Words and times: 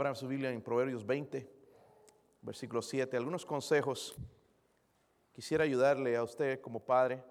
abran 0.00 0.16
su 0.16 0.26
Biblia 0.26 0.50
en 0.50 0.62
Proverbios 0.62 1.04
20, 1.04 1.46
versículo 2.40 2.80
7. 2.80 3.18
Algunos 3.18 3.44
consejos. 3.44 4.16
Quisiera 5.30 5.64
ayudarle 5.64 6.16
a 6.16 6.22
usted 6.22 6.58
como 6.62 6.80
padre. 6.80 7.22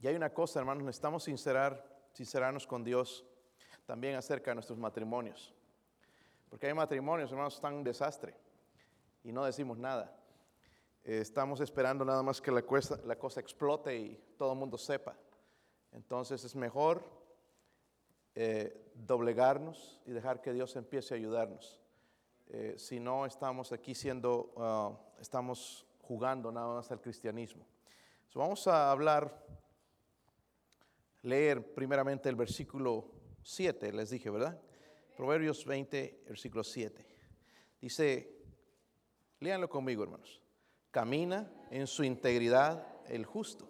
Y 0.00 0.08
hay 0.08 0.16
una 0.16 0.34
cosa, 0.34 0.58
hermanos, 0.58 0.82
necesitamos 0.82 1.22
sincerar, 1.22 2.02
sincerarnos 2.14 2.66
con 2.66 2.82
Dios 2.82 3.24
también 3.86 4.16
acerca 4.16 4.50
de 4.50 4.56
nuestros 4.56 4.76
matrimonios. 4.76 5.54
Porque 6.50 6.66
hay 6.66 6.74
matrimonios, 6.74 7.30
hermanos, 7.30 7.54
están 7.54 7.74
un 7.74 7.84
desastre 7.84 8.34
y 9.22 9.30
no 9.30 9.44
decimos 9.44 9.78
nada. 9.78 10.12
Eh, 11.04 11.20
estamos 11.20 11.60
esperando 11.60 12.04
nada 12.04 12.24
más 12.24 12.40
que 12.40 12.50
la 12.50 12.64
la 13.04 13.16
cosa 13.16 13.38
explote 13.38 13.96
y 13.96 14.20
todo 14.36 14.52
el 14.54 14.58
mundo 14.58 14.76
sepa. 14.78 15.14
Entonces 15.92 16.42
es 16.42 16.56
mejor 16.56 17.21
eh, 18.34 18.90
doblegarnos 18.94 20.00
y 20.06 20.12
dejar 20.12 20.40
que 20.40 20.52
Dios 20.52 20.74
empiece 20.76 21.14
a 21.14 21.16
ayudarnos. 21.16 21.80
Eh, 22.48 22.74
si 22.78 23.00
no, 23.00 23.26
estamos 23.26 23.72
aquí 23.72 23.94
siendo, 23.94 24.52
ah, 24.56 24.92
estamos 25.20 25.86
jugando 26.02 26.50
nada 26.52 26.74
más 26.74 26.90
al 26.90 27.00
cristianismo. 27.00 27.66
vamos 28.34 28.66
a 28.66 28.90
hablar, 28.90 29.46
leer 31.22 31.74
primeramente 31.74 32.28
el 32.28 32.36
versículo 32.36 33.10
7, 33.42 33.92
les 33.92 34.10
dije, 34.10 34.30
¿verdad? 34.30 34.60
Proverbios 35.16 35.64
20, 35.64 36.24
versículo 36.28 36.64
7. 36.64 37.06
Dice, 37.80 38.44
léanlo 39.40 39.68
conmigo, 39.68 40.02
hermanos. 40.02 40.40
Camina 40.90 41.50
en 41.70 41.86
su 41.86 42.04
integridad 42.04 42.86
el 43.08 43.24
justo. 43.24 43.68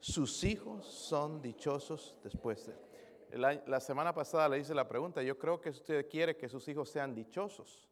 Sus 0.00 0.44
hijos 0.44 0.86
son 0.86 1.42
dichosos 1.42 2.16
después 2.22 2.66
de 2.66 2.72
él. 2.72 2.87
La, 3.30 3.80
semana 3.80 4.14
pasada 4.14 4.48
le 4.48 4.58
hice 4.58 4.74
la 4.74 4.88
pregunta, 4.88 5.22
yo 5.22 5.38
creo 5.38 5.60
que 5.60 5.70
usted 5.70 6.08
quiere 6.08 6.36
que 6.36 6.48
sus 6.48 6.66
hijos 6.68 6.88
sean 6.88 7.14
dichosos. 7.14 7.88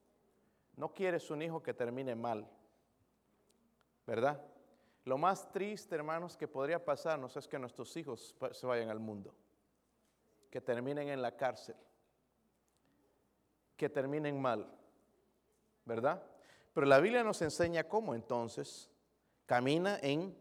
No 0.77 0.93
quiere 0.93 1.19
un 1.31 1.43
hijo 1.43 1.63
que 1.63 1.75
termine 1.75 2.15
mal. 2.15 2.49
¿Verdad? 4.07 4.41
Lo 5.05 5.19
más 5.19 5.51
triste, 5.52 5.95
hermanos, 5.95 6.37
que 6.37 6.49
podría 6.49 6.85
pasarnos 6.85 7.37
es 7.37 7.47
que 7.47 7.59
nuestros 7.59 7.97
hijos 7.97 8.35
se 8.52 8.66
vayan 8.66 8.88
al 8.88 8.99
mundo, 8.99 9.35
que 10.51 10.60
terminen 10.60 11.09
en 11.09 11.23
la 11.23 11.37
cárcel, 11.37 11.77
que 13.77 13.88
terminen 13.88 14.41
mal, 14.41 14.69
¿verdad? 15.85 16.23
Pero 16.73 16.87
la 16.87 16.99
Biblia 16.99 17.23
nos 17.23 17.41
enseña 17.43 17.85
cómo 17.85 18.15
entonces 18.15 18.91
camina 19.45 19.99
en, 20.03 20.37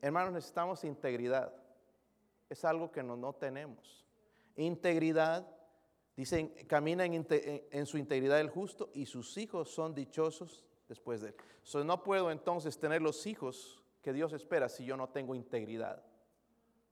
hermanos, 0.00 0.32
necesitamos 0.32 0.84
integridad. 0.84 1.52
Es 2.48 2.64
algo 2.64 2.90
que 2.90 3.02
no, 3.02 3.16
no 3.16 3.32
tenemos. 3.32 4.04
Integridad, 4.56 5.46
dicen, 6.16 6.48
camina 6.66 7.04
en, 7.04 7.86
su 7.86 7.98
integridad 7.98 8.40
el 8.40 8.50
justo 8.50 8.90
y 8.94 9.06
sus 9.06 9.36
hijos 9.36 9.70
son 9.70 9.94
dichosos 9.94 10.64
después 10.88 11.20
de 11.20 11.28
él. 11.28 11.34
So, 11.62 11.84
no 11.84 12.02
puedo 12.02 12.30
entonces 12.30 12.78
tener 12.78 13.02
los 13.02 13.26
hijos 13.26 13.82
que 14.00 14.12
Dios 14.12 14.32
espera 14.32 14.68
si 14.68 14.84
yo 14.84 14.96
no 14.96 15.08
tengo 15.08 15.34
integridad. 15.34 16.02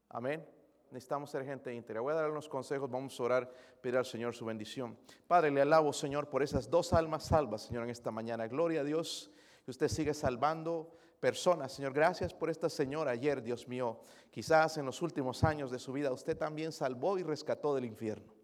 Amén. 0.08 0.44
Necesitamos 0.90 1.30
ser 1.30 1.44
gente 1.44 1.74
íntegra. 1.74 2.00
Voy 2.00 2.12
a 2.12 2.16
dar 2.16 2.30
unos 2.30 2.48
consejos, 2.48 2.90
vamos 2.90 3.18
a 3.18 3.22
orar, 3.22 3.52
pedir 3.80 3.96
al 3.96 4.04
Señor 4.04 4.34
su 4.34 4.44
bendición. 4.44 4.96
Padre, 5.26 5.50
le 5.50 5.60
alabo, 5.60 5.92
Señor, 5.92 6.28
por 6.28 6.42
esas 6.42 6.70
dos 6.70 6.92
almas 6.92 7.24
salvas, 7.24 7.62
Señor, 7.62 7.84
en 7.84 7.90
esta 7.90 8.10
mañana. 8.10 8.46
Gloria 8.46 8.82
a 8.82 8.84
Dios, 8.84 9.32
que 9.64 9.70
usted 9.70 9.88
sigue 9.88 10.14
salvando 10.14 10.96
personas. 11.24 11.72
Señor, 11.72 11.94
gracias 11.94 12.34
por 12.34 12.50
esta 12.50 12.68
señora 12.68 13.12
ayer, 13.12 13.42
Dios 13.42 13.66
mío. 13.66 13.98
Quizás 14.30 14.76
en 14.76 14.84
los 14.84 15.00
últimos 15.00 15.42
años 15.42 15.70
de 15.70 15.78
su 15.78 15.90
vida 15.90 16.12
usted 16.12 16.36
también 16.36 16.70
salvó 16.70 17.16
y 17.16 17.22
rescató 17.22 17.74
del 17.74 17.86
infierno. 17.86 18.34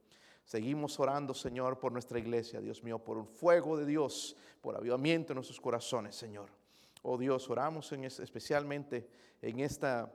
Seguimos 0.46 0.98
orando, 0.98 1.34
Señor, 1.34 1.78
por 1.78 1.92
nuestra 1.92 2.18
iglesia, 2.18 2.58
Dios 2.58 2.82
mío, 2.82 2.98
por 2.98 3.18
un 3.18 3.26
fuego 3.26 3.76
de 3.76 3.84
Dios, 3.84 4.34
por 4.62 4.78
avivamiento 4.78 5.34
en 5.34 5.34
nuestros 5.34 5.60
corazones, 5.60 6.16
Señor. 6.16 6.48
Oh 7.02 7.18
Dios, 7.18 7.50
oramos 7.50 7.92
en, 7.92 8.04
especialmente 8.04 9.10
en 9.42 9.60
esta 9.60 10.10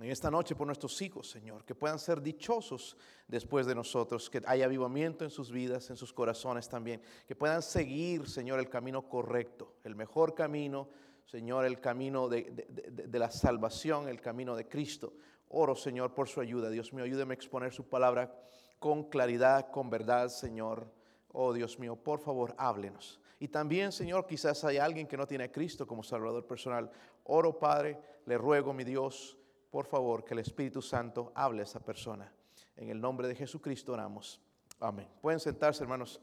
en 0.00 0.10
esta 0.10 0.30
noche 0.30 0.54
por 0.54 0.66
nuestros 0.66 1.02
hijos, 1.02 1.28
Señor, 1.28 1.64
que 1.64 1.74
puedan 1.74 1.98
ser 1.98 2.22
dichosos 2.22 2.96
después 3.28 3.66
de 3.66 3.74
nosotros, 3.74 4.30
que 4.30 4.40
haya 4.46 4.64
avivamiento 4.64 5.24
en 5.24 5.30
sus 5.30 5.50
vidas, 5.50 5.90
en 5.90 5.96
sus 5.96 6.12
corazones 6.12 6.66
también, 6.68 7.02
que 7.26 7.36
puedan 7.36 7.60
seguir, 7.60 8.26
Señor, 8.26 8.58
el 8.58 8.70
camino 8.70 9.06
correcto, 9.06 9.74
el 9.84 9.94
mejor 9.94 10.34
camino, 10.34 10.88
Señor, 11.24 11.64
el 11.64 11.80
camino 11.80 12.28
de, 12.28 13.08
la 13.12 13.30
salvación, 13.30 14.08
el 14.08 14.20
camino 14.20 14.54
de 14.54 14.68
Cristo. 14.68 15.14
Oro, 15.48 15.74
Señor, 15.74 16.14
por 16.14 16.28
su 16.28 16.40
ayuda. 16.40 16.70
Dios 16.70 16.92
mío, 16.92 17.04
ayúdeme 17.04 17.32
a 17.32 17.36
exponer 17.36 17.72
su 17.72 17.88
palabra 17.88 18.34
con 18.78 19.04
claridad, 19.04 19.70
con 19.70 19.90
verdad, 19.90 20.28
Señor. 20.28 20.92
Oh 21.32 21.52
Dios 21.52 21.78
mío, 21.78 21.96
por 21.96 22.20
favor, 22.20 22.54
háblenos. 22.58 23.20
Y 23.38 23.48
también, 23.48 23.92
Señor, 23.92 24.26
quizás 24.26 24.62
hay 24.64 24.76
alguien 24.76 25.06
que 25.06 25.16
no 25.16 25.26
tiene 25.26 25.44
a 25.44 25.52
Cristo 25.52 25.86
como 25.86 26.02
Salvador 26.02 26.46
personal. 26.46 26.90
Oro, 27.24 27.58
Padre, 27.58 27.98
le 28.26 28.38
ruego, 28.38 28.72
mi 28.72 28.84
Dios, 28.84 29.36
por 29.70 29.86
favor, 29.86 30.24
que 30.24 30.34
el 30.34 30.40
Espíritu 30.40 30.82
Santo 30.82 31.32
hable 31.34 31.60
a 31.60 31.64
esa 31.64 31.80
persona. 31.80 32.32
En 32.76 32.90
el 32.90 33.00
nombre 33.00 33.26
de 33.26 33.34
Jesucristo 33.34 33.92
oramos. 33.92 34.40
Amén. 34.78 35.08
Pueden 35.20 35.40
sentarse, 35.40 35.82
hermanos. 35.82 36.20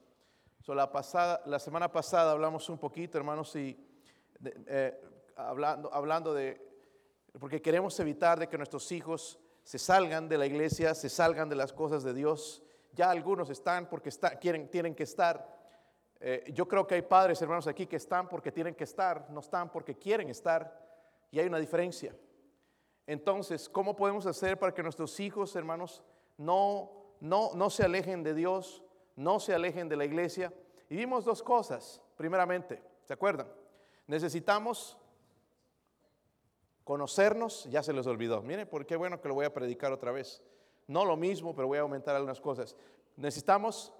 la, 0.67 0.91
pasada, 0.91 1.41
la 1.45 1.59
semana 1.59 1.91
pasada 1.91 2.31
hablamos 2.31 2.69
un 2.69 2.77
poquito, 2.77 3.17
hermanos, 3.17 3.55
y 3.55 3.88
eh, 4.44 5.01
hablando, 5.35 5.94
hablando 5.94 6.33
de, 6.33 6.61
porque 7.39 7.61
queremos 7.61 8.00
evitar 8.00 8.39
de 8.39 8.47
que 8.47 8.57
nuestros 8.57 8.91
hijos 8.91 9.39
se 9.63 9.77
salgan 9.77 10.27
de 10.27 10.38
la 10.38 10.45
iglesia, 10.45 10.95
se 10.95 11.09
salgan 11.09 11.50
de 11.50 11.55
las 11.55 11.73
cosas 11.73 12.03
de 12.03 12.13
Dios. 12.13 12.63
Ya 12.94 13.11
algunos 13.11 13.49
están 13.49 13.88
porque 13.88 14.09
quieren, 14.41 14.69
tienen 14.69 14.95
que 14.95 15.03
estar. 15.03 15.57
Eh, 16.19 16.51
yo 16.53 16.67
creo 16.67 16.88
que 16.88 16.95
hay 16.95 17.01
padres, 17.01 17.41
hermanos, 17.41 17.67
aquí 17.67 17.85
que 17.85 17.97
están 17.97 18.28
porque 18.28 18.51
tienen 18.51 18.75
que 18.75 18.83
estar, 18.83 19.29
no 19.29 19.41
están 19.41 19.72
porque 19.72 19.95
quieren 19.95 20.29
estar. 20.29 20.88
Y 21.31 21.39
hay 21.39 21.47
una 21.47 21.59
diferencia. 21.59 22.16
Entonces, 23.05 23.69
¿cómo 23.69 23.95
podemos 23.95 24.25
hacer 24.25 24.57
para 24.57 24.73
que 24.73 24.83
nuestros 24.83 25.19
hijos, 25.19 25.55
hermanos, 25.55 26.03
no, 26.38 26.91
no, 27.19 27.51
no 27.53 27.69
se 27.69 27.83
alejen 27.83 28.23
de 28.23 28.33
Dios, 28.33 28.83
no 29.16 29.39
se 29.39 29.53
alejen 29.53 29.88
de 29.88 29.97
la 29.97 30.05
iglesia? 30.05 30.53
Y 30.89 30.95
vimos 30.95 31.25
dos 31.25 31.44
cosas, 31.44 32.01
primeramente, 32.17 32.81
¿se 33.03 33.13
acuerdan? 33.13 33.47
Necesitamos 34.09 34.97
conocernos, 36.84 37.66
ya 37.66 37.84
se 37.84 37.94
les 37.94 38.08
olvidó. 38.08 38.42
Miren, 38.42 38.68
por 38.68 38.88
qué 38.88 38.96
bueno 38.96 39.22
que 39.22 39.28
lo 39.28 39.36
voy 39.36 39.46
a 39.46 39.53
predicar 39.53 39.92
otra 39.92 40.12
vez. 40.12 40.42
No 40.88 41.06
lo 41.06 41.16
mismo, 41.16 41.53
pero 41.56 41.68
voy 41.68 41.78
a 41.78 41.81
aumentar 41.81 42.16
algunas 42.16 42.42
cosas. 42.42 42.75
Necesitamos 43.18 43.94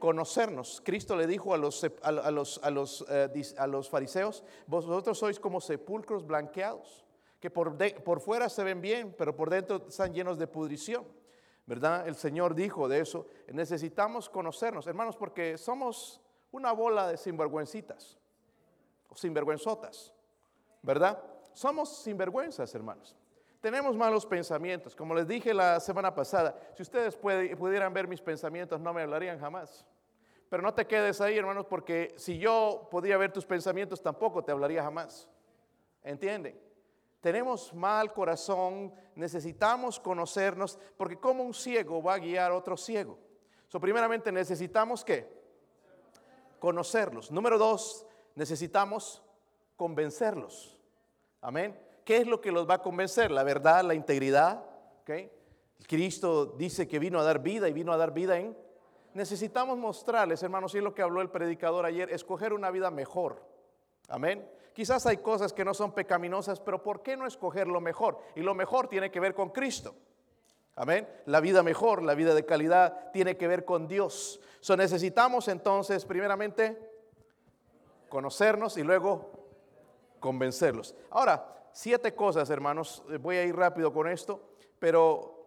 conocernos. 0.00 0.82
Cristo 0.84 1.14
le 1.14 1.28
dijo 1.28 1.54
a 1.54 1.58
los, 1.58 1.86
a, 2.02 2.10
los, 2.32 2.58
a 2.60 2.70
los, 2.72 3.04
eh, 3.08 3.54
a 3.56 3.68
los 3.68 3.88
fariseos, 3.88 4.42
vosotros 4.66 5.16
sois 5.16 5.38
como 5.38 5.60
sepulcros 5.60 6.26
blanqueados 6.26 7.06
que 7.38 7.50
por, 7.50 7.76
por 8.02 8.18
fuera 8.18 8.48
se 8.48 8.64
ven 8.64 8.80
bien, 8.80 9.14
pero 9.16 9.36
por 9.36 9.48
dentro 9.48 9.86
están 9.88 10.12
llenos 10.12 10.38
de 10.38 10.48
pudrición. 10.48 11.06
¿Verdad? 11.66 12.08
El 12.08 12.16
Señor 12.16 12.56
dijo 12.56 12.88
de 12.88 12.98
eso. 12.98 13.28
Necesitamos 13.52 14.28
conocernos, 14.28 14.88
hermanos, 14.88 15.16
porque 15.16 15.56
somos 15.56 16.20
una 16.50 16.72
bola 16.72 17.06
de 17.06 17.16
sinvergüencitas 17.16 18.18
sinvergüenzotas. 19.16 20.14
¿Verdad? 20.82 21.22
Somos 21.52 22.02
sinvergüenzas, 22.02 22.74
hermanos. 22.74 23.16
Tenemos 23.60 23.96
malos 23.96 24.26
pensamientos. 24.26 24.94
Como 24.94 25.14
les 25.14 25.26
dije 25.26 25.54
la 25.54 25.80
semana 25.80 26.14
pasada, 26.14 26.54
si 26.74 26.82
ustedes 26.82 27.16
pudieran 27.16 27.92
ver 27.94 28.06
mis 28.06 28.20
pensamientos, 28.20 28.80
no 28.80 28.92
me 28.92 29.02
hablarían 29.02 29.38
jamás. 29.38 29.86
Pero 30.50 30.62
no 30.62 30.74
te 30.74 30.86
quedes 30.86 31.20
ahí, 31.20 31.38
hermanos, 31.38 31.66
porque 31.66 32.14
si 32.16 32.38
yo 32.38 32.88
podía 32.90 33.16
ver 33.16 33.32
tus 33.32 33.46
pensamientos, 33.46 34.02
tampoco 34.02 34.44
te 34.44 34.52
hablaría 34.52 34.82
jamás. 34.82 35.28
¿Entienden? 36.02 36.60
tenemos 37.24 37.72
mal 37.72 38.12
corazón, 38.12 38.92
necesitamos 39.14 39.98
conocernos, 39.98 40.78
porque 40.94 41.18
como 41.18 41.42
un 41.42 41.54
ciego 41.54 42.02
va 42.02 42.12
a 42.12 42.18
guiar 42.18 42.50
a 42.50 42.54
otro 42.54 42.76
ciego. 42.76 43.18
So, 43.66 43.80
primeramente 43.80 44.30
necesitamos 44.30 45.02
qué? 45.02 45.26
Conocerlos. 46.58 47.30
Número 47.30 47.56
dos, 47.56 48.04
necesitamos 48.34 49.22
convencerlos. 49.76 50.76
Amén. 51.40 51.78
¿Qué 52.04 52.18
es 52.18 52.26
lo 52.26 52.40
que 52.40 52.52
los 52.52 52.68
va 52.68 52.74
a 52.74 52.82
convencer? 52.82 53.30
La 53.30 53.42
verdad, 53.42 53.84
la 53.84 53.94
integridad. 53.94 54.64
¿okay? 55.02 55.30
Cristo 55.86 56.46
dice 56.46 56.86
que 56.88 56.98
vino 56.98 57.18
a 57.18 57.24
dar 57.24 57.40
vida 57.40 57.68
y 57.68 57.72
vino 57.72 57.92
a 57.92 57.96
dar 57.96 58.12
vida 58.12 58.38
en... 58.38 58.56
Necesitamos 59.14 59.78
mostrarles, 59.78 60.42
hermanos, 60.42 60.74
y 60.74 60.78
es 60.78 60.84
lo 60.84 60.94
que 60.94 61.02
habló 61.02 61.20
el 61.20 61.30
predicador 61.30 61.86
ayer, 61.86 62.10
escoger 62.10 62.52
una 62.52 62.70
vida 62.72 62.90
mejor. 62.90 63.40
Amén. 64.08 64.48
Quizás 64.72 65.06
hay 65.06 65.18
cosas 65.18 65.52
que 65.52 65.64
no 65.64 65.72
son 65.72 65.92
pecaminosas, 65.92 66.58
pero 66.58 66.82
¿por 66.82 67.00
qué 67.00 67.16
no 67.16 67.26
escoger 67.26 67.68
lo 67.68 67.80
mejor? 67.80 68.18
Y 68.34 68.40
lo 68.40 68.54
mejor 68.54 68.88
tiene 68.88 69.12
que 69.12 69.20
ver 69.20 69.34
con 69.34 69.50
Cristo. 69.50 69.94
Amén. 70.74 71.08
La 71.26 71.40
vida 71.40 71.62
mejor, 71.62 72.02
la 72.02 72.14
vida 72.14 72.34
de 72.34 72.44
calidad, 72.44 73.12
tiene 73.12 73.36
que 73.36 73.46
ver 73.46 73.64
con 73.64 73.86
Dios. 73.86 74.40
So 74.58 74.76
necesitamos 74.76 75.46
entonces, 75.46 76.04
primeramente, 76.04 76.93
conocernos 78.08 78.76
y 78.76 78.82
luego 78.82 79.30
convencerlos. 80.20 80.94
Ahora, 81.10 81.68
siete 81.72 82.14
cosas, 82.14 82.48
hermanos. 82.50 83.02
Voy 83.20 83.36
a 83.36 83.44
ir 83.44 83.54
rápido 83.54 83.92
con 83.92 84.08
esto, 84.08 84.56
pero 84.78 85.46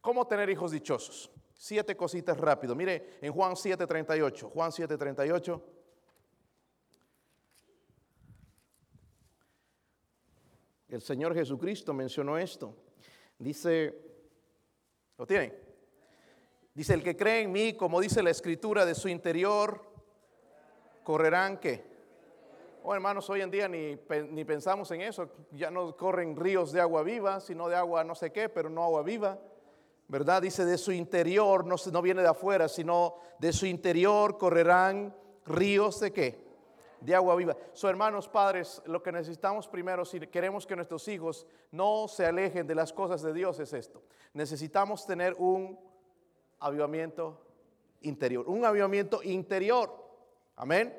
¿cómo 0.00 0.26
tener 0.26 0.48
hijos 0.50 0.70
dichosos? 0.70 1.30
Siete 1.54 1.96
cositas 1.96 2.38
rápido. 2.38 2.74
Mire 2.74 3.18
en 3.20 3.32
Juan 3.32 3.54
7:38. 3.54 4.48
Juan 4.50 4.70
7:38. 4.70 5.60
El 10.88 11.02
Señor 11.02 11.34
Jesucristo 11.34 11.92
mencionó 11.92 12.38
esto. 12.38 12.74
Dice, 13.38 13.94
¿lo 15.18 15.26
tienen? 15.26 15.54
Dice, 16.72 16.94
el 16.94 17.02
que 17.02 17.16
cree 17.16 17.42
en 17.42 17.52
mí, 17.52 17.74
como 17.74 18.00
dice 18.00 18.22
la 18.22 18.30
escritura, 18.30 18.86
de 18.86 18.94
su 18.94 19.08
interior, 19.08 19.87
correrán 21.08 21.56
que. 21.56 21.82
Oh, 22.82 22.94
hermanos, 22.94 23.30
hoy 23.30 23.40
en 23.40 23.50
día 23.50 23.66
ni, 23.66 23.98
ni 24.28 24.44
pensamos 24.44 24.90
en 24.90 25.00
eso. 25.00 25.30
Ya 25.52 25.70
no 25.70 25.96
corren 25.96 26.36
ríos 26.36 26.70
de 26.70 26.82
agua 26.82 27.02
viva, 27.02 27.40
sino 27.40 27.66
de 27.66 27.76
agua 27.76 28.04
no 28.04 28.14
sé 28.14 28.30
qué, 28.30 28.50
pero 28.50 28.68
no 28.68 28.84
agua 28.84 29.02
viva. 29.02 29.38
¿Verdad? 30.06 30.42
Dice, 30.42 30.66
de 30.66 30.76
su 30.76 30.92
interior, 30.92 31.64
no, 31.64 31.76
no 31.90 32.02
viene 32.02 32.20
de 32.20 32.28
afuera, 32.28 32.68
sino 32.68 33.14
de 33.38 33.54
su 33.54 33.64
interior 33.64 34.36
correrán 34.36 35.16
ríos 35.46 35.98
de 36.00 36.12
qué? 36.12 36.46
de 37.00 37.14
agua 37.14 37.36
viva. 37.36 37.56
So, 37.72 37.88
hermanos 37.88 38.28
padres, 38.28 38.82
lo 38.84 39.02
que 39.02 39.12
necesitamos 39.12 39.66
primero, 39.66 40.04
si 40.04 40.20
queremos 40.20 40.66
que 40.66 40.76
nuestros 40.76 41.08
hijos 41.08 41.46
no 41.70 42.06
se 42.06 42.26
alejen 42.26 42.66
de 42.66 42.74
las 42.74 42.92
cosas 42.92 43.22
de 43.22 43.32
Dios, 43.32 43.58
es 43.60 43.72
esto. 43.72 44.02
Necesitamos 44.34 45.06
tener 45.06 45.34
un 45.38 45.78
avivamiento 46.58 47.40
interior, 48.02 48.46
un 48.46 48.66
avivamiento 48.66 49.22
interior. 49.22 50.07
Amén. 50.58 50.92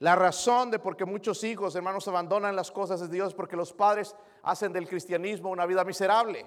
La 0.00 0.14
razón 0.14 0.70
de 0.70 0.78
por 0.78 0.94
qué 0.96 1.06
muchos 1.06 1.42
hijos, 1.42 1.74
hermanos, 1.74 2.06
abandonan 2.06 2.54
las 2.54 2.70
cosas 2.70 3.00
de 3.00 3.08
Dios 3.08 3.28
es 3.28 3.34
porque 3.34 3.56
los 3.56 3.72
padres 3.72 4.14
hacen 4.42 4.70
del 4.70 4.86
cristianismo 4.86 5.50
una 5.50 5.64
vida 5.64 5.82
miserable. 5.82 6.46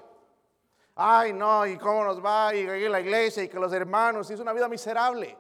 Ay, 0.95 1.33
no, 1.33 1.65
y 1.65 1.75
cómo 1.77 2.03
nos 2.03 2.23
va, 2.23 2.53
y 2.53 2.87
la 2.87 2.99
iglesia, 2.99 3.43
y 3.43 3.49
que 3.49 3.59
los 3.59 3.73
hermanos, 3.73 4.29
es 4.29 4.39
una 4.39 4.53
vida 4.53 4.69
miserable. 4.69 5.35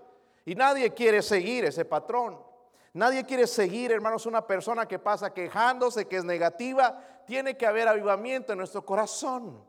Y 0.45 0.55
nadie 0.55 0.91
quiere 0.93 1.21
seguir 1.21 1.63
ese 1.65 1.85
patrón. 1.85 2.41
Nadie 2.93 3.23
quiere 3.23 3.45
seguir, 3.45 3.91
hermanos, 3.91 4.25
una 4.25 4.45
persona 4.45 4.87
que 4.87 4.97
pasa 4.97 5.31
quejándose, 5.31 6.07
que 6.07 6.17
es 6.17 6.25
negativa. 6.25 6.99
Tiene 7.27 7.55
que 7.55 7.67
haber 7.67 7.87
avivamiento 7.87 8.51
en 8.51 8.57
nuestro 8.57 8.83
corazón. 8.83 9.63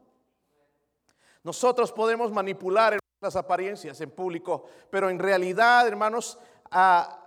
Nosotros 1.44 1.92
podemos 1.92 2.32
manipular 2.32 2.98
las 3.20 3.36
apariencias 3.36 4.00
en 4.00 4.10
público, 4.10 4.64
pero 4.88 5.10
en 5.10 5.18
realidad, 5.18 5.86
hermanos, 5.86 6.38
ah, 6.70 7.21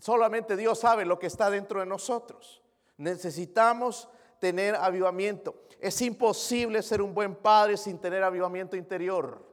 solamente 0.00 0.56
Dios 0.56 0.78
sabe 0.78 1.04
lo 1.04 1.18
que 1.18 1.26
está 1.26 1.50
dentro 1.50 1.80
de 1.80 1.86
nosotros. 1.86 2.62
Necesitamos 2.96 4.08
tener 4.38 4.74
avivamiento. 4.74 5.54
Es 5.80 6.00
imposible 6.02 6.82
ser 6.82 7.02
un 7.02 7.14
buen 7.14 7.34
padre 7.34 7.76
sin 7.76 7.98
tener 7.98 8.22
avivamiento 8.22 8.76
interior. 8.76 9.44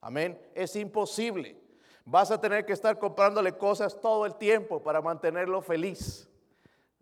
Amén. 0.00 0.40
Es 0.54 0.76
imposible. 0.76 1.60
Vas 2.04 2.30
a 2.30 2.40
tener 2.40 2.64
que 2.64 2.72
estar 2.72 2.98
comprándole 2.98 3.56
cosas 3.56 4.00
todo 4.00 4.26
el 4.26 4.36
tiempo 4.36 4.82
para 4.82 5.02
mantenerlo 5.02 5.60
feliz. 5.60 6.28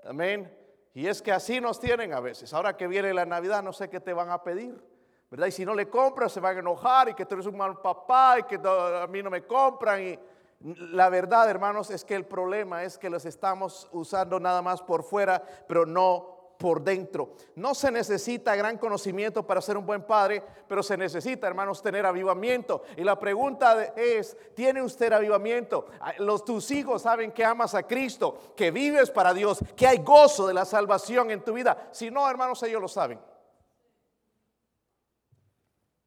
Amén. 0.02 0.50
Y 0.94 1.06
es 1.06 1.20
que 1.20 1.32
así 1.32 1.60
nos 1.60 1.80
tienen 1.80 2.14
a 2.14 2.20
veces. 2.20 2.54
Ahora 2.54 2.76
que 2.76 2.86
viene 2.86 3.12
la 3.12 3.26
Navidad, 3.26 3.62
no 3.62 3.72
sé 3.72 3.90
qué 3.90 4.00
te 4.00 4.12
van 4.12 4.30
a 4.30 4.42
pedir. 4.42 4.82
¿Verdad? 5.30 5.48
Y 5.48 5.52
si 5.52 5.64
no 5.64 5.74
le 5.74 5.88
compras, 5.88 6.32
se 6.32 6.40
van 6.40 6.56
a 6.56 6.60
enojar 6.60 7.08
y 7.08 7.14
que 7.14 7.26
tú 7.26 7.34
eres 7.34 7.46
un 7.46 7.56
mal 7.56 7.80
papá 7.80 8.38
y 8.38 8.42
que 8.44 8.60
a 8.64 9.06
mí 9.08 9.22
no 9.22 9.30
me 9.30 9.44
compran. 9.44 10.02
Y 10.02 10.18
la 10.64 11.10
verdad, 11.10 11.50
hermanos, 11.50 11.90
es 11.90 12.06
que 12.06 12.14
el 12.14 12.24
problema 12.24 12.84
es 12.84 12.96
que 12.96 13.10
los 13.10 13.26
estamos 13.26 13.86
usando 13.92 14.40
nada 14.40 14.62
más 14.62 14.80
por 14.80 15.02
fuera, 15.04 15.42
pero 15.68 15.84
no 15.84 16.54
por 16.58 16.82
dentro. 16.82 17.34
No 17.56 17.74
se 17.74 17.90
necesita 17.90 18.56
gran 18.56 18.78
conocimiento 18.78 19.46
para 19.46 19.60
ser 19.60 19.76
un 19.76 19.84
buen 19.84 20.04
padre, 20.04 20.42
pero 20.66 20.82
se 20.82 20.96
necesita, 20.96 21.46
hermanos, 21.46 21.82
tener 21.82 22.06
avivamiento. 22.06 22.82
Y 22.96 23.04
la 23.04 23.18
pregunta 23.18 23.92
es, 23.94 24.34
¿tiene 24.54 24.80
usted 24.80 25.12
avivamiento? 25.12 25.84
Ah, 26.00 26.14
los 26.18 26.46
tus 26.46 26.70
hijos 26.70 27.02
saben 27.02 27.32
que 27.32 27.44
amas 27.44 27.74
a 27.74 27.82
Cristo, 27.82 28.54
que 28.56 28.70
vives 28.70 29.10
para 29.10 29.34
Dios, 29.34 29.58
que 29.76 29.86
hay 29.86 29.98
gozo 29.98 30.46
de 30.46 30.54
la 30.54 30.64
salvación 30.64 31.30
en 31.30 31.44
tu 31.44 31.52
vida. 31.52 31.88
Si 31.90 32.10
no, 32.10 32.28
hermanos, 32.30 32.62
ellos 32.62 32.80
lo 32.80 32.88
saben. 32.88 33.20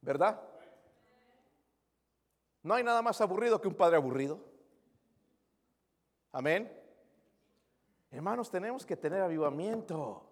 ¿Verdad? 0.02 0.40
No 2.68 2.74
hay 2.74 2.84
nada 2.84 3.02
más 3.02 3.22
aburrido 3.22 3.62
que 3.62 3.70
un 3.70 3.76
padre 3.76 3.96
aburrido. 3.96 4.42
Amén. 6.34 6.70
Hermanos, 8.12 8.52
tenemos 8.52 8.86
que 8.86 8.98
tener 8.98 9.22
avivamiento. 9.22 10.30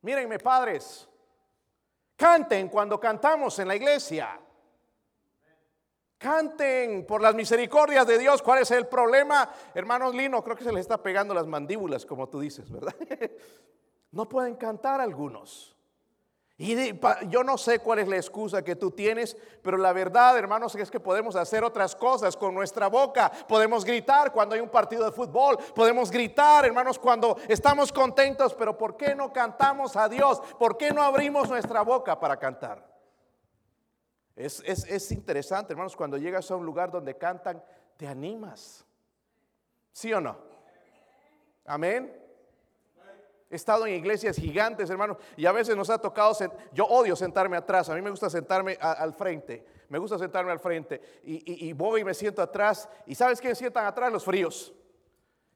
Mírenme, 0.00 0.38
padres, 0.38 1.06
canten 2.16 2.70
cuando 2.70 2.98
cantamos 2.98 3.58
en 3.58 3.68
la 3.68 3.76
iglesia. 3.76 4.40
Canten 6.16 7.04
por 7.04 7.20
las 7.20 7.34
misericordias 7.34 8.06
de 8.06 8.16
Dios. 8.16 8.40
¿Cuál 8.40 8.62
es 8.62 8.70
el 8.70 8.86
problema? 8.86 9.52
Hermanos 9.74 10.14
Lino, 10.14 10.42
creo 10.42 10.56
que 10.56 10.64
se 10.64 10.72
les 10.72 10.80
está 10.80 11.02
pegando 11.02 11.34
las 11.34 11.46
mandíbulas, 11.46 12.06
como 12.06 12.26
tú 12.30 12.40
dices, 12.40 12.70
¿verdad? 12.70 12.96
No 14.12 14.26
pueden 14.26 14.54
cantar 14.54 15.02
algunos. 15.02 15.75
Y 16.58 16.98
yo 17.28 17.44
no 17.44 17.58
sé 17.58 17.80
cuál 17.80 17.98
es 17.98 18.08
la 18.08 18.16
excusa 18.16 18.64
que 18.64 18.76
tú 18.76 18.90
tienes, 18.90 19.36
pero 19.62 19.76
la 19.76 19.92
verdad, 19.92 20.38
hermanos, 20.38 20.74
es 20.74 20.90
que 20.90 20.98
podemos 20.98 21.36
hacer 21.36 21.62
otras 21.62 21.94
cosas 21.94 22.34
con 22.34 22.54
nuestra 22.54 22.86
boca. 22.88 23.30
Podemos 23.46 23.84
gritar 23.84 24.32
cuando 24.32 24.54
hay 24.54 24.62
un 24.62 24.70
partido 24.70 25.04
de 25.04 25.12
fútbol. 25.12 25.58
Podemos 25.74 26.10
gritar, 26.10 26.64
hermanos, 26.64 26.98
cuando 26.98 27.36
estamos 27.46 27.92
contentos. 27.92 28.54
Pero 28.54 28.78
¿por 28.78 28.96
qué 28.96 29.14
no 29.14 29.30
cantamos 29.34 29.96
a 29.96 30.08
Dios? 30.08 30.40
¿Por 30.58 30.78
qué 30.78 30.92
no 30.92 31.02
abrimos 31.02 31.50
nuestra 31.50 31.82
boca 31.82 32.18
para 32.18 32.38
cantar? 32.38 32.96
Es, 34.34 34.60
es 34.64 35.12
interesante, 35.12 35.74
hermanos, 35.74 35.94
cuando 35.94 36.16
llegas 36.16 36.50
a 36.50 36.56
un 36.56 36.64
lugar 36.64 36.90
donde 36.90 37.18
cantan, 37.18 37.62
te 37.98 38.06
animas. 38.06 38.86
¿Sí 39.92 40.10
o 40.12 40.22
no? 40.22 40.38
Amén. 41.66 42.25
He 43.48 43.54
estado 43.54 43.86
en 43.86 43.94
iglesias 43.94 44.36
gigantes, 44.36 44.90
hermano, 44.90 45.16
y 45.36 45.46
a 45.46 45.52
veces 45.52 45.76
nos 45.76 45.88
ha 45.88 45.98
tocado, 45.98 46.36
yo 46.72 46.84
odio 46.86 47.14
sentarme 47.14 47.56
atrás, 47.56 47.88
a 47.88 47.94
mí 47.94 48.02
me 48.02 48.10
gusta 48.10 48.28
sentarme 48.28 48.76
al 48.80 49.14
frente, 49.14 49.64
me 49.88 49.98
gusta 49.98 50.18
sentarme 50.18 50.50
al 50.50 50.58
frente, 50.58 51.00
y, 51.22 51.72
voy 51.72 52.00
y 52.00 52.04
me 52.04 52.12
siento 52.12 52.42
atrás, 52.42 52.88
y 53.06 53.14
¿sabes 53.14 53.40
quién 53.40 53.54
sientan 53.54 53.86
atrás? 53.86 54.12
Los 54.12 54.24
fríos. 54.24 54.74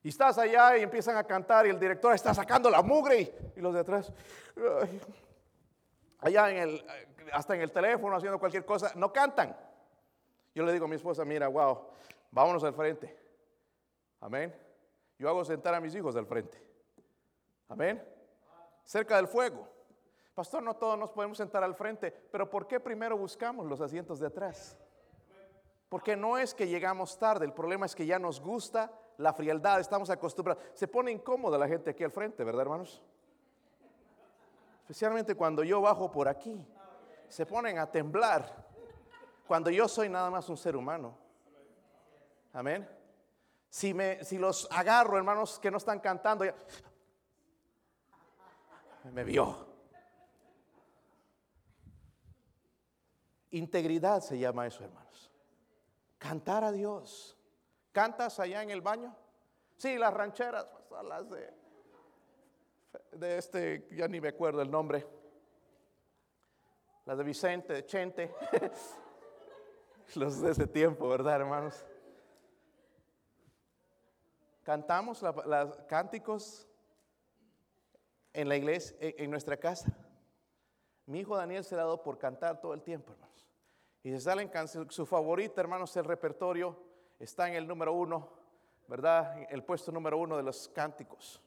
Y 0.05 0.11
estás 0.11 0.39
allá 0.39 0.79
y 0.79 0.83
empiezan 0.83 1.17
a 1.17 1.25
cantar 1.25 1.67
y 1.67 1.71
el 1.71 1.79
director 1.79 2.15
está 2.15 2.33
sacando 2.33 2.71
la 2.71 2.81
mugre 2.81 3.35
y, 3.57 3.61
los 3.61 3.75
de 3.75 3.81
atrás, 3.81 4.13
allá 6.21 6.51
en 6.51 6.57
el, 6.59 6.87
hasta 7.33 7.57
en 7.57 7.63
el 7.63 7.73
teléfono 7.73 8.17
haciendo 8.17 8.39
cualquier 8.39 8.65
cosa, 8.65 8.93
no 8.95 9.13
cantan. 9.13 9.57
Yo 10.55 10.65
le 10.65 10.73
digo 10.73 10.85
a 10.85 10.89
mi 10.89 10.97
esposa, 10.97 11.25
mira, 11.25 11.49
wow, 11.49 11.89
vámonos 12.31 12.63
al 12.63 12.73
frente. 12.73 13.17
Amén. 14.21 14.55
Yo 15.19 15.29
hago 15.29 15.45
sentar 15.45 15.75
a 15.75 15.81
mis 15.81 15.95
hijos 15.95 16.15
al 16.15 16.27
frente. 16.27 16.70
Amén. 17.71 18.05
Cerca 18.85 19.17
del 19.17 19.29
fuego. 19.29 19.67
Pastor, 20.35 20.63
no 20.63 20.75
todos 20.75 20.99
nos 20.99 21.11
podemos 21.11 21.39
sentar 21.39 21.63
al 21.63 21.75
frente, 21.75 22.11
pero 22.11 22.51
¿por 22.51 22.67
qué 22.67 22.81
primero 22.81 23.17
buscamos 23.17 23.67
los 23.67 23.81
asientos 23.81 24.19
de 24.19 24.27
atrás? 24.27 24.77
Porque 25.89 26.17
no 26.17 26.37
es 26.37 26.53
que 26.53 26.67
llegamos 26.69 27.19
tarde, 27.19 27.45
el 27.45 27.53
problema 27.53 27.87
es 27.87 27.95
que 27.95 28.07
ya 28.07 28.19
nos 28.19 28.41
gusta 28.41 28.93
la 29.19 29.33
frialdad, 29.33 29.81
estamos 29.81 30.11
acostumbrados. 30.11 30.63
Se 30.75 30.89
pone 30.89 31.13
incómoda 31.13 31.59
la 31.59 31.69
gente 31.69 31.91
aquí 31.91 32.03
al 32.03 32.11
frente, 32.11 32.43
¿verdad, 32.43 32.63
hermanos? 32.63 33.03
Especialmente 34.83 35.37
cuando 35.37 35.63
yo 35.63 35.81
bajo 35.81 36.11
por 36.11 36.29
aquí. 36.29 36.67
Se 37.29 37.47
ponen 37.47 37.79
a 37.79 37.91
temblar. 37.91 38.67
Cuando 39.47 39.71
yo 39.71 39.87
soy 39.87 40.09
nada 40.09 40.31
más 40.31 40.49
un 40.49 40.57
ser 40.57 40.75
humano. 40.75 41.17
Amén. 42.53 42.89
Si, 43.69 43.95
me, 43.95 44.25
si 44.25 44.39
los 44.39 44.69
agarro, 44.73 45.17
hermanos, 45.17 45.61
que 45.61 45.71
no 45.71 45.77
están 45.77 46.01
cantando, 46.01 46.45
ya, 46.45 46.55
me 49.05 49.25
vio. 49.25 49.67
Integridad 53.51 54.21
se 54.21 54.39
llama 54.39 54.67
eso, 54.67 54.85
hermanos. 54.85 55.31
Cantar 56.19 56.65
a 56.65 56.73
Dios. 56.73 57.37
¿Cantas 57.93 58.39
allá 58.39 58.63
en 58.63 58.71
el 58.71 58.81
baño? 58.81 59.15
Sí, 59.77 59.97
las 59.99 60.15
rancheras, 60.15 60.67
pues, 60.89 61.03
las 61.05 61.29
de, 61.31 61.55
de 63.13 63.39
este, 63.39 63.89
ya 63.93 64.07
ni 64.07 64.21
me 64.21 64.29
acuerdo 64.29 64.63
el 64.63 64.71
nombre. 64.71 65.07
Las 67.07 67.19
de 67.19 67.25
Vicente, 67.25 67.73
de 67.73 67.87
Chente. 67.87 68.35
Los 70.17 70.41
de 70.41 70.51
ese 70.51 70.67
tiempo, 70.67 71.09
¿verdad, 71.09 71.37
hermanos? 71.37 71.87
Cantamos 74.65 75.23
los 75.23 75.77
cánticos 75.89 76.69
en 78.33 78.49
la 78.49 78.57
iglesia, 78.57 78.97
en 79.01 79.31
nuestra 79.31 79.57
casa. 79.57 79.93
Mi 81.07 81.21
hijo 81.21 81.37
Daniel 81.37 81.65
se 81.65 81.75
ha 81.75 81.79
dado 81.79 82.03
por 82.03 82.19
cantar 82.19 82.61
todo 82.61 82.75
el 82.75 82.83
tiempo, 82.83 83.13
hermanos. 83.13 83.49
Y 84.03 84.11
se 84.11 84.21
salen 84.21 84.51
su 84.89 85.05
favorita, 85.05 85.61
hermanos, 85.61 85.97
el 85.97 86.05
repertorio 86.05 86.77
está 87.19 87.49
en 87.49 87.55
el 87.55 87.67
número 87.67 87.93
uno, 87.93 88.31
¿verdad? 88.89 89.47
El 89.51 89.63
puesto 89.63 89.93
número 89.93 90.17
uno 90.19 90.37
de 90.37 90.43
los 90.43 90.69
cánticos. 90.69 91.41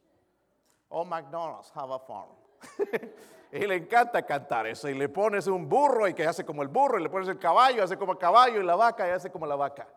Oh, 0.90 1.04
McDonald's, 1.04 1.72
have 1.74 1.94
a 1.94 2.00
farm. 2.00 2.30
y 3.52 3.60
le 3.60 3.75
encanta 3.75 4.24
cantar 4.24 4.68
eso. 4.68 4.88
Y 4.88 4.94
le 4.94 5.10
pones 5.10 5.48
un 5.48 5.68
burro 5.68 6.08
y 6.08 6.13
que 6.13 6.28
hace 6.28 6.46
como 6.46 6.62
el 6.62 6.68
burro, 6.68 7.00
y 7.00 7.04
le 7.04 7.10
pones 7.10 7.28
el 7.28 7.40
caballo, 7.40 7.84
hace 7.84 7.98
como 7.98 8.12
el 8.12 8.20
caballo, 8.20 8.62
y 8.62 8.63
la 8.63 8.75
vaca 8.75 9.08
y 9.08 9.12
hace 9.12 9.32
como 9.32 9.48
la 9.48 9.56
vaca. 9.56 9.88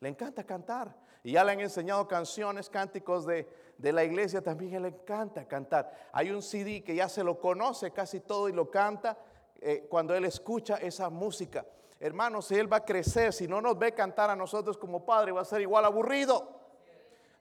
Le 0.00 0.10
encanta 0.10 0.44
cantar. 0.44 0.94
Y 1.28 1.32
ya 1.32 1.44
le 1.44 1.52
han 1.52 1.60
enseñado 1.60 2.08
canciones, 2.08 2.70
cánticos 2.70 3.26
de, 3.26 3.46
la 3.76 4.02
iglesia, 4.02 4.40
también 4.40 4.80
le 4.80 4.88
encanta 4.88 5.46
cantar. 5.46 6.08
Hay 6.10 6.30
un 6.30 6.40
CD 6.40 6.82
que 6.82 6.94
ya 6.94 7.06
se 7.06 7.22
lo 7.22 7.38
conoce 7.38 7.90
casi 7.90 8.20
todo 8.20 8.48
y 8.48 8.54
lo 8.54 8.70
canta 8.70 9.18
eh, 9.60 9.86
cuando 9.90 10.14
él 10.14 10.24
escucha 10.24 10.76
esa 10.76 11.10
música. 11.10 11.66
Hermanos, 12.00 12.46
si 12.46 12.54
él 12.54 12.72
va 12.72 12.78
a 12.78 12.84
crecer, 12.86 13.34
si 13.34 13.46
no 13.46 13.60
nos 13.60 13.78
ve 13.78 13.92
cantar 13.92 14.30
a 14.30 14.36
nosotros 14.36 14.78
como 14.78 15.04
padre, 15.04 15.32
va 15.32 15.42
a 15.42 15.44
ser 15.44 15.60
igual 15.60 15.84
aburrido. 15.84 16.48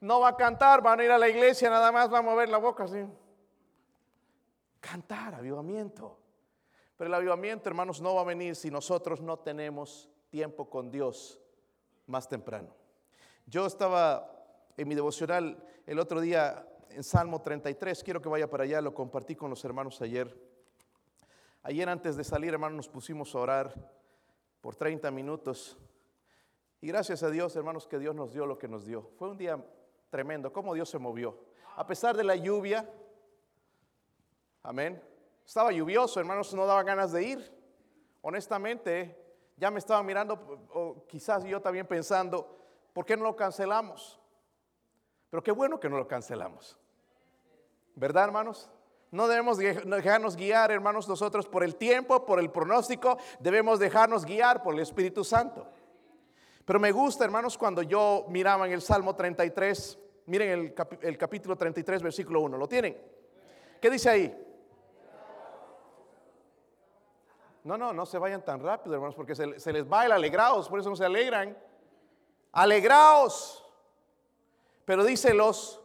No 0.01 0.19
va 0.19 0.27
a 0.27 0.35
cantar, 0.35 0.81
van 0.81 0.99
a 0.99 1.05
ir 1.05 1.11
a 1.11 1.17
la 1.17 1.29
iglesia, 1.29 1.69
nada 1.69 1.89
más 1.89 2.11
va 2.11 2.17
a 2.17 2.21
mover 2.21 2.49
la 2.49 2.57
boca 2.57 2.83
así. 2.83 3.05
Cantar, 4.81 5.33
avivamiento. 5.33 6.19
Pero 6.97 7.07
el 7.07 7.13
avivamiento, 7.13 7.69
hermanos, 7.69 8.01
no 8.01 8.15
va 8.15 8.21
a 8.23 8.25
venir 8.25 8.57
si 8.57 8.69
nosotros 8.69 9.21
no 9.21 9.39
tenemos 9.39 10.09
tiempo 10.29 10.69
con 10.69 10.91
Dios 10.91 11.39
más 12.05 12.27
temprano. 12.27 12.86
Yo 13.49 13.65
estaba 13.65 14.29
en 14.75 14.89
mi 14.89 14.93
devocional 14.93 15.63
el 15.85 15.99
otro 15.99 16.19
día 16.19 16.67
en 16.89 17.01
Salmo 17.01 17.41
33, 17.41 18.03
quiero 18.03 18.21
que 18.21 18.27
vaya 18.27 18.49
para 18.49 18.65
allá, 18.65 18.81
lo 18.81 18.93
compartí 18.93 19.37
con 19.37 19.49
los 19.49 19.63
hermanos 19.63 20.01
ayer. 20.01 20.37
Ayer 21.63 21.87
antes 21.87 22.17
de 22.17 22.25
salir, 22.25 22.53
hermanos, 22.53 22.75
nos 22.75 22.89
pusimos 22.89 23.33
a 23.33 23.39
orar 23.39 23.73
por 24.59 24.75
30 24.75 25.09
minutos. 25.11 25.77
Y 26.81 26.87
gracias 26.87 27.23
a 27.23 27.29
Dios, 27.29 27.55
hermanos, 27.55 27.87
que 27.87 27.99
Dios 27.99 28.13
nos 28.13 28.33
dio 28.33 28.45
lo 28.45 28.57
que 28.57 28.67
nos 28.67 28.85
dio. 28.85 29.11
Fue 29.17 29.29
un 29.29 29.37
día 29.37 29.63
tremendo, 30.09 30.51
cómo 30.51 30.73
Dios 30.73 30.89
se 30.89 30.99
movió. 30.99 31.39
A 31.77 31.87
pesar 31.87 32.17
de 32.17 32.25
la 32.25 32.35
lluvia, 32.35 32.85
amén. 34.61 35.01
Estaba 35.45 35.71
lluvioso, 35.71 36.19
hermanos, 36.19 36.53
no 36.53 36.65
daba 36.65 36.83
ganas 36.83 37.13
de 37.13 37.23
ir. 37.23 37.53
Honestamente, 38.19 39.17
ya 39.55 39.71
me 39.71 39.79
estaba 39.79 40.03
mirando, 40.03 40.67
o 40.73 41.05
quizás 41.07 41.45
yo 41.45 41.61
también 41.61 41.87
pensando, 41.87 42.57
¿por 42.97 43.05
qué 43.05 43.15
no 43.15 43.25
lo 43.25 43.35
cancelamos? 43.35 44.19
Pero 45.29 45.43
qué 45.43 45.51
bueno 45.51 45.79
que 45.79 45.87
no 45.87 45.99
lo 45.99 46.07
cancelamos. 46.07 46.79
¿Verdad, 47.93 48.23
hermanos? 48.23 48.71
No 49.11 49.27
debemos 49.27 49.59
dejarnos 49.59 50.35
guiar, 50.35 50.71
hermanos, 50.71 51.07
nosotros 51.07 51.45
por 51.45 51.63
el 51.63 51.75
tiempo, 51.75 52.25
por 52.25 52.39
el 52.39 52.49
pronóstico, 52.49 53.19
debemos 53.39 53.77
dejarnos 53.77 54.25
guiar 54.25 54.63
por 54.63 54.73
el 54.73 54.79
Espíritu 54.79 55.23
Santo. 55.23 55.67
Pero 56.65 56.79
me 56.79 56.91
gusta, 56.91 57.23
hermanos, 57.23 57.55
cuando 57.55 57.83
yo 57.83 58.25
miraba 58.29 58.65
en 58.65 58.73
el 58.73 58.81
Salmo 58.81 59.15
33, 59.15 59.99
miren 60.25 60.73
el, 61.03 61.17
capítulo 61.19 61.55
33, 61.55 62.01
versículo 62.01 62.41
1, 62.41 62.57
¿lo 62.57 62.67
tienen? 62.67 62.97
¿Qué 63.79 63.91
dice 63.91 64.09
ahí? 64.09 64.47
No, 67.63 67.77
no, 67.77 67.93
no 67.93 68.07
se 68.07 68.17
vayan 68.17 68.43
tan 68.43 68.59
rápido, 68.59 68.95
hermanos, 68.95 69.13
porque 69.13 69.35
se, 69.35 69.45
les 69.71 69.87
va 69.87 70.07
el 70.07 70.13
alegraos, 70.13 70.67
por 70.67 70.79
eso 70.79 70.89
no 70.89 70.95
se 70.95 71.05
alegran. 71.05 71.55
Alegraos. 72.57 73.63
Pero 74.83 75.03
dice 75.03 75.31
los, 75.35 75.79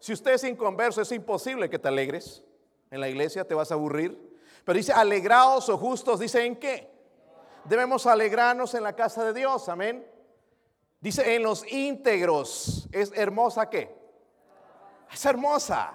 si 0.00 0.12
usted 0.12 0.32
es 0.32 0.42
inconverso, 0.42 1.00
es 1.00 1.12
imposible 1.12 1.70
que 1.70 1.78
te 1.78 1.86
alegres. 1.86 2.42
En 2.90 3.00
la 3.00 3.08
iglesia 3.08 3.46
te 3.46 3.54
vas 3.54 3.70
a 3.70 3.74
aburrir. 3.74 4.18
Pero 4.64 4.76
dice, 4.76 4.92
alegraos 4.92 5.68
o 5.68 5.78
justos, 5.78 6.18
dice 6.18 6.44
en 6.44 6.56
qué? 6.56 6.90
Debemos 7.62 8.06
alegrarnos 8.06 8.74
en 8.74 8.82
la 8.82 8.94
casa 8.96 9.24
de 9.24 9.32
Dios, 9.32 9.68
amén. 9.68 10.04
Dice, 11.00 11.36
en 11.36 11.44
los 11.44 11.64
íntegros, 11.70 12.88
¿es 12.90 13.12
hermosa 13.14 13.70
qué? 13.70 13.96
Es 15.12 15.24
hermosa. 15.26 15.92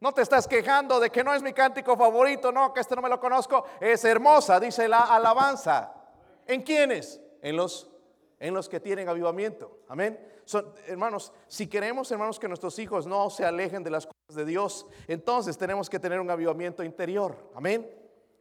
No 0.00 0.10
te 0.10 0.22
estás 0.22 0.48
quejando 0.48 0.98
de 0.98 1.10
que 1.10 1.22
no 1.22 1.32
es 1.32 1.42
mi 1.42 1.52
cántico 1.52 1.96
favorito, 1.96 2.50
no, 2.50 2.72
que 2.74 2.80
este 2.80 2.96
no 2.96 3.02
me 3.02 3.08
lo 3.08 3.20
conozco. 3.20 3.66
Es 3.78 4.04
hermosa, 4.04 4.58
dice 4.58 4.88
la 4.88 5.02
alabanza. 5.02 5.94
¿En 6.44 6.62
quiénes? 6.62 7.20
En 7.40 7.56
los, 7.56 7.93
en 8.44 8.52
los 8.52 8.68
que 8.68 8.78
tienen 8.78 9.08
avivamiento. 9.08 9.78
Amén. 9.88 10.20
Hermanos, 10.86 11.32
si 11.48 11.66
queremos, 11.66 12.10
hermanos, 12.12 12.38
que 12.38 12.46
nuestros 12.46 12.78
hijos 12.78 13.06
no 13.06 13.30
se 13.30 13.42
alejen 13.42 13.82
de 13.82 13.90
las 13.90 14.06
cosas 14.06 14.36
de 14.36 14.44
Dios, 14.44 14.86
entonces 15.08 15.56
tenemos 15.56 15.88
que 15.88 15.98
tener 15.98 16.20
un 16.20 16.30
avivamiento 16.30 16.84
interior. 16.84 17.34
Amén. 17.54 17.90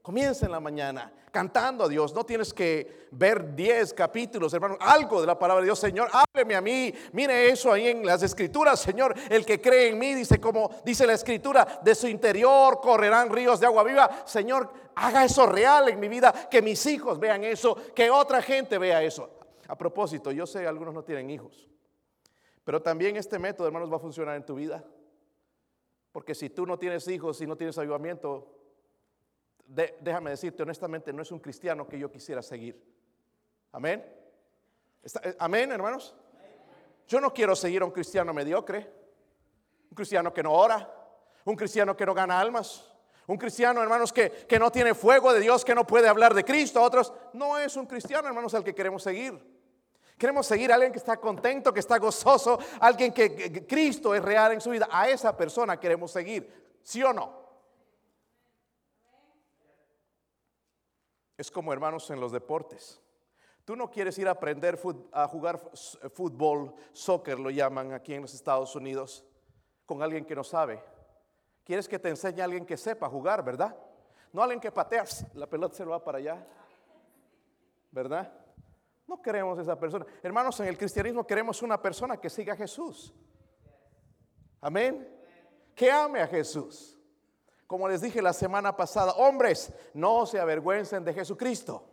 Comienza 0.01 0.45
en 0.45 0.51
la 0.51 0.59
mañana 0.59 1.13
cantando 1.31 1.85
a 1.85 1.87
Dios. 1.87 2.13
No 2.13 2.25
tienes 2.25 2.53
que 2.53 3.07
ver 3.11 3.55
10 3.55 3.93
capítulos, 3.93 4.53
hermano, 4.53 4.75
algo 4.81 5.21
de 5.21 5.27
la 5.27 5.39
palabra 5.39 5.61
de 5.61 5.67
Dios. 5.67 5.79
Señor, 5.79 6.09
hábleme 6.11 6.55
a 6.55 6.61
mí. 6.61 6.93
Mire 7.13 7.49
eso 7.49 7.71
ahí 7.71 7.87
en 7.87 8.05
las 8.05 8.21
escrituras, 8.23 8.81
Señor. 8.81 9.15
El 9.29 9.45
que 9.45 9.61
cree 9.61 9.87
en 9.87 9.97
mí, 9.97 10.13
dice 10.13 10.41
como 10.41 10.69
dice 10.83 11.07
la 11.07 11.13
escritura, 11.13 11.79
de 11.81 11.95
su 11.95 12.09
interior 12.09 12.81
correrán 12.81 13.29
ríos 13.29 13.61
de 13.61 13.67
agua 13.67 13.85
viva. 13.85 14.23
Señor, 14.25 14.69
haga 14.95 15.23
eso 15.23 15.45
real 15.45 15.87
en 15.87 16.01
mi 16.01 16.09
vida. 16.09 16.33
Que 16.51 16.61
mis 16.61 16.85
hijos 16.87 17.17
vean 17.17 17.45
eso, 17.45 17.77
que 17.95 18.11
otra 18.11 18.41
gente 18.41 18.77
vea 18.77 19.01
eso. 19.01 19.29
A 19.67 19.77
propósito, 19.77 20.31
yo 20.31 20.45
sé, 20.45 20.67
algunos 20.67 20.93
no 20.93 21.03
tienen 21.03 21.29
hijos. 21.29 21.69
Pero 22.63 22.81
también 22.81 23.15
este 23.15 23.39
método, 23.39 23.67
hermanos, 23.67 23.91
va 23.91 23.97
a 23.97 23.99
funcionar 23.99 24.35
en 24.35 24.45
tu 24.45 24.55
vida. 24.55 24.83
Porque 26.11 26.35
si 26.35 26.49
tú 26.49 26.65
no 26.65 26.77
tienes 26.77 27.07
hijos 27.07 27.41
y 27.41 27.47
no 27.47 27.55
tienes 27.55 27.77
avivamiento, 27.77 28.55
déjame 29.65 30.29
decirte 30.29 30.63
honestamente, 30.63 31.11
no 31.11 31.21
es 31.21 31.31
un 31.31 31.39
cristiano 31.39 31.87
que 31.87 31.97
yo 31.97 32.11
quisiera 32.11 32.41
seguir. 32.41 32.81
Amén. 33.71 34.05
Eh, 35.03 35.35
amén, 35.39 35.71
hermanos. 35.71 36.15
Yo 37.07 37.19
no 37.19 37.33
quiero 37.33 37.55
seguir 37.55 37.81
a 37.81 37.85
un 37.85 37.91
cristiano 37.91 38.33
mediocre, 38.33 38.89
un 39.89 39.95
cristiano 39.95 40.33
que 40.33 40.43
no 40.43 40.53
ora, 40.53 40.89
un 41.45 41.55
cristiano 41.55 41.97
que 41.97 42.05
no 42.05 42.13
gana 42.13 42.39
almas, 42.39 42.89
un 43.25 43.37
cristiano, 43.37 43.81
hermanos, 43.81 44.13
que, 44.13 44.29
que 44.29 44.59
no 44.59 44.71
tiene 44.71 44.93
fuego 44.93 45.33
de 45.33 45.39
Dios, 45.39 45.65
que 45.65 45.75
no 45.75 45.85
puede 45.85 46.07
hablar 46.07 46.33
de 46.33 46.45
Cristo. 46.45 46.81
Otros, 46.81 47.11
no 47.33 47.57
es 47.57 47.75
un 47.75 47.85
cristiano, 47.85 48.27
hermanos, 48.27 48.53
al 48.53 48.63
que 48.63 48.75
queremos 48.75 49.03
seguir. 49.03 49.52
Queremos 50.17 50.45
seguir 50.45 50.71
a 50.71 50.75
alguien 50.75 50.91
que 50.91 50.99
está 50.99 51.17
contento, 51.17 51.73
que 51.73 51.79
está 51.79 51.97
gozoso, 51.97 52.59
alguien 52.79 53.13
que 53.13 53.65
Cristo 53.67 54.15
es 54.15 54.23
real 54.23 54.53
en 54.53 54.61
su 54.61 54.69
vida. 54.69 54.87
A 54.91 55.09
esa 55.09 55.35
persona 55.35 55.79
queremos 55.79 56.11
seguir, 56.11 56.79
¿sí 56.83 57.03
o 57.03 57.11
no? 57.11 57.43
Es 61.37 61.49
como 61.49 61.73
hermanos 61.73 62.09
en 62.09 62.19
los 62.19 62.31
deportes. 62.31 63.01
Tú 63.65 63.75
no 63.75 63.89
quieres 63.89 64.17
ir 64.17 64.27
a 64.27 64.31
aprender 64.31 64.79
a 65.13 65.27
jugar 65.27 65.59
fútbol, 66.13 66.73
soccer 66.91 67.39
lo 67.39 67.49
llaman 67.49 67.93
aquí 67.93 68.13
en 68.13 68.21
los 68.21 68.33
Estados 68.33 68.75
Unidos, 68.75 69.23
con 69.85 70.03
alguien 70.03 70.25
que 70.25 70.35
no 70.35 70.43
sabe. 70.43 70.83
Quieres 71.63 71.87
que 71.87 71.97
te 71.97 72.09
enseñe 72.09 72.41
a 72.41 72.43
alguien 72.43 72.65
que 72.65 72.75
sepa 72.75 73.09
jugar, 73.09 73.43
¿verdad? 73.43 73.75
No 74.33 74.43
alguien 74.43 74.59
que 74.59 74.71
patea, 74.71 75.05
la 75.33 75.47
pelota 75.47 75.75
se 75.75 75.85
lo 75.85 75.91
va 75.91 76.03
para 76.03 76.17
allá, 76.17 76.45
¿verdad? 77.91 78.42
No 79.07 79.21
queremos 79.21 79.59
esa 79.59 79.77
persona. 79.77 80.05
Hermanos, 80.21 80.59
en 80.59 80.67
el 80.67 80.77
cristianismo 80.77 81.25
queremos 81.25 81.61
una 81.61 81.81
persona 81.81 82.17
que 82.17 82.29
siga 82.29 82.53
a 82.53 82.57
Jesús. 82.57 83.13
Amén. 84.61 85.07
Que 85.75 85.91
ame 85.91 86.21
a 86.21 86.27
Jesús. 86.27 86.97
Como 87.67 87.87
les 87.87 88.01
dije 88.01 88.21
la 88.21 88.33
semana 88.33 88.75
pasada, 88.75 89.13
hombres, 89.13 89.73
no 89.93 90.25
se 90.25 90.39
avergüencen 90.39 91.03
de 91.03 91.13
Jesucristo. 91.13 91.89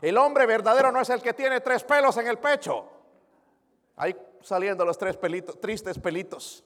El 0.00 0.16
hombre 0.16 0.46
verdadero 0.46 0.90
no 0.92 1.00
es 1.00 1.10
el 1.10 1.20
que 1.20 1.34
tiene 1.34 1.60
tres 1.60 1.84
pelos 1.84 2.16
en 2.16 2.26
el 2.26 2.38
pecho. 2.38 2.88
Ahí 3.96 4.16
saliendo 4.40 4.84
los 4.84 4.96
tres 4.96 5.16
pelitos, 5.16 5.60
tristes 5.60 5.98
pelitos. 5.98 6.64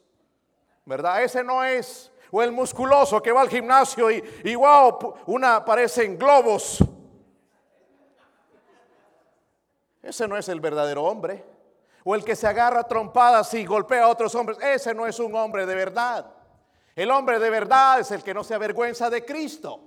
¿Verdad? 0.85 1.23
Ese 1.23 1.43
no 1.43 1.64
es. 1.64 2.12
O 2.31 2.43
el 2.43 2.52
musculoso 2.52 3.23
que 3.23 3.33
va 3.33 3.40
al 3.40 3.49
gimnasio 3.49 4.11
y, 4.11 4.54
wow, 4.54 5.14
una 5.26 5.57
aparecen 5.57 6.19
globos. 6.19 6.78
Ese 10.04 10.28
no 10.28 10.37
es 10.37 10.49
el 10.49 10.61
verdadero 10.61 11.02
hombre. 11.04 11.44
O 12.04 12.14
el 12.14 12.23
que 12.23 12.37
se 12.37 12.46
agarra 12.46 12.84
trompadas 12.84 13.52
y 13.54 13.64
golpea 13.64 14.04
a 14.04 14.08
otros 14.08 14.34
hombres. 14.34 14.58
Ese 14.61 14.94
no 14.94 15.06
es 15.06 15.18
un 15.18 15.34
hombre 15.34 15.64
de 15.64 15.75
verdad. 15.75 16.30
El 16.94 17.11
hombre 17.11 17.38
de 17.38 17.49
verdad 17.49 18.00
es 18.00 18.11
el 18.11 18.23
que 18.23 18.34
no 18.34 18.44
se 18.44 18.54
avergüenza 18.54 19.08
de 19.08 19.25
Cristo. 19.25 19.80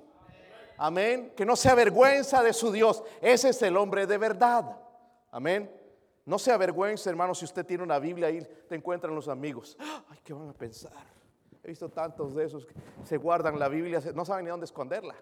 Amén. 0.78 1.34
Que 1.38 1.46
no 1.46 1.56
se 1.56 1.70
avergüenza 1.70 2.42
de 2.42 2.54
su 2.54 2.72
Dios. 2.72 3.04
Ese 3.22 3.50
es 3.50 3.62
el 3.62 3.78
hombre 3.78 4.08
de 4.08 4.18
verdad. 4.18 4.78
Amén. 5.32 5.72
No 6.26 6.40
se 6.40 6.52
avergüenza, 6.52 7.10
hermano, 7.10 7.36
si 7.36 7.46
usted 7.46 7.66
tiene 7.66 7.84
una 7.84 8.00
Biblia 8.00 8.28
ahí, 8.28 8.46
te 8.68 8.76
encuentran 8.76 9.14
los 9.14 9.28
amigos. 9.28 9.78
Ay, 10.10 10.20
¿qué 10.24 10.34
van 10.34 10.50
a 10.50 10.54
pensar? 10.54 10.92
He 11.64 11.68
visto 11.68 11.90
tantos 11.90 12.34
de 12.34 12.46
esos 12.46 12.66
que 12.66 12.74
se 13.04 13.18
guardan 13.18 13.60
la 13.60 13.68
Biblia, 13.68 14.02
no 14.14 14.26
saben 14.26 14.46
ni 14.46 14.50
dónde 14.50 14.66
esconderla. 14.66 15.16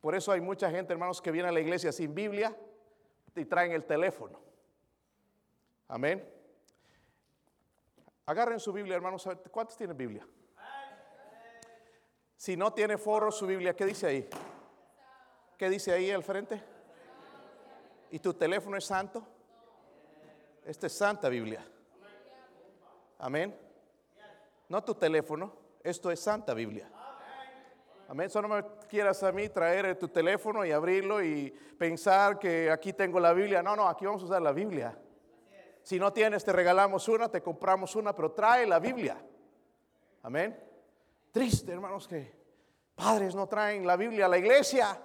Por 0.00 0.14
eso 0.14 0.30
hay 0.30 0.40
mucha 0.40 0.70
gente, 0.70 0.92
hermanos, 0.92 1.20
que 1.20 1.30
viene 1.32 1.48
a 1.48 1.52
la 1.52 1.60
iglesia 1.60 1.92
sin 1.92 2.14
Biblia 2.14 2.56
y 3.40 3.44
traen 3.44 3.72
el 3.72 3.84
teléfono. 3.84 4.40
Amén. 5.88 6.28
Agarren 8.26 8.58
su 8.58 8.72
Biblia, 8.72 8.96
hermanos. 8.96 9.28
¿Cuántos 9.50 9.76
tienen 9.76 9.96
Biblia? 9.96 10.26
Si 12.36 12.56
no 12.56 12.72
tiene 12.72 12.98
foro 12.98 13.30
su 13.30 13.46
Biblia, 13.46 13.74
¿qué 13.74 13.86
dice 13.86 14.06
ahí? 14.06 14.28
¿Qué 15.56 15.70
dice 15.70 15.92
ahí 15.92 16.10
al 16.10 16.22
frente? 16.22 16.62
¿Y 18.10 18.18
tu 18.18 18.34
teléfono 18.34 18.76
es 18.76 18.84
santo? 18.84 19.26
Esta 20.64 20.86
es 20.86 20.92
santa 20.92 21.28
Biblia. 21.28 21.64
Amén. 23.18 23.56
No 24.68 24.82
tu 24.82 24.94
teléfono, 24.94 25.52
Esto 25.82 26.10
es 26.10 26.18
Santa 26.18 26.52
Biblia. 26.52 26.90
Amén. 28.08 28.30
Solo 28.30 28.48
me 28.48 28.62
quieras 28.88 29.20
a 29.24 29.32
mí 29.32 29.48
traer 29.48 29.98
tu 29.98 30.06
teléfono 30.08 30.64
y 30.64 30.70
abrirlo 30.70 31.22
y 31.22 31.50
pensar 31.50 32.38
que 32.38 32.70
aquí 32.70 32.92
tengo 32.92 33.18
la 33.18 33.32
Biblia. 33.32 33.62
No, 33.62 33.74
no, 33.74 33.88
aquí 33.88 34.06
vamos 34.06 34.22
a 34.22 34.26
usar 34.26 34.42
la 34.42 34.52
Biblia. 34.52 34.96
Si 35.82 35.98
no 35.98 36.12
tienes, 36.12 36.44
te 36.44 36.52
regalamos 36.52 37.08
una, 37.08 37.28
te 37.28 37.42
compramos 37.42 37.96
una, 37.96 38.14
pero 38.14 38.30
trae 38.30 38.64
la 38.64 38.78
Biblia. 38.78 39.16
Amén. 40.22 40.56
Triste, 41.32 41.72
hermanos, 41.72 42.06
que 42.06 42.32
padres 42.94 43.34
no 43.34 43.48
traen 43.48 43.84
la 43.84 43.96
Biblia 43.96 44.26
a 44.26 44.28
la 44.28 44.38
iglesia. 44.38 45.00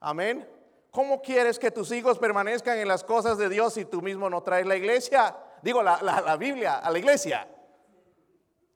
Amén. 0.00 0.48
¿Cómo 0.92 1.20
quieres 1.20 1.58
que 1.58 1.72
tus 1.72 1.90
hijos 1.90 2.20
permanezcan 2.20 2.78
en 2.78 2.86
las 2.86 3.02
cosas 3.02 3.36
de 3.36 3.48
Dios 3.48 3.74
si 3.74 3.84
tú 3.84 4.00
mismo 4.00 4.30
no 4.30 4.44
traes 4.44 4.66
la 4.66 4.76
iglesia? 4.76 5.36
Digo, 5.60 5.82
la, 5.82 6.00
la 6.02 6.36
Biblia 6.36 6.76
a 6.76 6.90
la 6.90 6.98
iglesia. 6.98 7.48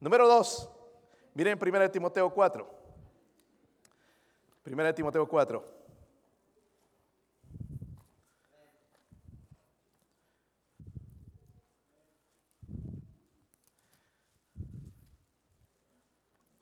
Número 0.00 0.26
dos. 0.26 0.71
Miren 1.34 1.58
1 1.58 1.90
Timoteo 1.90 2.30
4. 2.30 2.82
1 4.66 4.94
Timoteo 4.94 5.26
4. 5.26 5.82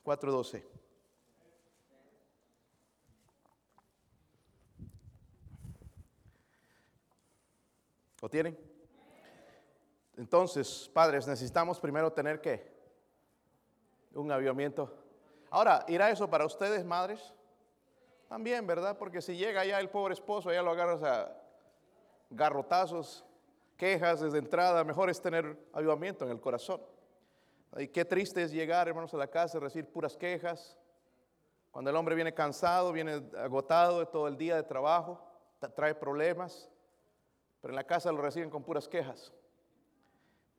Cuatro 0.03 0.33
doce. 0.33 0.67
¿Lo 8.21 8.29
tienen? 8.29 8.59
Entonces, 10.17 10.91
padres, 10.93 11.27
necesitamos 11.27 11.81
primero 11.81 12.12
tener 12.12 12.41
que 12.41 12.80
un 14.14 14.31
avivamiento. 14.31 14.93
Ahora, 15.50 15.85
¿irá 15.88 16.11
eso 16.11 16.29
para 16.29 16.47
ustedes, 16.47 16.85
madres? 16.85 17.35
También, 18.29 18.67
¿verdad? 18.67 18.97
Porque 18.97 19.21
si 19.21 19.37
llega 19.37 19.64
ya 19.64 19.81
el 19.81 19.90
pobre 19.90 20.14
esposo, 20.14 20.52
ya 20.52 20.62
lo 20.62 20.71
agarras 20.71 21.02
a 21.02 21.37
garrotazos, 22.31 23.25
quejas 23.76 24.21
desde 24.21 24.38
entrada, 24.38 24.85
mejor 24.85 25.11
es 25.11 25.21
tener 25.21 25.57
avivamiento 25.73 26.25
en 26.25 26.31
el 26.31 26.40
corazón. 26.40 26.81
Y 27.76 27.88
qué 27.88 28.05
triste 28.05 28.43
es 28.43 28.52
llegar, 28.52 28.88
hermanos, 28.88 29.14
a 29.14 29.17
la 29.17 29.29
casa 29.29 29.59
y 29.59 29.61
recibir 29.61 29.90
puras 29.90 30.17
quejas. 30.17 30.76
Cuando 31.71 31.90
el 31.90 31.97
hombre 31.97 32.14
viene 32.14 32.35
cansado, 32.35 32.93
viene 32.93 33.23
agotado 33.38 34.00
de 34.00 34.07
todo 34.07 34.26
el 34.29 34.37
día 34.37 34.57
de 34.57 34.64
trabajo, 34.64 35.21
trae 35.75 35.95
problemas, 35.95 36.69
pero 37.61 37.73
en 37.73 37.76
la 37.76 37.85
casa 37.85 38.11
lo 38.11 38.21
reciben 38.23 38.50
con 38.50 38.64
puras 38.64 38.88
quejas. 38.88 39.33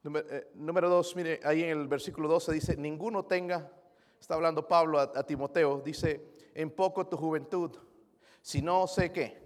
Eh, 0.03 0.51
número, 0.55 0.89
dos, 0.89 1.15
mire, 1.15 1.39
ahí 1.43 1.63
en 1.63 1.77
el 1.77 1.88
versículo 1.88 2.27
12 2.27 2.53
dice, 2.53 2.75
ninguno 2.75 3.24
tenga, 3.25 3.72
está 4.20 4.34
hablando 4.34 4.67
Pablo 4.67 5.00
a, 5.00 5.24
Timoteo, 5.24 5.79
dice, 5.79 6.34
en 6.55 6.72
poco 6.72 7.05
tu 7.05 7.17
juventud, 7.17 7.77
si 8.41 8.63
no 8.63 8.88
sé 8.88 9.12
qué, 9.12 9.43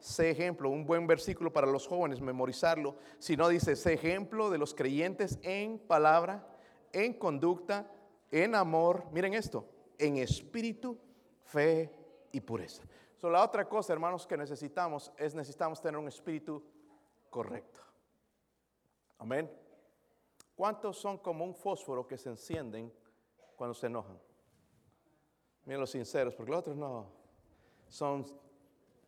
sé 0.00 0.30
ejemplo, 0.30 0.70
un 0.70 0.84
buen 0.84 1.06
versículo 1.06 1.52
para 1.52 1.68
los 1.68 1.86
jóvenes, 1.86 2.20
memorizarlo, 2.20 2.96
si 3.20 3.36
no 3.36 3.48
dice, 3.48 3.76
sé 3.76 3.92
ejemplo 3.92 4.50
de 4.50 4.58
los 4.58 4.74
creyentes 4.74 5.38
en 5.42 5.78
palabra, 5.78 6.44
en 6.92 7.12
conducta, 7.14 7.88
en 8.32 8.56
amor, 8.56 9.04
miren 9.12 9.34
esto, 9.34 9.68
en 9.98 10.16
espíritu, 10.16 10.98
fe 11.44 11.94
y 12.32 12.40
pureza. 12.40 12.82
So, 13.18 13.30
la 13.30 13.44
otra 13.44 13.68
cosa, 13.68 13.92
hermanos, 13.92 14.26
que 14.26 14.36
necesitamos 14.36 15.12
es 15.16 15.32
necesitamos 15.32 15.80
tener 15.80 16.00
un 16.00 16.08
espíritu 16.08 16.60
correcto. 17.28 17.89
Amén. 19.20 19.50
¿Cuántos 20.56 20.96
son 20.98 21.18
como 21.18 21.44
un 21.44 21.54
fósforo 21.54 22.06
que 22.06 22.16
se 22.16 22.30
encienden 22.30 22.90
cuando 23.54 23.74
se 23.74 23.86
enojan? 23.86 24.18
Miren 25.66 25.80
los 25.80 25.90
sinceros, 25.90 26.34
porque 26.34 26.50
los 26.50 26.60
otros 26.60 26.76
no. 26.76 27.06
Son 27.90 28.24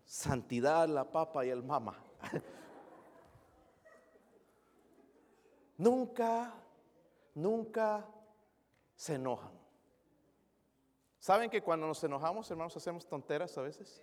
santidad, 0.05 0.87
la 0.87 1.11
papa 1.11 1.47
y 1.47 1.49
el 1.49 1.63
mama. 1.63 1.99
nunca, 5.79 6.55
nunca 7.35 8.07
se 8.95 9.15
enojan. 9.15 9.59
¿Saben 11.19 11.49
que 11.49 11.63
cuando 11.63 11.87
nos 11.87 12.05
enojamos, 12.05 12.51
hermanos, 12.51 12.77
hacemos 12.77 13.07
tonteras 13.07 13.57
a 13.57 13.63
veces? 13.63 14.03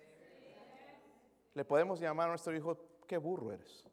Le 1.54 1.64
podemos 1.64 2.00
llamar 2.00 2.26
a 2.26 2.30
nuestro 2.30 2.56
hijo, 2.56 2.76
qué 3.06 3.16
burro 3.16 3.52
eres. 3.52 3.84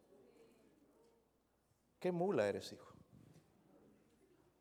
Qué 1.99 2.12
mula 2.12 2.47
eres, 2.47 2.71
hijo. 2.71 2.93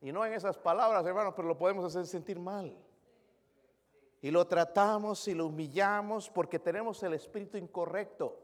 Y 0.01 0.12
no 0.12 0.25
en 0.25 0.33
esas 0.33 0.57
palabras, 0.59 1.05
hermanos, 1.05 1.35
pero 1.35 1.49
lo 1.49 1.59
podemos 1.59 1.85
hacer 1.85 2.07
sentir 2.07 2.38
mal. 2.38 2.77
Y 4.20 4.31
lo 4.31 4.46
tratamos 4.46 5.27
y 5.29 5.35
lo 5.35 5.46
humillamos 5.46 6.31
porque 6.31 6.59
tenemos 6.59 7.03
el 7.03 7.14
espíritu 7.14 7.59
incorrecto. 7.59 8.40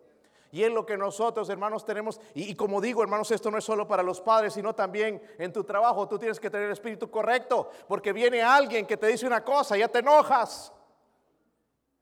Y 0.51 0.63
es 0.63 0.71
lo 0.71 0.85
que 0.85 0.99
nosotros, 0.99 1.49
hermanos, 1.49 1.85
tenemos. 1.85 2.21
Y, 2.35 2.55
como 2.55 2.81
digo, 2.81 3.03
hermanos, 3.03 3.31
esto 3.31 3.51
no 3.51 3.57
es 3.57 3.65
solo 3.65 3.89
para 3.89 4.03
los 4.03 4.21
padres, 4.21 4.53
sino 4.53 4.75
también 4.75 5.23
en 5.39 5.51
tu 5.51 5.65
trabajo. 5.65 6.07
Tú 6.07 6.19
tienes 6.19 6.39
que 6.39 6.51
tener 6.51 6.67
el 6.67 6.73
espíritu 6.73 7.11
correcto. 7.11 7.71
Porque 7.89 8.13
viene 8.13 8.43
alguien 8.43 8.87
que 8.87 8.99
te 8.99 9.07
dice 9.07 9.27
una 9.27 9.43
cosa, 9.43 9.79
ya 9.79 9.89
te 9.89 10.01
enojas. 10.01 10.71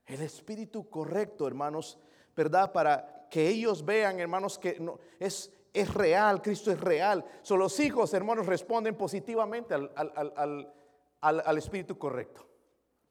El 0.05 0.21
espíritu 0.21 0.89
correcto, 0.89 1.47
hermanos, 1.47 1.97
¿verdad? 2.35 2.73
Para 2.73 3.27
que 3.29 3.47
ellos 3.47 3.85
vean, 3.85 4.19
hermanos, 4.19 4.59
que 4.59 4.77
no, 4.81 4.99
es, 5.17 5.53
es 5.73 5.93
real, 5.93 6.41
Cristo 6.41 6.71
es 6.71 6.79
real. 6.79 7.23
son 7.41 7.59
los 7.59 7.79
hijos, 7.79 8.13
hermanos, 8.13 8.45
responden 8.45 8.95
positivamente 8.95 9.73
al, 9.73 11.57
espíritu 11.57 11.97
correcto. 11.97 12.45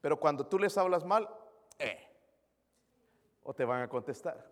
Pero 0.01 0.19
cuando 0.19 0.47
tú 0.47 0.59
les 0.59 0.77
hablas 0.77 1.05
mal, 1.05 1.29
eh, 1.79 1.99
o 3.43 3.55
te 3.55 3.65
van 3.65 3.83
a 3.83 3.89
contestar, 3.89 4.51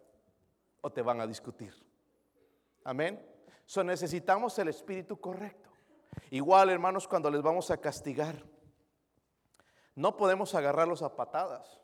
o 0.80 0.90
te 0.90 1.02
van 1.02 1.20
a 1.20 1.26
discutir. 1.26 1.74
Amén. 2.84 3.24
So 3.66 3.84
necesitamos 3.84 4.58
el 4.58 4.68
espíritu 4.68 5.20
correcto. 5.20 5.68
Igual, 6.30 6.70
hermanos, 6.70 7.06
cuando 7.06 7.30
les 7.30 7.42
vamos 7.42 7.70
a 7.70 7.76
castigar, 7.76 8.42
no 9.94 10.16
podemos 10.16 10.54
agarrarlos 10.54 11.02
a 11.02 11.14
patadas. 11.14 11.77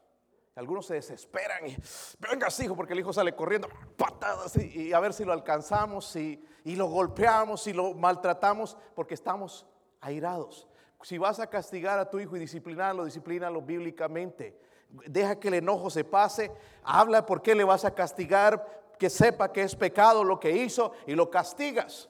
Algunos 0.57 0.87
se 0.87 0.95
desesperan 0.95 1.67
y 1.67 1.77
venga, 2.21 2.47
hijo, 2.63 2.77
porque 2.77 2.93
el 2.93 3.01
hijo 3.01 3.13
sale 3.13 3.35
corriendo, 3.35 3.69
patadas, 3.97 4.57
y, 4.57 4.93
a 4.93 5.01
ver 5.01 5.13
si 5.13 5.25
lo 5.25 5.33
alcanzamos, 5.33 6.15
y, 6.15 6.45
y 6.63 6.77
lo 6.77 6.87
golpeamos, 6.87 7.67
y 7.67 7.73
lo 7.73 7.93
maltratamos, 7.95 8.77
porque 8.95 9.15
estamos 9.15 9.67
airados. 10.01 10.69
Si 11.03 11.19
vas 11.19 11.41
a 11.41 11.49
castigar 11.49 11.99
a 11.99 12.09
tu 12.09 12.21
hijo 12.21 12.37
y 12.37 12.41
disciplinarlo, 12.41 13.05
disciplínalo 13.05 13.61
bíblicamente. 13.63 14.57
Deja 14.89 15.41
que 15.41 15.49
el 15.49 15.55
enojo 15.55 15.91
se 15.91 16.05
pase, 16.05 16.53
habla 16.85 17.27
por 17.27 17.43
qué 17.43 17.55
le 17.57 17.65
vas 17.65 17.85
a 17.85 17.95
castigar, 17.95 18.95
que 18.97 19.11
sepa 19.11 19.53
que 19.53 19.63
es 19.63 19.75
pecado 19.75 20.23
lo 20.23 20.39
que 20.39 20.53
hizo 20.53 20.93
y 21.07 21.15
lo 21.15 21.31
castigas. 21.31 22.09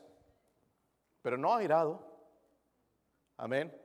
Pero 1.23 1.39
no 1.39 1.55
airado. 1.55 2.07
Amén 3.39 3.84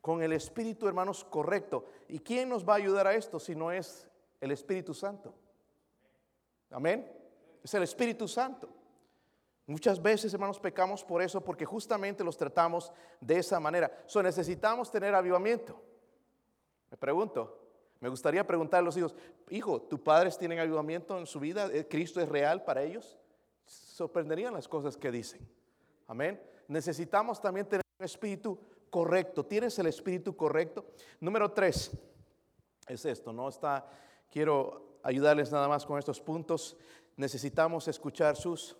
con 0.00 0.22
el 0.22 0.32
Espíritu, 0.32 0.88
hermanos, 0.88 1.24
correcto. 1.24 1.86
¿Y 2.08 2.20
quién 2.20 2.48
nos 2.48 2.66
va 2.66 2.74
a 2.74 2.76
ayudar 2.76 3.06
a 3.06 3.14
esto 3.14 3.38
si 3.38 3.54
no 3.54 3.70
es 3.70 4.08
el 4.40 4.50
Espíritu 4.50 4.94
Santo? 4.94 5.34
Amén. 6.70 7.10
Es 7.62 7.74
el 7.74 7.82
Espíritu 7.82 8.26
Santo. 8.26 8.68
Muchas 9.66 10.02
veces, 10.02 10.32
hermanos, 10.34 10.58
pecamos 10.58 11.04
por 11.04 11.22
eso, 11.22 11.42
porque 11.42 11.64
justamente 11.64 12.24
los 12.24 12.36
tratamos 12.36 12.92
de 13.20 13.38
esa 13.38 13.60
manera. 13.60 14.02
So, 14.06 14.22
necesitamos 14.22 14.90
tener 14.90 15.14
avivamiento. 15.14 15.80
Me 16.90 16.96
pregunto, 16.96 17.60
me 18.00 18.08
gustaría 18.08 18.44
preguntar 18.44 18.80
a 18.80 18.82
los 18.82 18.96
hijos, 18.96 19.14
hijo, 19.50 19.82
¿tus 19.82 20.00
padres 20.00 20.36
tienen 20.38 20.58
avivamiento 20.58 21.16
en 21.18 21.26
su 21.26 21.38
vida? 21.38 21.68
¿Eh, 21.72 21.86
¿Cristo 21.86 22.20
es 22.20 22.28
real 22.28 22.64
para 22.64 22.82
ellos? 22.82 23.18
Sorprenderían 23.64 24.54
las 24.54 24.66
cosas 24.66 24.96
que 24.96 25.12
dicen. 25.12 25.46
Amén. 26.08 26.42
Necesitamos 26.66 27.40
también 27.40 27.68
tener 27.68 27.84
un 27.98 28.04
espíritu 28.04 28.58
correcto. 28.90 29.44
¿Tienes 29.46 29.78
el 29.78 29.86
espíritu 29.86 30.36
correcto? 30.36 30.84
Número 31.20 31.50
tres 31.52 31.90
es 32.86 33.04
esto, 33.04 33.32
¿no? 33.32 33.48
Está, 33.48 33.88
quiero 34.30 34.98
ayudarles 35.02 35.50
nada 35.52 35.68
más 35.68 35.86
con 35.86 35.98
estos 35.98 36.20
puntos. 36.20 36.76
Necesitamos 37.16 37.88
escuchar 37.88 38.36
sus... 38.36 38.76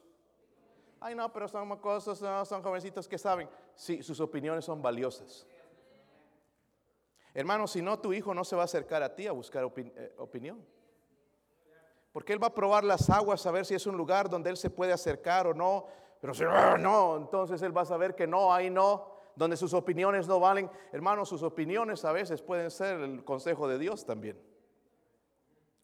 Ay, 0.98 1.14
no, 1.14 1.32
pero 1.32 1.48
son 1.48 1.74
cosas, 1.78 2.18
son 2.46 2.62
jovencitos 2.62 3.08
que 3.08 3.16
saben. 3.16 3.48
Sí, 3.74 4.02
sus 4.02 4.20
opiniones 4.20 4.64
son 4.64 4.82
valiosas. 4.82 5.46
Hermano, 7.32 7.66
si 7.66 7.80
no, 7.80 7.98
tu 7.98 8.12
hijo 8.12 8.34
no 8.34 8.44
se 8.44 8.56
va 8.56 8.62
a 8.62 8.64
acercar 8.64 9.02
a 9.02 9.14
ti 9.14 9.26
a 9.26 9.32
buscar 9.32 9.64
eh, 9.76 10.14
opinión. 10.18 10.62
Porque 12.12 12.32
él 12.32 12.42
va 12.42 12.48
a 12.48 12.54
probar 12.54 12.82
las 12.82 13.08
aguas, 13.08 13.46
a 13.46 13.52
ver 13.52 13.64
si 13.64 13.74
es 13.74 13.86
un 13.86 13.96
lugar 13.96 14.28
donde 14.28 14.50
él 14.50 14.56
se 14.56 14.68
puede 14.68 14.92
acercar 14.92 15.46
o 15.46 15.54
no. 15.54 15.86
Pero 16.20 16.34
si 16.34 16.42
no, 16.42 16.76
no, 16.76 17.16
entonces 17.16 17.62
él 17.62 17.74
va 17.74 17.82
a 17.82 17.86
saber 17.86 18.14
que 18.14 18.26
no, 18.26 18.52
ahí 18.52 18.68
no 18.68 19.19
donde 19.36 19.56
sus 19.56 19.74
opiniones 19.74 20.26
no 20.28 20.40
valen. 20.40 20.70
Hermanos, 20.92 21.28
sus 21.28 21.42
opiniones 21.42 22.04
a 22.04 22.12
veces 22.12 22.42
pueden 22.42 22.70
ser 22.70 23.00
el 23.00 23.24
consejo 23.24 23.68
de 23.68 23.78
Dios 23.78 24.04
también. 24.04 24.40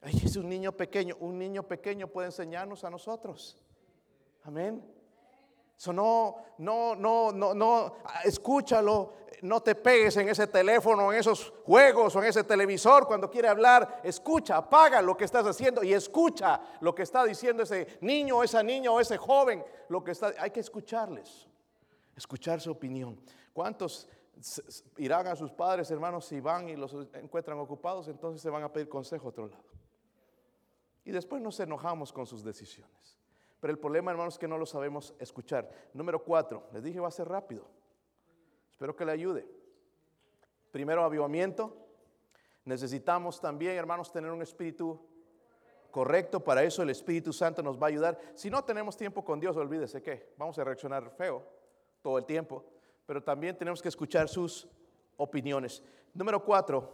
Ay, 0.02 0.20
es 0.24 0.36
un 0.36 0.48
niño 0.48 0.72
pequeño. 0.72 1.16
Un 1.20 1.38
niño 1.38 1.62
pequeño 1.62 2.08
puede 2.08 2.28
enseñarnos 2.28 2.84
a 2.84 2.90
nosotros. 2.90 3.56
Amén. 4.44 4.96
Eso 5.78 5.92
no, 5.92 6.36
no, 6.58 6.94
no, 6.94 7.32
no, 7.32 7.52
no, 7.52 7.96
escúchalo, 8.24 9.12
no 9.42 9.60
te 9.60 9.74
pegues 9.74 10.16
en 10.16 10.28
ese 10.28 10.46
teléfono, 10.46 11.12
en 11.12 11.18
esos 11.18 11.52
juegos 11.66 12.16
o 12.16 12.22
en 12.22 12.28
ese 12.28 12.44
televisor 12.44 13.06
cuando 13.06 13.30
quiere 13.30 13.48
hablar. 13.48 14.00
Escucha, 14.02 14.56
apaga 14.56 15.02
lo 15.02 15.16
que 15.16 15.24
estás 15.24 15.46
haciendo 15.46 15.84
y 15.84 15.92
escucha 15.92 16.60
lo 16.80 16.94
que 16.94 17.02
está 17.02 17.24
diciendo 17.24 17.62
ese 17.62 17.98
niño, 18.00 18.42
esa 18.42 18.62
niña 18.62 18.90
o 18.90 19.00
ese 19.00 19.18
joven. 19.18 19.62
Lo 19.88 20.02
que 20.02 20.12
está, 20.12 20.32
hay 20.38 20.50
que 20.50 20.60
escucharles, 20.60 21.46
escuchar 22.16 22.60
su 22.60 22.70
opinión. 22.70 23.20
¿Cuántos 23.52 24.08
irán 24.96 25.26
a 25.26 25.36
sus 25.36 25.52
padres, 25.52 25.90
hermanos, 25.90 26.24
si 26.26 26.40
van 26.40 26.68
y 26.68 26.76
los 26.76 26.94
encuentran 27.14 27.58
ocupados, 27.58 28.08
entonces 28.08 28.42
se 28.42 28.50
van 28.50 28.62
a 28.62 28.72
pedir 28.72 28.88
consejo 28.88 29.26
a 29.26 29.30
otro 29.30 29.46
lado? 29.46 29.64
Y 31.04 31.12
después 31.12 31.40
nos 31.40 31.60
enojamos 31.60 32.12
con 32.12 32.26
sus 32.26 32.42
decisiones. 32.42 33.16
Pero 33.60 33.72
el 33.72 33.78
problema, 33.78 34.10
hermanos, 34.10 34.34
es 34.34 34.38
que 34.38 34.48
no 34.48 34.58
lo 34.58 34.66
sabemos 34.66 35.14
escuchar. 35.18 35.70
Número 35.94 36.22
cuatro, 36.22 36.68
les 36.72 36.82
dije 36.82 37.00
va 37.00 37.08
a 37.08 37.12
ser 37.12 37.28
rápido. 37.28 37.66
Espero 38.70 38.94
que 38.96 39.04
le 39.04 39.12
ayude. 39.12 39.46
Primero, 40.72 41.04
avivamiento. 41.04 41.74
Necesitamos 42.64 43.40
también, 43.40 43.76
hermanos, 43.76 44.10
tener 44.10 44.30
un 44.30 44.42
espíritu 44.42 45.00
correcto. 45.90 46.40
Para 46.40 46.64
eso 46.64 46.82
el 46.82 46.90
Espíritu 46.90 47.32
Santo 47.32 47.62
nos 47.62 47.80
va 47.80 47.86
a 47.86 47.88
ayudar. 47.88 48.18
Si 48.34 48.50
no 48.50 48.64
tenemos 48.64 48.96
tiempo 48.96 49.24
con 49.24 49.40
Dios, 49.40 49.56
olvídese 49.56 50.02
que 50.02 50.34
vamos 50.36 50.58
a 50.58 50.64
reaccionar 50.64 51.10
feo 51.12 51.55
todo 52.06 52.18
el 52.18 52.24
tiempo. 52.24 52.64
Pero 53.04 53.20
también 53.20 53.58
tenemos 53.58 53.82
que 53.82 53.88
escuchar 53.88 54.28
sus 54.28 54.68
opiniones. 55.16 55.82
Número 56.14 56.44
cuatro, 56.44 56.88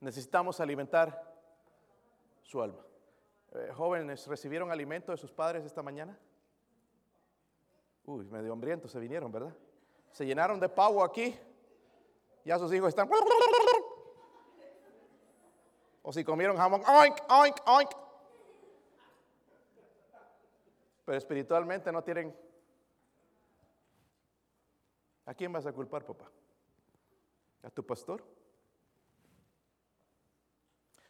necesitamos 0.00 0.58
alimentar 0.58 1.06
su 2.42 2.60
alma. 2.60 2.84
Eh, 3.52 3.70
jóvenes, 3.72 4.26
¿recibieron 4.26 4.72
alimento 4.72 5.12
de 5.12 5.18
sus 5.18 5.30
padres 5.30 5.64
esta 5.64 5.84
mañana? 5.84 6.18
Uy, 8.06 8.24
medio 8.24 8.52
hambrientos 8.52 8.90
se 8.90 8.98
vinieron, 8.98 9.30
¿verdad? 9.30 9.54
se 10.10 10.26
llenaron 10.26 10.58
de 10.58 10.68
pavo 10.68 11.04
aquí, 11.04 11.38
ya 12.44 12.58
sus 12.58 12.72
hijos 12.72 12.88
están... 12.88 13.08
O 16.02 16.12
si 16.12 16.24
comieron 16.24 16.56
jamón, 16.56 16.82
oink, 16.88 17.16
oink, 17.28 17.56
oink. 17.66 17.90
Pero 21.04 21.18
espiritualmente 21.18 21.92
no 21.92 22.02
tienen... 22.02 22.47
¿A 25.28 25.34
quién 25.34 25.52
vas 25.52 25.66
a 25.66 25.72
culpar, 25.74 26.06
papá? 26.06 26.24
¿A 27.62 27.68
tu 27.68 27.84
pastor? 27.84 28.24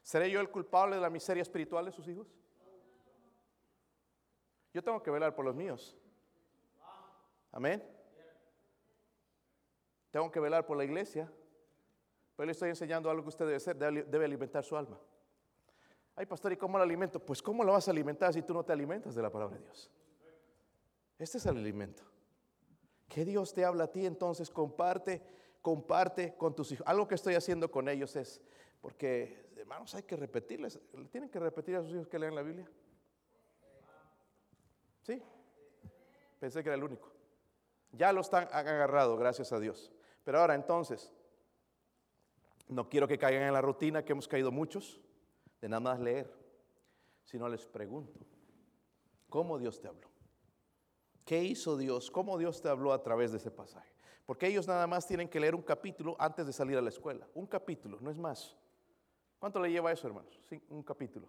¿Seré 0.03 0.29
yo 0.29 0.41
el 0.41 0.51
culpable 0.51 0.97
de 0.97 1.03
la 1.03 1.09
miseria 1.09 1.41
espiritual 1.41 1.85
de 1.85 1.93
sus 1.93 2.09
hijos? 2.09 2.27
Yo 4.75 4.83
tengo 4.83 5.01
que 5.01 5.13
velar 5.13 5.37
por 5.37 5.45
los 5.45 5.55
míos. 5.55 5.97
Amén. 7.53 7.81
Tengo 10.11 10.33
que 10.33 10.41
velar 10.41 10.67
por 10.67 10.77
la 10.77 10.83
iglesia. 10.83 11.33
Pero 12.35 12.47
le 12.47 12.53
estoy 12.53 12.71
enseñando 12.71 13.09
algo 13.09 13.23
que 13.23 13.29
usted 13.29 13.45
debe 13.45 13.59
hacer, 13.59 13.77
debe 13.77 14.25
alimentar 14.25 14.65
su 14.65 14.77
alma. 14.77 14.99
Ay, 16.17 16.27
pastor, 16.27 16.53
¿y 16.53 16.57
cómo 16.57 16.77
lo 16.77 16.83
alimento? 16.83 17.25
Pues 17.25 17.41
¿cómo 17.41 17.63
lo 17.63 17.71
vas 17.71 17.87
a 17.87 17.93
alimentar 17.93 18.35
si 18.35 18.43
tú 18.43 18.53
no 18.53 18.65
te 18.65 18.73
alimentas 18.73 19.15
de 19.15 19.23
la 19.23 19.31
palabra 19.31 19.59
de 19.59 19.63
Dios? 19.63 19.89
Este 21.21 21.39
es 21.39 21.47
el 21.47 21.57
alimento. 21.57 22.08
Que 23.09 23.25
Dios 23.25 23.55
te 23.55 23.65
habla 23.65 23.85
a 23.85 23.93
ti, 23.93 24.07
entonces 24.07 24.51
comparte, 24.51 25.23
comparte 25.63 26.35
con 26.37 26.55
tus 26.55 26.73
hijos. 26.73 26.87
Algo 26.87 27.09
que 27.09 27.15
estoy 27.15 27.35
haciendo 27.35 27.71
con 27.71 27.89
ellos 27.89 28.15
es, 28.17 28.41
porque 28.81 29.49
hermanos 29.57 29.95
hay 29.95 30.03
que 30.03 30.17
repetirles, 30.17 30.79
tienen 31.11 31.31
que 31.31 31.41
repetir 31.41 31.77
a 31.77 31.83
sus 31.83 31.93
hijos 31.93 32.09
que 32.09 32.19
lean 32.19 32.35
la 32.35 32.43
Biblia. 32.43 32.69
¿Sí? 35.03 35.23
Pensé 36.39 36.63
que 36.63 36.69
era 36.69 36.77
el 36.77 36.85
único. 36.85 37.11
Ya 37.93 38.13
lo 38.13 38.21
están 38.21 38.49
agarrado, 38.53 39.17
gracias 39.17 39.53
a 39.53 39.59
Dios. 39.59 39.91
Pero 40.25 40.41
ahora 40.41 40.55
entonces, 40.55 41.13
no 42.69 42.89
quiero 42.89 43.09
que 43.09 43.19
caigan 43.19 43.45
en 43.45 43.53
la 43.53 43.63
rutina 43.63 44.05
que 44.05 44.13
hemos 44.13 44.29
caído 44.29 44.53
muchos, 44.53 45.01
de 45.61 45.69
nada 45.69 45.81
más 45.81 45.99
leer, 45.99 46.31
sino 47.25 47.49
les 47.49 47.67
pregunto, 47.67 48.21
¿cómo 49.29 49.59
Dios 49.59 49.81
te 49.81 49.89
habló? 49.89 50.08
¿Qué 51.29 51.45
hizo 51.45 51.77
Dios? 51.77 52.11
¿Cómo 52.11 52.39
Dios 52.39 52.63
te 52.63 52.71
habló 52.71 52.91
a 52.91 53.03
través 53.03 53.33
de 53.33 53.37
ese 53.37 53.51
pasaje? 53.51 53.93
Porque 54.25 54.47
ellos 54.47 54.67
nada 54.67 54.87
más 54.87 55.07
tienen 55.07 55.29
que 55.29 55.39
leer 55.39 55.55
un 55.55 55.61
capítulo 55.61 56.17
antes 56.19 56.47
de 56.47 56.55
salir 56.55 56.79
a 56.79 56.81
la 56.81 56.89
escuela. 56.89 57.29
Un 57.35 57.47
capítulo, 57.47 57.99
no 58.01 58.11
es 58.11 58.17
más. 58.17 58.57
¿Cuánto 59.39 59.61
le 59.61 59.71
lleva 59.71 59.93
eso, 59.93 60.07
hermanos? 60.07 60.41
Sí, 60.49 60.59
un 60.71 60.83
capítulo. 60.83 61.29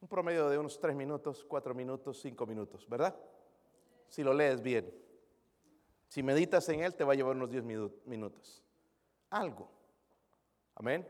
Un 0.00 0.06
promedio 0.06 0.48
de 0.48 0.58
unos 0.58 0.78
tres 0.78 0.94
minutos, 0.94 1.44
cuatro 1.48 1.74
minutos, 1.74 2.20
cinco 2.20 2.46
minutos, 2.46 2.88
¿verdad? 2.88 3.16
Si 4.06 4.22
lo 4.22 4.32
lees 4.32 4.62
bien. 4.62 4.88
Si 6.06 6.22
meditas 6.22 6.68
en 6.68 6.84
Él, 6.84 6.94
te 6.94 7.02
va 7.02 7.14
a 7.14 7.16
llevar 7.16 7.34
unos 7.34 7.50
10 7.50 7.64
minutos. 7.64 8.62
Algo. 9.30 9.68
Amén. 10.76 11.04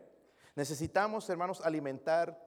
Necesitamos, 0.55 1.29
hermanos, 1.29 1.61
alimentar 1.61 2.43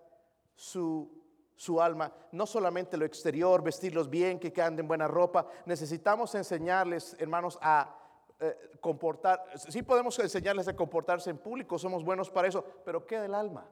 su, 0.56 1.19
su, 1.60 1.82
alma, 1.82 2.10
no 2.32 2.46
solamente 2.46 2.96
lo 2.96 3.04
exterior, 3.04 3.62
vestirlos 3.62 4.10
bien, 4.10 4.40
que 4.40 4.62
anden 4.62 4.88
buena 4.88 5.10
ropa. 5.10 5.46
Necesitamos 5.66 6.34
enseñarles, 6.36 7.18
hermanos, 7.20 7.60
a 7.62 7.98
eh, 8.40 8.78
comportar. 8.80 9.44
Sí 9.58 9.84
podemos 9.84 10.18
enseñarles 10.20 10.70
a 10.70 10.76
comportarse 10.78 11.30
en 11.30 11.38
público, 11.38 11.78
somos 11.78 12.02
buenos 12.06 12.30
para 12.30 12.48
eso, 12.48 12.64
pero 12.86 13.06
¿qué 13.06 13.20
del 13.20 13.36
alma? 13.36 13.68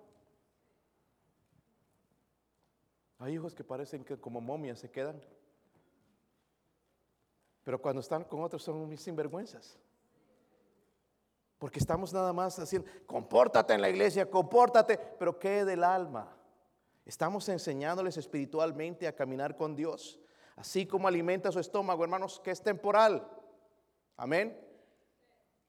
Hay 3.20 3.36
hijos 3.36 3.56
que 3.56 3.64
parecen 3.64 4.04
que 4.04 4.20
como 4.20 4.42
momias 4.42 4.80
se 4.80 4.92
quedan. 4.92 5.22
Pero 7.64 7.82
cuando 7.82 8.02
están 8.02 8.26
con 8.26 8.44
otros 8.44 8.64
son 8.64 8.90
mis 8.90 9.02
sinvergüenzas. 9.02 9.80
Porque 11.58 11.80
estamos 11.80 12.12
nada 12.12 12.34
más 12.34 12.60
haciendo, 12.60 12.90
compórtate 13.06 13.74
en 13.74 13.82
la 13.82 13.90
iglesia, 13.90 14.30
compórtate, 14.30 14.98
pero 14.98 15.40
¿qué 15.40 15.64
del 15.64 15.86
alma? 15.86 16.37
Estamos 17.08 17.48
enseñándoles 17.48 18.18
espiritualmente 18.18 19.08
a 19.08 19.16
caminar 19.16 19.56
con 19.56 19.78
Dios, 19.78 20.20
así 20.58 20.86
como 20.86 21.08
alimenta 21.08 21.54
su 21.54 21.60
estómago, 21.62 22.04
hermanos, 22.04 22.42
que 22.42 22.52
es 22.52 22.62
temporal. 22.62 23.26
Amén. 24.18 24.60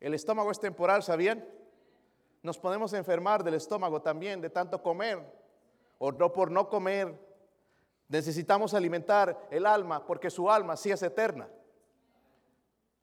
El 0.00 0.14
estómago 0.14 0.50
es 0.50 0.58
temporal, 0.58 1.04
¿sabían? 1.04 1.48
Nos 2.42 2.58
podemos 2.58 2.92
enfermar 2.92 3.44
del 3.44 3.54
estómago 3.54 4.02
también 4.02 4.40
de 4.40 4.50
tanto 4.50 4.82
comer 4.82 5.24
o 5.98 6.10
no 6.10 6.32
por 6.32 6.50
no 6.50 6.68
comer. 6.68 7.16
Necesitamos 8.08 8.74
alimentar 8.74 9.46
el 9.52 9.64
alma 9.64 10.04
porque 10.04 10.30
su 10.30 10.50
alma 10.50 10.76
sí 10.76 10.90
es 10.90 11.04
eterna. 11.04 11.48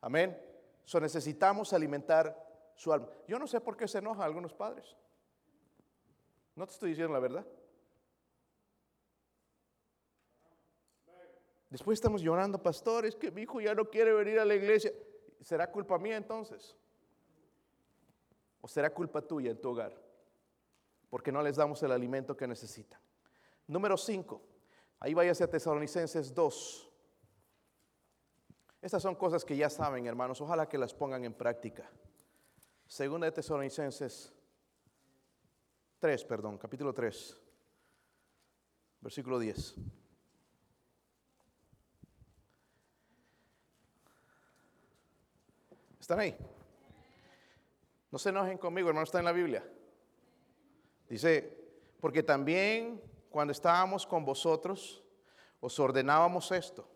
Amén. 0.02 0.38
So 0.84 1.00
necesitamos 1.00 1.72
alimentar 1.72 2.38
su 2.76 2.92
alma. 2.92 3.08
Yo 3.30 3.40
no 3.40 3.48
sé 3.48 3.62
por 3.62 3.78
qué 3.78 3.88
se 3.88 4.00
enojan 4.00 4.24
algunos 4.24 4.54
padres. 4.54 4.94
No 6.54 6.68
te 6.68 6.74
estoy 6.74 6.90
diciendo 6.90 7.14
la 7.14 7.20
verdad. 7.20 7.46
Después 11.70 11.98
estamos 11.98 12.22
llorando, 12.22 12.62
pastores, 12.62 13.16
que 13.16 13.32
mi 13.32 13.42
hijo 13.42 13.60
ya 13.60 13.74
no 13.74 13.90
quiere 13.90 14.14
venir 14.14 14.40
a 14.40 14.46
la 14.46 14.56
iglesia. 14.56 14.92
¿Será 15.42 15.72
culpa 15.72 15.98
mía 15.98 16.18
entonces? 16.18 16.76
¿O 18.62 18.68
será 18.68 18.94
culpa 18.94 19.22
tuya 19.22 19.52
en 19.52 19.60
tu 19.60 19.70
hogar? 19.70 19.94
Porque 21.10 21.32
no 21.32 21.42
les 21.42 21.56
damos 21.56 21.82
el 21.84 21.92
alimento 21.92 22.36
que 22.36 22.48
necesitan. 22.48 23.00
Número 23.68 23.98
5. 23.98 24.42
Ahí 25.00 25.14
váyase 25.14 25.44
a 25.44 25.50
Tesalonicenses 25.50 26.34
2. 26.34 26.92
Estas 28.82 29.02
son 29.02 29.16
cosas 29.16 29.44
que 29.44 29.58
ya 29.58 29.70
saben, 29.70 30.06
hermanos. 30.06 30.42
Ojalá 30.42 30.68
que 30.70 30.78
las 30.78 30.94
pongan 30.94 31.26
en 31.26 31.34
práctica. 31.34 31.90
Segunda 32.88 33.26
de 33.26 33.32
Tesalonicenses 33.32 34.32
3, 36.00 36.26
perdón, 36.26 36.58
capítulo 36.58 36.94
3, 36.94 37.38
versículo 39.02 39.40
10. 39.40 39.76
¿Están 46.06 46.20
ahí? 46.20 46.38
No 48.12 48.20
se 48.20 48.30
enojen 48.30 48.60
conmigo, 48.60 48.90
hermano, 48.90 49.06
está 49.06 49.18
en 49.18 49.26
la 49.26 49.32
Biblia. 49.32 49.68
Dice, 51.10 51.66
porque 52.00 52.22
también 52.22 53.02
cuando 53.32 53.52
estábamos 53.52 54.06
con 54.06 54.24
vosotros, 54.24 55.04
os 55.60 55.80
ordenábamos 55.80 56.52
esto 56.52 56.88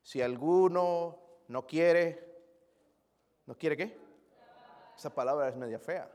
si 0.00 0.22
alguno 0.22 1.18
no 1.48 1.66
quiere, 1.66 2.34
¿no 3.44 3.58
quiere 3.58 3.76
qué? 3.76 4.00
Esa 4.96 5.14
palabra 5.14 5.50
es 5.50 5.56
media 5.56 5.78
fea. 5.78 6.10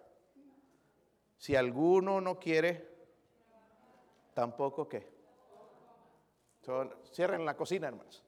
Si 1.38 1.56
alguno 1.56 2.22
no 2.22 2.40
quiere, 2.40 2.90
tampoco 4.34 4.90
qué. 4.90 5.14
cierren 7.12 7.46
la 7.46 7.56
cocina, 7.56 7.88
hermanos. 7.88 8.25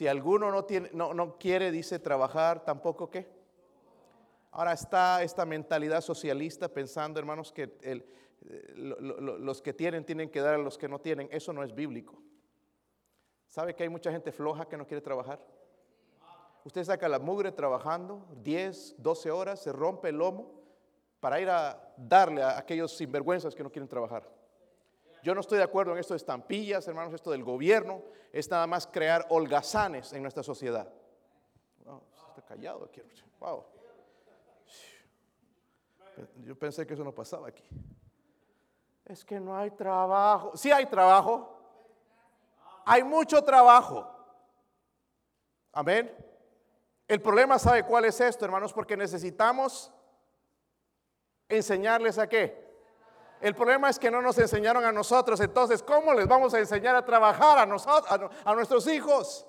Si 0.00 0.08
alguno 0.08 0.50
no, 0.50 0.64
tiene, 0.64 0.88
no, 0.94 1.12
no 1.12 1.36
quiere, 1.36 1.70
dice, 1.70 1.98
trabajar, 1.98 2.64
tampoco 2.64 3.10
qué. 3.10 3.30
Ahora 4.50 4.72
está 4.72 5.22
esta 5.22 5.44
mentalidad 5.44 6.00
socialista 6.00 6.70
pensando, 6.70 7.20
hermanos, 7.20 7.52
que 7.52 7.76
el, 7.82 8.06
los 8.76 9.60
que 9.60 9.74
tienen 9.74 10.06
tienen 10.06 10.30
que 10.30 10.40
dar 10.40 10.54
a 10.54 10.56
los 10.56 10.78
que 10.78 10.88
no 10.88 11.00
tienen. 11.00 11.28
Eso 11.30 11.52
no 11.52 11.62
es 11.62 11.74
bíblico. 11.74 12.18
¿Sabe 13.46 13.74
que 13.74 13.82
hay 13.82 13.90
mucha 13.90 14.10
gente 14.10 14.32
floja 14.32 14.66
que 14.66 14.78
no 14.78 14.86
quiere 14.86 15.02
trabajar? 15.02 15.38
Usted 16.64 16.82
saca 16.82 17.06
la 17.06 17.18
mugre 17.18 17.52
trabajando 17.52 18.26
10, 18.42 18.94
12 19.02 19.30
horas, 19.30 19.60
se 19.60 19.70
rompe 19.70 20.08
el 20.08 20.16
lomo 20.16 20.62
para 21.20 21.42
ir 21.42 21.50
a 21.50 21.92
darle 21.98 22.42
a 22.42 22.56
aquellos 22.56 22.96
sinvergüenzas 22.96 23.54
que 23.54 23.62
no 23.62 23.70
quieren 23.70 23.86
trabajar. 23.86 24.26
Yo 25.22 25.34
no 25.34 25.40
estoy 25.40 25.58
de 25.58 25.64
acuerdo 25.64 25.92
en 25.92 25.98
esto 25.98 26.14
de 26.14 26.18
estampillas, 26.18 26.86
hermanos, 26.88 27.12
esto 27.14 27.30
del 27.30 27.44
gobierno. 27.44 28.02
Es 28.32 28.50
nada 28.50 28.66
más 28.66 28.86
crear 28.86 29.26
holgazanes 29.28 30.12
en 30.12 30.22
nuestra 30.22 30.42
sociedad. 30.42 30.90
está 32.28 32.42
callado 32.42 32.84
aquí. 32.84 33.02
Wow. 33.38 33.64
Yo 36.44 36.58
pensé 36.58 36.86
que 36.86 36.94
eso 36.94 37.04
no 37.04 37.14
pasaba 37.14 37.48
aquí. 37.48 37.64
Es 39.04 39.24
que 39.24 39.40
no 39.40 39.56
hay 39.56 39.70
trabajo. 39.70 40.56
Sí 40.56 40.70
hay 40.70 40.86
trabajo. 40.86 41.58
Hay 42.84 43.02
mucho 43.02 43.42
trabajo. 43.42 44.08
Amén. 45.72 46.12
El 47.06 47.20
problema, 47.20 47.58
¿sabe 47.58 47.84
cuál 47.84 48.04
es 48.04 48.20
esto, 48.20 48.44
hermanos? 48.44 48.72
Porque 48.72 48.96
necesitamos 48.96 49.92
enseñarles 51.48 52.18
a 52.18 52.28
qué. 52.28 52.69
El 53.40 53.54
problema 53.54 53.88
es 53.88 53.98
que 53.98 54.10
no 54.10 54.20
nos 54.20 54.38
enseñaron 54.38 54.84
a 54.84 54.92
nosotros. 54.92 55.40
Entonces, 55.40 55.82
¿cómo 55.82 56.12
les 56.12 56.28
vamos 56.28 56.52
a 56.52 56.58
enseñar 56.58 56.94
a 56.94 57.04
trabajar 57.04 57.58
a, 57.58 57.66
nosotros, 57.66 58.30
a, 58.44 58.54
nuestros 58.54 58.86
hijos? 58.86 59.46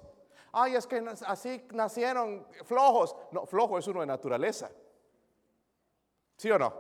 Ay, 0.54 0.76
es 0.76 0.88
que 0.88 1.04
así 1.28 1.68
nacieron 1.74 2.48
flojos. 2.64 3.16
No, 3.32 3.46
flojo 3.46 3.78
es 3.78 3.88
uno 3.88 4.00
de 4.00 4.06
naturaleza. 4.06 4.70
¿Sí 6.38 6.50
o 6.50 6.58
no? 6.58 6.74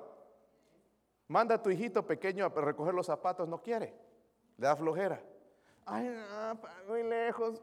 Manda 1.27 1.55
a 1.55 1.61
tu 1.61 1.69
hijito 1.69 2.05
pequeño 2.05 2.45
a 2.45 2.49
recoger 2.49 2.93
los 2.93 3.05
zapatos, 3.05 3.47
no 3.47 3.61
quiere. 3.61 3.93
Le 4.57 4.67
da 4.67 4.75
flojera. 4.75 5.21
Ay, 5.85 6.07
no, 6.07 6.59
muy 6.87 7.03
lejos. 7.03 7.61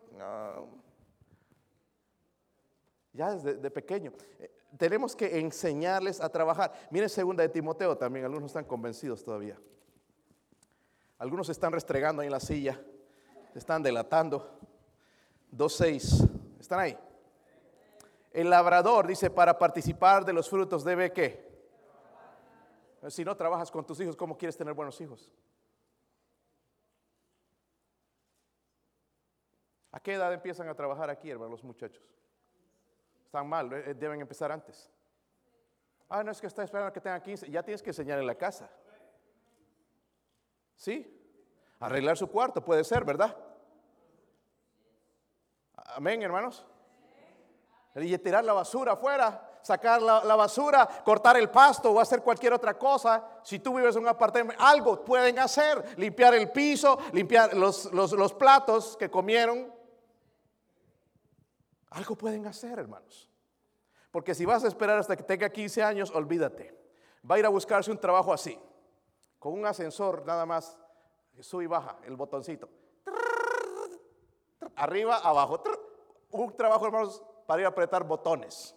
Ya 3.19 3.35
desde 3.35 3.69
pequeño. 3.73 4.13
Eh, 4.39 4.49
tenemos 4.79 5.17
que 5.17 5.41
enseñarles 5.41 6.21
a 6.21 6.29
trabajar. 6.29 6.73
Miren 6.89 7.09
segunda 7.09 7.43
de 7.43 7.49
Timoteo 7.49 7.99
también, 7.99 8.25
algunos 8.25 8.47
están 8.47 8.65
convencidos 8.65 9.25
todavía. 9.25 9.59
Algunos 11.19 11.49
están 11.49 11.73
restregando 11.73 12.23
ahí 12.23 12.27
en 12.27 12.33
la 12.33 12.39
silla, 12.39 12.81
están 13.57 13.83
delatando. 13.83 14.61
2.6, 15.51 16.61
¿están 16.61 16.79
ahí? 16.79 16.97
El 18.31 18.51
labrador 18.51 19.09
dice, 19.09 19.31
para 19.31 19.59
participar 19.59 20.25
de 20.25 20.33
los 20.33 20.49
frutos 20.49 20.85
debe 20.85 21.13
qué? 21.13 21.45
Si 23.09 23.25
no 23.25 23.37
trabajas 23.37 23.69
con 23.69 23.85
tus 23.85 23.99
hijos, 23.99 24.15
¿cómo 24.15 24.39
quieres 24.39 24.57
tener 24.57 24.75
buenos 24.75 25.01
hijos? 25.01 25.35
¿A 29.91 29.99
qué 29.99 30.15
edad 30.15 30.33
empiezan 30.33 30.69
a 30.69 30.75
trabajar 30.77 31.11
aquí, 31.11 31.31
hermanos, 31.31 31.51
los 31.59 31.65
muchachos? 31.65 32.05
Están 33.29 33.47
mal, 33.47 33.71
eh, 33.75 33.93
deben 33.93 34.23
empezar 34.23 34.51
antes. 34.51 34.91
Ah, 36.09 36.25
no 36.25 36.31
es 36.31 36.41
que 36.41 36.47
está 36.47 36.63
esperando 36.63 36.91
que 36.95 37.01
tenga 37.03 37.23
15, 37.23 37.51
ya 37.51 37.63
tienes 37.63 37.83
que 37.83 37.91
enseñar 37.91 38.19
en 38.19 38.27
la 38.27 38.35
casa. 38.35 38.71
¿Sí? 40.75 41.15
Arreglar 41.79 42.17
su 42.17 42.27
cuarto 42.31 42.65
puede 42.65 42.83
ser, 42.85 43.05
¿verdad? 43.05 43.37
Amén, 45.77 46.23
hermanos. 46.23 46.65
Y 47.97 48.17
tirar 48.17 48.47
la 48.47 48.55
basura 48.55 48.93
afuera 48.93 49.45
sacar 49.61 50.01
la, 50.01 50.35
basura, 50.35 50.89
cortar 51.05 51.37
el 51.37 51.51
pasto 51.51 51.91
o 51.91 52.01
hacer 52.01 52.23
cualquier 52.23 52.55
otra 52.55 52.79
cosa. 52.79 53.23
Si 53.43 53.59
tú 53.59 53.77
vives 53.77 53.95
en 53.97 54.03
un 54.03 54.09
apartamento, 54.09 54.63
algo 54.63 55.05
pueden 55.05 55.39
hacer. 55.39 55.99
Limpiar 55.99 56.35
el 56.35 56.51
piso, 56.51 56.99
limpiar 57.13 57.55
los, 57.55 57.93
los 57.93 58.33
platos 58.33 58.97
que 58.97 59.11
comieron. 59.11 59.78
Algo 61.91 62.17
pueden 62.17 62.47
hacer, 62.47 62.79
hermanos. 62.79 63.31
Porque 64.11 64.35
si 64.35 64.45
vas 64.45 64.65
a 64.65 64.69
esperar 64.69 64.99
hasta 64.99 65.17
que 65.17 65.23
tenga 65.23 65.51
15 65.51 65.83
años, 65.83 66.11
olvídate. 66.11 66.77
Va 67.29 67.37
a 67.37 67.39
ir 67.39 67.47
a 67.47 67.51
buscarse 67.51 67.91
un 67.91 67.99
trabajo 67.99 68.33
así, 68.33 68.59
con 69.39 69.53
un 69.53 69.67
ascensor 69.67 70.25
nada 70.27 70.47
más, 70.47 70.79
sube 71.41 71.65
y 71.65 71.67
baja 71.67 71.99
el 72.05 72.17
botoncito. 72.17 72.69
Arriba, 74.77 75.17
abajo. 75.19 75.63
Un 76.31 76.57
trabajo, 76.57 76.87
hermanos, 76.87 77.23
para 77.47 77.63
ir 77.63 77.67
a 77.67 77.71
apretar 77.71 78.05
botones. 78.05 78.75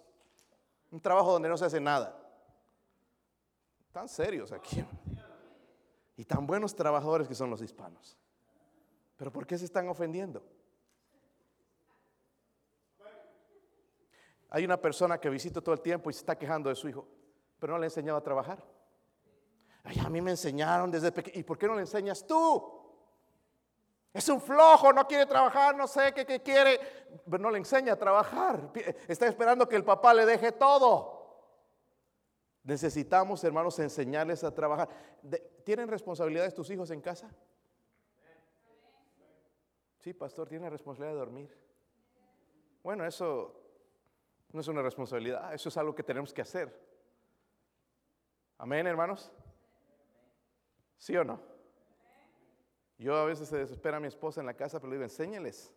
Un 0.89 0.99
trabajo 0.99 1.31
donde 1.31 1.49
no 1.49 1.57
se 1.57 1.65
hace 1.65 1.79
nada. 1.79 2.17
Tan 3.91 4.07
serios 4.07 4.51
aquí. 4.51 4.85
Y 6.17 6.25
tan 6.25 6.45
buenos 6.45 6.75
trabajadores 6.75 7.27
que 7.27 7.35
son 7.35 7.49
los 7.49 7.61
hispanos. 7.61 8.17
Pero 9.17 9.31
¿por 9.31 9.45
qué 9.45 9.57
se 9.57 9.65
están 9.65 9.87
ofendiendo? 9.89 10.43
Hay 14.51 14.65
una 14.65 14.79
persona 14.79 15.17
que 15.17 15.29
visito 15.29 15.63
todo 15.63 15.73
el 15.73 15.81
tiempo 15.81 16.09
y 16.09 16.13
se 16.13 16.19
está 16.19 16.37
quejando 16.37 16.69
de 16.69 16.75
su 16.75 16.89
hijo, 16.89 17.07
pero 17.57 17.73
no 17.73 17.79
le 17.79 17.85
he 17.85 17.87
enseñado 17.87 18.17
a 18.17 18.23
trabajar. 18.23 18.61
Ay, 19.83 19.97
a 20.05 20.09
mí 20.09 20.21
me 20.21 20.31
enseñaron 20.31 20.91
desde 20.91 21.11
pequeño. 21.11 21.39
¿Y 21.39 21.43
por 21.43 21.57
qué 21.57 21.67
no 21.67 21.75
le 21.75 21.81
enseñas 21.81 22.27
tú? 22.27 22.79
Es 24.13 24.27
un 24.27 24.41
flojo, 24.41 24.91
no 24.91 25.07
quiere 25.07 25.25
trabajar, 25.25 25.73
no 25.75 25.87
sé 25.87 26.13
qué, 26.13 26.25
qué 26.25 26.41
quiere, 26.41 26.79
pero 27.29 27.41
no 27.41 27.49
le 27.49 27.59
enseña 27.59 27.93
a 27.93 27.95
trabajar. 27.95 28.71
Está 29.07 29.25
esperando 29.25 29.69
que 29.69 29.77
el 29.77 29.85
papá 29.85 30.13
le 30.13 30.25
deje 30.25 30.51
todo. 30.51 31.21
Necesitamos, 32.63 33.41
hermanos, 33.45 33.79
enseñarles 33.79 34.43
a 34.43 34.53
trabajar. 34.53 34.89
¿Tienen 35.63 35.87
responsabilidades 35.87 36.53
tus 36.53 36.69
hijos 36.69 36.91
en 36.91 36.99
casa? 36.99 37.33
Sí, 39.99 40.13
pastor, 40.13 40.49
tiene 40.49 40.69
responsabilidad 40.69 41.13
de 41.13 41.19
dormir. 41.19 41.57
Bueno, 42.83 43.05
eso 43.05 43.60
no 44.53 44.61
es 44.61 44.67
una 44.67 44.81
responsabilidad, 44.81 45.53
eso 45.53 45.69
es 45.69 45.77
algo 45.77 45.95
que 45.95 46.03
tenemos 46.03 46.33
que 46.33 46.41
hacer. 46.41 46.77
Amén, 48.57 48.85
hermanos. 48.85 49.31
¿Sí 50.97 51.15
o 51.17 51.23
no? 51.23 51.39
Yo 52.97 53.15
a 53.15 53.25
veces 53.25 53.49
se 53.49 53.57
desespera 53.57 53.97
a 53.97 53.99
mi 53.99 54.07
esposa 54.07 54.41
en 54.41 54.45
la 54.45 54.53
casa, 54.53 54.79
pero 54.79 54.91
le 54.91 54.97
digo, 54.97 55.05
enséñales, 55.05 55.73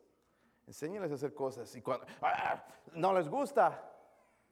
enséñales 0.67 1.11
a 1.11 1.15
hacer 1.15 1.33
cosas. 1.33 1.75
Y 1.75 1.81
cuando 1.81 2.07
ah, 2.21 2.63
no 2.93 3.15
les 3.15 3.29
gusta, 3.29 3.91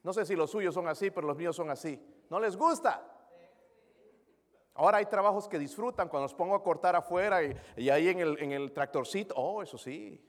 no 0.03 0.13
sé 0.13 0.25
si 0.25 0.35
los 0.35 0.51
suyos 0.51 0.73
son 0.73 0.89
así, 0.89 1.11
pero 1.11 1.27
los 1.27 1.37
míos 1.37 1.55
son 1.55 1.69
así, 1.69 2.03
no 2.31 2.41
les 2.41 2.57
gusta. 2.57 3.07
Ahora 4.75 4.99
hay 4.99 5.07
trabajos 5.07 5.49
que 5.49 5.59
disfrutan 5.59 6.09
cuando 6.09 6.25
los 6.25 6.35
pongo 6.35 6.55
a 6.55 6.63
cortar 6.63 6.97
afuera 6.97 7.41
y, 7.43 7.91
ahí 7.91 8.09
en 8.09 8.21
el, 8.21 8.43
en 8.43 8.53
el, 8.53 8.73
tractorcito, 8.73 9.35
oh, 9.37 9.63
eso 9.63 9.77
sí. 9.77 10.25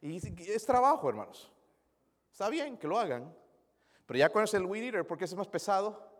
Y 0.00 0.16
es 0.50 0.64
trabajo, 0.64 1.08
hermanos. 1.08 1.53
Está 2.34 2.48
bien 2.48 2.76
que 2.76 2.88
lo 2.88 2.98
hagan, 2.98 3.32
pero 4.06 4.18
ya 4.18 4.28
con 4.28 4.44
el 4.52 4.66
weed 4.66 4.86
eater, 4.86 5.06
porque 5.06 5.24
es 5.24 5.34
más 5.36 5.46
pesado, 5.46 6.10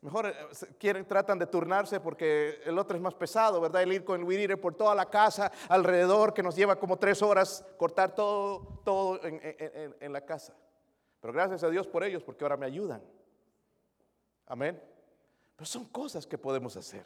Mejor 0.00 0.26
eh, 0.28 0.36
quieren, 0.78 1.04
tratan 1.04 1.36
de 1.36 1.46
turnarse 1.46 1.98
porque 1.98 2.60
el 2.64 2.78
otro 2.78 2.96
es 2.96 3.02
más 3.02 3.14
pesado, 3.14 3.60
¿verdad? 3.60 3.82
El 3.82 3.92
ir 3.92 4.04
con 4.04 4.20
el 4.20 4.24
weed 4.24 4.56
por 4.60 4.76
toda 4.76 4.94
la 4.94 5.10
casa 5.10 5.50
alrededor, 5.68 6.32
que 6.32 6.44
nos 6.44 6.54
lleva 6.54 6.78
como 6.78 6.96
tres 6.96 7.20
horas 7.22 7.64
cortar 7.76 8.14
todo, 8.14 8.80
todo 8.84 9.18
en, 9.24 10.12
la 10.12 10.20
casa. 10.20 10.54
Pero 11.20 11.32
gracias 11.32 11.64
a 11.64 11.70
Dios 11.70 11.88
por 11.88 12.04
ellos, 12.04 12.22
porque 12.22 12.44
ahora 12.44 12.56
me 12.56 12.66
ayudan. 12.66 13.02
Amén. 14.46 14.80
Pero 15.56 15.66
son 15.66 15.86
cosas 15.86 16.24
que 16.24 16.38
podemos 16.38 16.76
hacer. 16.76 17.04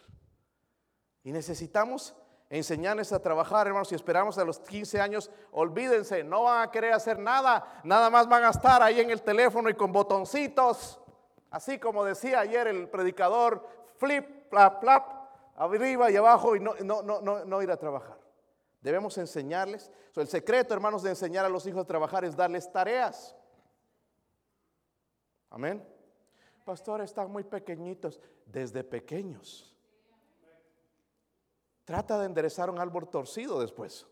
Y 1.24 1.32
necesitamos 1.32 2.14
enseñarles 2.52 3.12
a 3.12 3.18
trabajar, 3.20 3.66
hermanos. 3.66 3.88
Si 3.88 3.94
esperamos 3.94 4.36
a 4.36 4.44
los 4.44 4.58
15 4.60 5.00
años, 5.00 5.30
olvídense, 5.52 6.22
no 6.22 6.44
van 6.44 6.68
a 6.68 6.70
querer 6.70 6.92
hacer 6.92 7.18
nada. 7.18 7.80
Nada 7.82 8.10
más 8.10 8.28
van 8.28 8.44
a 8.44 8.50
estar 8.50 8.82
ahí 8.82 9.00
en 9.00 9.10
el 9.10 9.22
teléfono 9.22 9.70
y 9.70 9.74
con 9.74 9.90
botoncitos. 9.90 11.00
Así 11.50 11.78
como 11.78 12.04
decía 12.04 12.40
ayer 12.40 12.66
el 12.66 12.88
predicador, 12.88 13.66
flip, 13.96 14.50
plap, 14.50 14.80
plap, 14.80 15.06
arriba 15.56 16.10
y 16.10 16.16
abajo 16.16 16.54
y 16.54 16.60
no, 16.60 16.74
no, 16.82 17.02
no, 17.02 17.44
no, 17.44 17.62
ir 17.62 17.70
a 17.70 17.76
trabajar. 17.78 18.18
Debemos 18.82 19.16
enseñarles. 19.16 19.90
el 20.16 20.28
secreto, 20.28 20.74
hermanos, 20.74 21.02
de 21.02 21.10
enseñar 21.10 21.46
a 21.46 21.48
los 21.48 21.66
hijos 21.66 21.84
a 21.84 21.86
trabajar 21.86 22.24
es 22.26 22.36
darles 22.36 22.70
tareas. 22.70 23.34
Amén. 25.48 25.86
Pastor, 26.66 27.00
están 27.00 27.30
muy 27.30 27.44
pequeñitos. 27.44 28.20
Desde 28.44 28.84
pequeños. 28.84 29.71
Trata 31.84 32.18
de 32.18 32.26
enderezar 32.26 32.70
un 32.70 32.78
árbol 32.78 33.08
torcido 33.08 33.60
después. 33.60 34.06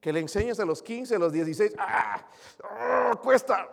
Que 0.00 0.12
le 0.12 0.20
enseñes 0.20 0.60
a 0.60 0.64
los 0.64 0.82
15, 0.82 1.16
a 1.16 1.18
los 1.18 1.32
16. 1.32 1.74
¡Ah! 1.78 2.26
¡Ah! 2.62 3.20
Cuesta. 3.22 3.68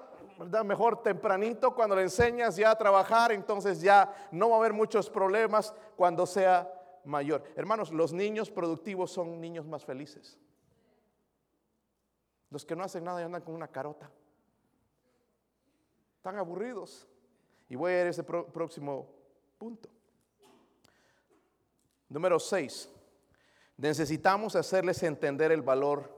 Mejor 0.65 1.01
tempranito 1.01 1.73
cuando 1.73 1.95
le 1.95 2.01
enseñas 2.01 2.57
ya 2.57 2.71
a 2.71 2.77
trabajar, 2.77 3.31
entonces 3.31 3.79
ya 3.79 4.13
no 4.31 4.49
va 4.49 4.55
a 4.55 4.59
haber 4.59 4.73
muchos 4.73 5.09
problemas 5.09 5.73
cuando 5.95 6.25
sea 6.25 6.69
mayor. 7.05 7.43
Hermanos, 7.55 7.91
los 7.91 8.11
niños 8.11 8.51
productivos 8.51 9.11
son 9.11 9.39
niños 9.39 9.65
más 9.65 9.85
felices. 9.85 10.37
Los 12.49 12.65
que 12.65 12.75
no 12.75 12.83
hacen 12.83 13.03
nada 13.03 13.21
y 13.21 13.23
andan 13.23 13.43
con 13.43 13.55
una 13.55 13.67
carota. 13.67 14.11
Están 16.17 16.37
aburridos. 16.37 17.07
Y 17.69 17.75
voy 17.75 17.93
a 17.93 18.01
ir 18.01 18.07
a 18.07 18.09
ese 18.09 18.23
próximo 18.23 19.07
punto. 19.57 19.89
Número 22.09 22.39
6. 22.39 22.89
Necesitamos 23.77 24.55
hacerles 24.55 25.03
entender 25.03 25.51
el 25.51 25.61
valor 25.61 26.09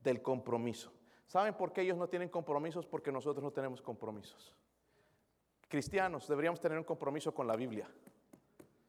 del 0.00 0.20
compromiso. 0.20 0.92
¿Saben 1.26 1.54
por 1.54 1.72
qué 1.72 1.82
ellos 1.82 1.96
no 1.96 2.08
tienen 2.08 2.28
compromisos? 2.28 2.86
Porque 2.86 3.12
nosotros 3.12 3.42
no 3.42 3.52
tenemos 3.52 3.80
compromisos. 3.80 4.54
Cristianos 5.68 6.28
deberíamos 6.28 6.60
tener 6.60 6.76
un 6.76 6.84
compromiso 6.84 7.32
con 7.32 7.46
la 7.46 7.56
Biblia. 7.56 7.88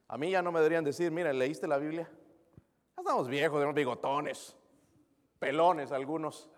A 0.07 0.17
mí 0.17 0.31
ya 0.31 0.41
no 0.41 0.51
me 0.51 0.59
deberían 0.59 0.83
decir, 0.83 1.11
mira, 1.11 1.31
¿leíste 1.31 1.67
la 1.67 1.77
Biblia? 1.77 2.09
Estamos 2.97 3.27
viejos, 3.27 3.57
tenemos 3.57 3.75
bigotones, 3.75 4.55
pelones 5.39 5.91
algunos, 5.91 6.49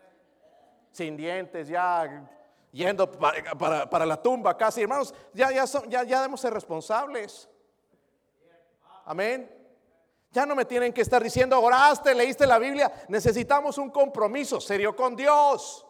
sin 0.91 1.15
dientes, 1.15 1.67
ya 1.67 2.29
yendo 2.71 3.09
para, 3.11 4.05
la 4.05 4.21
tumba 4.21 4.57
casi. 4.57 4.81
Hermanos, 4.81 5.13
ya, 5.33 5.51
ya, 5.51 5.65
ya, 5.87 6.03
ya 6.03 6.17
debemos 6.17 6.41
ser 6.41 6.53
responsables. 6.53 7.49
Amén. 9.05 9.54
Ya 10.35 10.45
no 10.45 10.53
me 10.53 10.65
tienen 10.65 10.91
que 10.91 10.99
estar 10.99 11.23
diciendo, 11.23 11.57
oraste, 11.61 12.13
leíste 12.13 12.45
la 12.45 12.59
Biblia. 12.59 12.91
Necesitamos 13.07 13.77
un 13.77 13.89
compromiso 13.89 14.59
serio 14.59 14.93
con 14.93 15.15
Dios. 15.15 15.87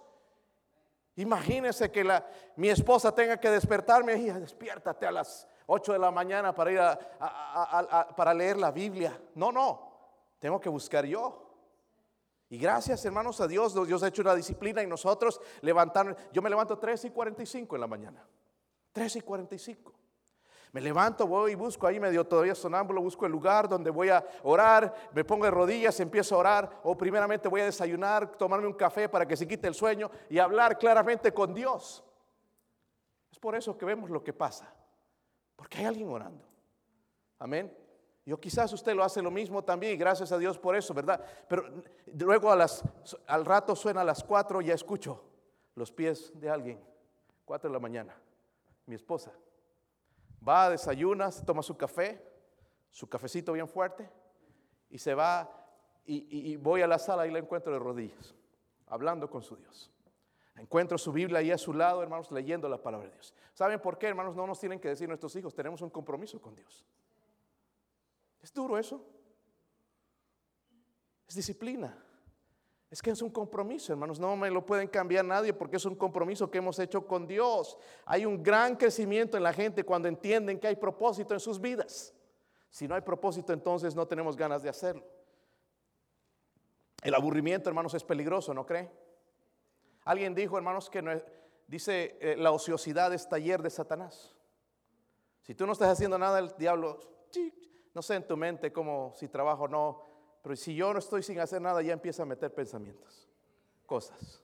Imagínese 1.16 1.92
que 1.92 2.04
la, 2.04 2.24
mi 2.56 2.70
esposa 2.70 3.12
tenga 3.12 3.40
que 3.40 3.50
despertarme 3.50 4.14
y 4.18 4.26
despiértate 4.26 5.08
a 5.08 5.12
las 5.12 5.48
8 5.66 5.94
de 5.94 5.98
la 5.98 6.12
mañana 6.12 6.54
para 6.54 6.72
ir 6.72 6.80
a, 6.80 8.14
para 8.16 8.36
leer 8.36 8.58
la 8.58 8.70
Biblia. 8.70 9.20
No, 9.34 9.52
no, 9.52 9.98
tengo 10.38 10.62
que 10.62 10.70
buscar 10.70 11.08
yo. 11.08 11.42
Y 12.48 12.60
gracias, 12.60 13.04
hermanos, 13.04 13.42
a 13.42 13.48
Dios, 13.48 13.74
Dios 13.88 14.04
ha 14.04 14.10
hecho 14.10 14.22
una 14.22 14.36
disciplina 14.36 14.84
y 14.84 14.86
nosotros 14.86 15.42
levantamos, 15.62 16.16
yo 16.32 16.44
me 16.44 16.52
levanto 16.52 16.78
3 16.78 17.06
y 17.06 17.10
45 17.10 17.78
en 17.78 17.82
la 17.82 17.88
mañana. 17.88 18.24
3 18.92 19.16
y 19.16 19.22
45. 19.22 20.05
Me 20.76 20.82
levanto, 20.82 21.26
voy 21.26 21.54
y 21.54 21.56
busco 21.56 21.88
ahí 21.88 22.02
medio 22.02 22.28
todavía 22.28 22.54
sonámbulo, 22.54 23.02
busco 23.02 23.26
el 23.26 23.32
lugar 23.32 23.70
donde 23.70 23.90
voy 23.90 24.10
a 24.10 24.22
orar, 24.44 24.94
me 25.14 25.24
pongo 25.24 25.46
de 25.46 25.52
rodillas, 25.52 25.98
empiezo 26.02 26.36
a 26.36 26.40
orar, 26.40 26.82
o 26.84 26.98
primeramente 26.98 27.48
voy 27.48 27.62
a 27.62 27.64
desayunar, 27.64 28.36
tomarme 28.36 28.68
un 28.68 28.74
café 28.74 29.08
para 29.08 29.26
que 29.26 29.38
se 29.38 29.48
quite 29.48 29.70
el 29.70 29.74
sueño 29.74 30.12
y 30.30 30.38
hablar 30.38 30.78
claramente 30.78 31.34
con 31.34 31.54
Dios. 31.54 32.04
Es 33.32 33.40
por 33.40 33.56
eso 33.56 33.78
que 33.78 33.86
vemos 33.86 34.10
lo 34.10 34.22
que 34.22 34.34
pasa, 34.34 34.70
porque 35.56 35.78
hay 35.78 35.86
alguien 35.86 36.10
orando. 36.10 36.46
Amén. 37.40 37.74
Yo 38.26 38.38
quizás 38.38 38.74
usted 38.74 38.94
lo 38.94 39.06
hace 39.06 39.22
lo 39.22 39.32
mismo 39.32 39.64
también 39.64 39.94
y 39.94 39.98
gracias 39.98 40.34
a 40.34 40.38
Dios 40.38 40.60
por 40.60 40.76
eso, 40.76 40.94
¿verdad? 40.94 41.24
Pero 41.48 41.70
luego 42.20 42.52
al 42.52 43.46
rato 43.46 43.78
suena 43.78 44.02
a 44.02 44.04
las 44.04 44.22
cuatro 44.26 44.62
y 44.62 44.66
ya 44.66 44.74
escucho 44.74 45.24
los 45.74 45.90
pies 45.90 46.34
de 46.38 46.50
alguien, 46.50 46.84
cuatro 47.46 47.70
de 47.70 47.74
la 47.74 47.80
mañana, 47.80 48.14
mi 48.88 48.96
esposa. 48.96 49.32
Va, 50.48 50.70
desayuna, 50.70 51.32
toma 51.32 51.62
su 51.62 51.76
café, 51.76 52.22
su 52.92 53.10
cafecito 53.10 53.54
bien 53.54 53.68
fuerte, 53.68 54.10
y 54.90 54.98
se 54.98 55.14
va, 55.14 55.50
y, 56.06 56.56
voy 56.58 56.82
a 56.82 56.88
la 56.88 57.00
sala 57.00 57.26
y 57.26 57.32
la 57.32 57.40
encuentro 57.40 57.74
de 57.74 57.80
rodillas, 57.80 58.36
hablando 58.88 59.30
con 59.30 59.42
su 59.42 59.56
Dios. 59.56 59.92
Encuentro 60.56 60.98
su 60.98 61.12
Biblia 61.12 61.40
ahí 61.40 61.52
a 61.52 61.58
su 61.58 61.74
lado, 61.74 62.02
hermanos, 62.02 62.32
leyendo 62.32 62.70
la 62.70 62.82
palabra 62.82 63.08
de 63.08 63.14
Dios. 63.14 63.34
¿Saben 63.54 63.82
por 63.82 63.98
qué, 63.98 64.08
hermanos? 64.08 64.36
No 64.36 64.48
nos 64.48 64.60
tienen 64.60 64.80
que 64.80 64.88
decir 64.88 65.08
nuestros 65.08 65.36
hijos, 65.36 65.54
tenemos 65.54 65.82
un 65.82 65.90
compromiso 65.90 66.42
con 66.42 66.56
Dios. 66.56 66.86
Es 68.42 68.54
duro 68.54 68.78
eso. 68.78 69.04
Es 71.28 71.36
disciplina. 71.36 72.05
Es 72.96 73.02
que 73.02 73.12
es 73.12 73.22
un 73.22 73.30
compromiso, 73.30 73.92
hermanos. 73.92 74.22
No 74.22 74.38
me 74.38 74.50
lo 74.50 74.66
pueden 74.66 74.88
cambiar 74.88 75.26
nadie 75.26 75.52
porque 75.52 75.76
es 75.76 75.84
un 75.84 75.96
compromiso 75.96 76.50
que 76.50 76.60
hemos 76.60 76.80
hecho 76.80 77.06
con 77.06 77.28
Dios. 77.28 77.78
Hay 78.06 78.26
un 78.26 78.42
gran 78.42 78.78
crecimiento 78.78 79.36
en 79.36 79.44
la 79.44 79.52
gente 79.52 79.84
cuando 79.84 80.08
entienden 80.08 80.58
que 80.58 80.68
hay 80.68 80.78
propósito 80.78 81.34
en 81.34 81.42
sus 81.42 81.60
vidas. 81.60 82.14
Si 82.70 82.88
no 82.88 82.96
hay 82.96 83.02
propósito, 83.02 83.52
entonces 83.52 83.98
no 83.98 84.08
tenemos 84.08 84.38
ganas 84.38 84.64
de 84.64 84.70
hacerlo. 84.70 85.04
El 87.04 87.14
aburrimiento, 87.16 87.68
hermanos, 87.68 87.94
es 87.96 88.04
peligroso, 88.06 88.54
¿no 88.54 88.66
cree? 88.66 88.90
Alguien 90.06 90.34
dijo, 90.34 90.56
hermanos, 90.56 90.90
que 90.90 91.02
no 91.02 91.12
dice 91.68 92.18
eh, 92.22 92.38
la 92.38 92.54
ociosidad 92.54 93.14
es 93.14 93.28
taller 93.28 93.62
de 93.62 93.72
Satanás. 93.72 94.34
Si 95.42 95.54
tú 95.54 95.66
no 95.66 95.74
estás 95.74 95.90
haciendo 95.90 96.18
nada, 96.18 96.40
el 96.40 96.56
diablo, 96.58 96.98
no 97.94 98.02
sé 98.02 98.16
en 98.16 98.26
tu 98.26 98.38
mente 98.38 98.72
como 98.72 99.12
si 99.16 99.28
trabajo 99.28 99.64
o 99.64 99.68
no, 99.68 100.15
pero 100.46 100.56
si 100.56 100.76
yo 100.76 100.94
no 100.94 101.00
estoy 101.00 101.24
sin 101.24 101.40
hacer 101.40 101.60
nada, 101.60 101.82
ya 101.82 101.92
empieza 101.92 102.22
a 102.22 102.26
meter 102.28 102.54
pensamientos, 102.54 103.28
cosas. 103.88 104.44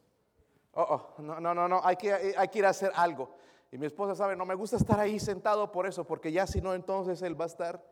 Oh, 0.74 0.82
oh, 0.82 1.22
no, 1.22 1.40
no, 1.40 1.54
no, 1.54 1.68
no, 1.68 1.80
hay 1.84 1.96
que, 1.96 2.12
hay 2.12 2.48
que 2.48 2.58
ir 2.58 2.66
a 2.66 2.70
hacer 2.70 2.92
algo. 2.96 3.36
Y 3.72 3.78
mi 3.78 3.86
esposa 3.86 4.16
sabe, 4.16 4.36
no 4.36 4.44
me 4.44 4.56
gusta 4.56 4.78
estar 4.78 5.00
ahí 5.00 5.20
sentado 5.20 5.72
por 5.72 5.86
eso, 5.86 6.04
porque 6.04 6.32
ya 6.32 6.48
si 6.48 6.60
no, 6.60 6.74
entonces 6.74 7.22
él 7.22 7.40
va 7.40 7.46
a 7.46 7.50
estar 7.50 7.86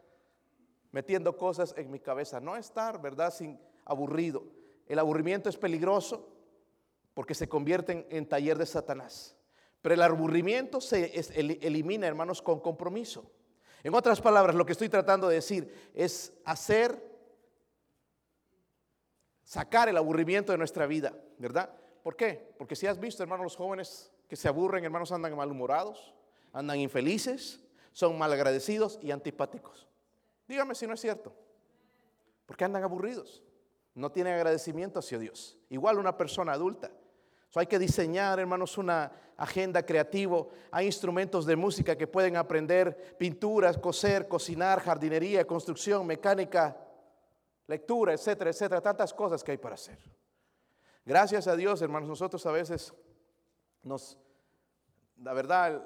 metiendo 0.92 1.38
cosas 1.38 1.76
en 1.78 1.92
mi 1.92 2.00
cabeza. 2.00 2.40
No 2.40 2.56
estar, 2.56 3.00
¿verdad? 3.00 3.32
Sin 3.32 3.62
aburrido. 3.86 4.44
El 4.88 4.98
aburrimiento 4.98 5.48
es 5.48 5.58
peligroso 5.58 6.34
porque 7.14 7.36
se 7.36 7.48
convierte 7.48 8.08
en, 8.10 8.28
taller 8.28 8.58
de 8.58 8.66
Satanás. 8.66 9.38
Pero 9.84 9.94
el 9.94 10.02
aburrimiento 10.02 10.82
se 10.82 11.14
elimina, 11.36 12.08
hermanos, 12.08 12.42
con 12.42 12.60
compromiso. 12.60 13.30
En 13.84 13.94
otras 13.94 14.20
palabras, 14.20 14.56
lo 14.56 14.66
que 14.66 14.72
estoy 14.72 14.90
tratando 14.90 15.28
de 15.28 15.36
decir 15.36 15.92
es 15.94 16.34
hacer 16.44 17.08
sacar 19.50 19.90
el 19.90 19.98
aburrimiento 19.98 20.52
de 20.52 20.60
nuestra 20.60 20.86
vida, 20.86 21.12
¿verdad? 21.40 21.72
¿Por 22.04 22.16
qué? 22.16 22.54
Porque 22.60 22.76
si 22.76 22.86
has 22.86 23.00
visto, 23.00 23.24
hermanos, 23.24 23.46
los 23.46 23.56
jóvenes 23.56 24.12
que 24.28 24.36
se 24.36 24.48
aburren, 24.48 24.86
hermanos, 24.86 25.12
andan 25.12 25.36
malhumorados, 25.36 26.14
andan 26.54 26.78
infelices, 26.78 27.60
son 27.92 28.16
malagradecidos 28.16 29.00
y 29.02 29.10
antipáticos. 29.10 29.88
Dígame 30.48 30.76
si 30.76 30.86
no 30.86 30.94
es 30.94 31.02
cierto. 31.02 31.34
Porque 32.46 32.64
andan 32.64 32.84
aburridos. 32.84 33.42
No 33.96 34.12
tienen 34.12 34.36
agradecimiento 34.36 35.00
hacia 35.00 35.18
Dios. 35.18 35.58
Igual 35.72 35.98
una 35.98 36.16
persona 36.16 36.52
adulta. 36.52 36.92
hay 37.56 37.66
que 37.66 37.80
diseñar, 37.80 38.40
hermanos, 38.40 38.78
una 38.78 39.12
agenda 39.36 39.84
creativa. 39.84 40.46
Hay 40.70 40.86
instrumentos 40.86 41.48
de 41.48 41.56
música 41.56 41.98
que 41.98 42.06
pueden 42.06 42.38
aprender 42.38 43.16
pinturas, 43.18 43.80
coser, 43.80 44.28
cocinar, 44.28 44.80
jardinería, 44.80 45.48
construcción, 45.48 46.06
mecánica, 46.06 46.78
lectura, 47.70 48.14
etcétera, 48.14 48.50
etcétera, 48.50 48.82
tantas 48.82 49.14
cosas 49.14 49.44
que 49.44 49.52
hay 49.52 49.58
para 49.60 49.76
hacer. 49.76 50.00
Gracias 51.06 51.48
a 51.48 51.56
Dios, 51.56 51.80
hermanos, 51.84 52.10
nosotros 52.10 52.44
a 52.48 52.52
veces 52.52 52.92
nos, 53.84 54.18
la 55.18 55.34
verdad, 55.34 55.80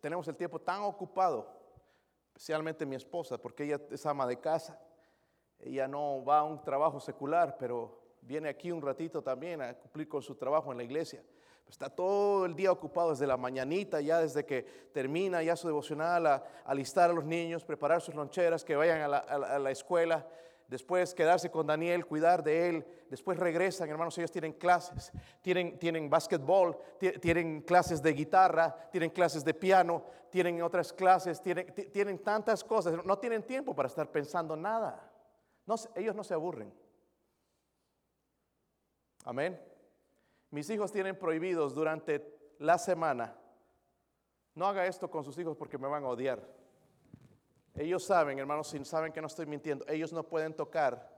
tenemos 0.00 0.28
el 0.28 0.36
tiempo 0.36 0.60
tan 0.60 0.82
ocupado, 0.82 1.48
especialmente 2.28 2.86
mi 2.86 2.94
esposa, 2.94 3.36
porque 3.36 3.64
ella 3.64 3.80
es 3.90 4.06
ama 4.06 4.28
de 4.28 4.38
casa. 4.38 4.80
Ella 5.58 5.88
no 5.88 6.24
va 6.24 6.38
a 6.38 6.44
un 6.44 6.62
trabajo 6.62 7.00
secular, 7.00 7.56
pero 7.58 8.00
viene 8.22 8.48
aquí 8.48 8.70
un 8.70 8.80
ratito 8.80 9.20
también 9.20 9.60
a 9.60 9.74
cumplir 9.74 10.08
con 10.08 10.22
su 10.22 10.36
trabajo 10.36 10.70
en 10.70 10.78
la 10.78 10.84
iglesia. 10.84 11.20
Está 11.68 11.90
todo 11.90 12.46
el 12.46 12.54
día 12.54 12.70
ocupado 12.70 13.10
desde 13.10 13.26
la 13.26 13.36
mañanita, 13.36 14.00
ya 14.00 14.20
desde 14.20 14.46
que 14.46 14.62
termina 14.92 15.42
ya 15.42 15.56
su 15.56 15.66
devocional, 15.66 16.26
a 16.28 16.44
alistar 16.64 17.10
a 17.10 17.12
los 17.12 17.24
niños, 17.24 17.64
preparar 17.64 18.00
sus 18.00 18.14
loncheras, 18.14 18.64
que 18.64 18.76
vayan 18.76 19.00
a 19.00 19.08
la, 19.08 19.18
a 19.18 19.58
la 19.58 19.70
escuela 19.72 20.24
después 20.68 21.14
quedarse 21.14 21.50
con 21.50 21.66
Daniel, 21.66 22.06
cuidar 22.06 22.44
de 22.44 22.68
él, 22.68 22.86
después 23.10 23.38
regresan, 23.38 23.88
hermanos, 23.88 24.16
ellos 24.18 24.30
tienen 24.30 24.52
clases, 24.52 25.10
tienen, 25.42 25.78
tienen 25.78 26.08
tienen 27.20 27.62
clases 27.62 28.02
de 28.02 28.12
guitarra, 28.12 28.74
tienen 28.92 29.10
clases 29.10 29.44
de 29.44 29.54
piano, 29.54 30.04
tienen 30.30 30.62
otras 30.62 30.92
clases, 30.92 31.40
tienen, 31.42 31.74
tienen 31.92 32.18
tantas 32.22 32.62
cosas, 32.62 33.04
no 33.04 33.18
tienen 33.18 33.42
tiempo 33.42 33.74
para 33.74 33.88
estar 33.88 34.10
pensando 34.10 34.54
nada. 34.54 35.10
Ellos 35.94 36.14
no 36.14 36.24
se 36.24 36.34
aburren. 36.34 36.72
Amén. 39.24 39.60
Mis 40.50 40.70
hijos 40.70 40.92
tienen 40.92 41.18
prohibidos 41.18 41.74
durante 41.74 42.54
la 42.58 42.78
semana. 42.78 43.36
No 44.54 44.66
haga 44.66 44.86
esto 44.86 45.10
con 45.10 45.24
sus 45.24 45.36
hijos 45.38 45.56
porque 45.56 45.78
me 45.78 45.88
van 45.88 46.04
a 46.04 46.08
odiar. 46.08 46.42
Ellos 47.78 48.04
saben, 48.04 48.38
hermanos, 48.38 48.74
saben 48.82 49.12
que 49.12 49.20
no 49.20 49.28
estoy 49.28 49.46
mintiendo, 49.46 49.84
ellos 49.88 50.12
no 50.12 50.24
pueden 50.24 50.52
tocar 50.52 51.16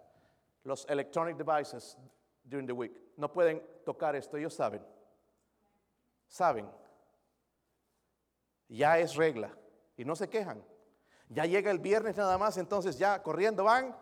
los 0.62 0.86
electronic 0.90 1.36
devices 1.38 1.96
during 2.44 2.66
the 2.66 2.72
week. 2.72 2.92
No 3.16 3.32
pueden 3.32 3.62
tocar 3.84 4.14
esto, 4.14 4.36
ellos 4.36 4.54
saben. 4.54 4.84
Saben. 6.26 6.70
Ya 8.68 8.98
es 8.98 9.16
regla 9.16 9.56
y 9.96 10.04
no 10.04 10.14
se 10.14 10.28
quejan. 10.28 10.62
Ya 11.30 11.46
llega 11.46 11.70
el 11.70 11.78
viernes 11.78 12.16
nada 12.16 12.36
más, 12.36 12.58
entonces 12.58 12.98
ya 12.98 13.22
corriendo 13.22 13.64
van, 13.64 13.96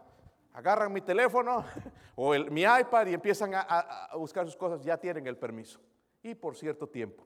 agarran 0.52 0.92
mi 0.92 1.00
teléfono 1.00 1.64
o 2.16 2.34
mi 2.50 2.62
iPad 2.62 3.06
y 3.06 3.14
empiezan 3.14 3.54
a, 3.54 3.60
a 3.60 4.16
buscar 4.16 4.44
sus 4.46 4.56
cosas, 4.56 4.82
ya 4.82 4.98
tienen 4.98 5.26
el 5.28 5.36
permiso. 5.36 5.80
Y 6.22 6.34
por 6.34 6.56
cierto 6.56 6.88
tiempo. 6.88 7.24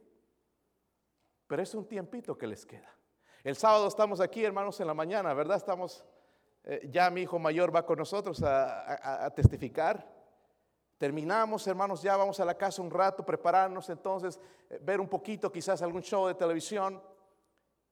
Pero 1.47 1.63
es 1.63 1.75
un 1.75 1.89
tiempito 1.89 2.37
que 2.37 2.47
les 2.47 2.67
queda. 2.67 3.02
El 3.45 3.57
sábado 3.57 3.89
estamos 3.89 4.21
aquí, 4.21 4.45
hermanos, 4.45 4.79
en 4.81 4.87
la 4.87 4.95
mañana, 4.95 5.35
¿verdad? 5.35 5.57
Estamos, 5.57 6.05
eh, 6.63 6.89
ya 6.93 7.11
mi 7.11 7.23
hijo 7.23 7.41
mayor 7.41 7.75
va 7.75 7.85
con 7.85 7.99
nosotros 7.99 8.41
a, 8.45 9.31
testificar. 9.35 10.09
Terminamos, 10.97 11.67
hermanos, 11.67 12.03
ya 12.03 12.17
vamos 12.17 12.39
a 12.39 12.45
la 12.45 12.57
casa 12.57 12.81
un 12.83 12.91
rato, 12.91 13.25
prepararnos 13.27 13.91
entonces, 13.91 14.39
eh, 14.71 14.79
ver 14.81 15.01
un 15.01 15.09
poquito, 15.09 15.51
quizás 15.51 15.83
algún 15.83 16.03
show 16.03 16.29
de 16.29 16.35
televisión. 16.35 17.03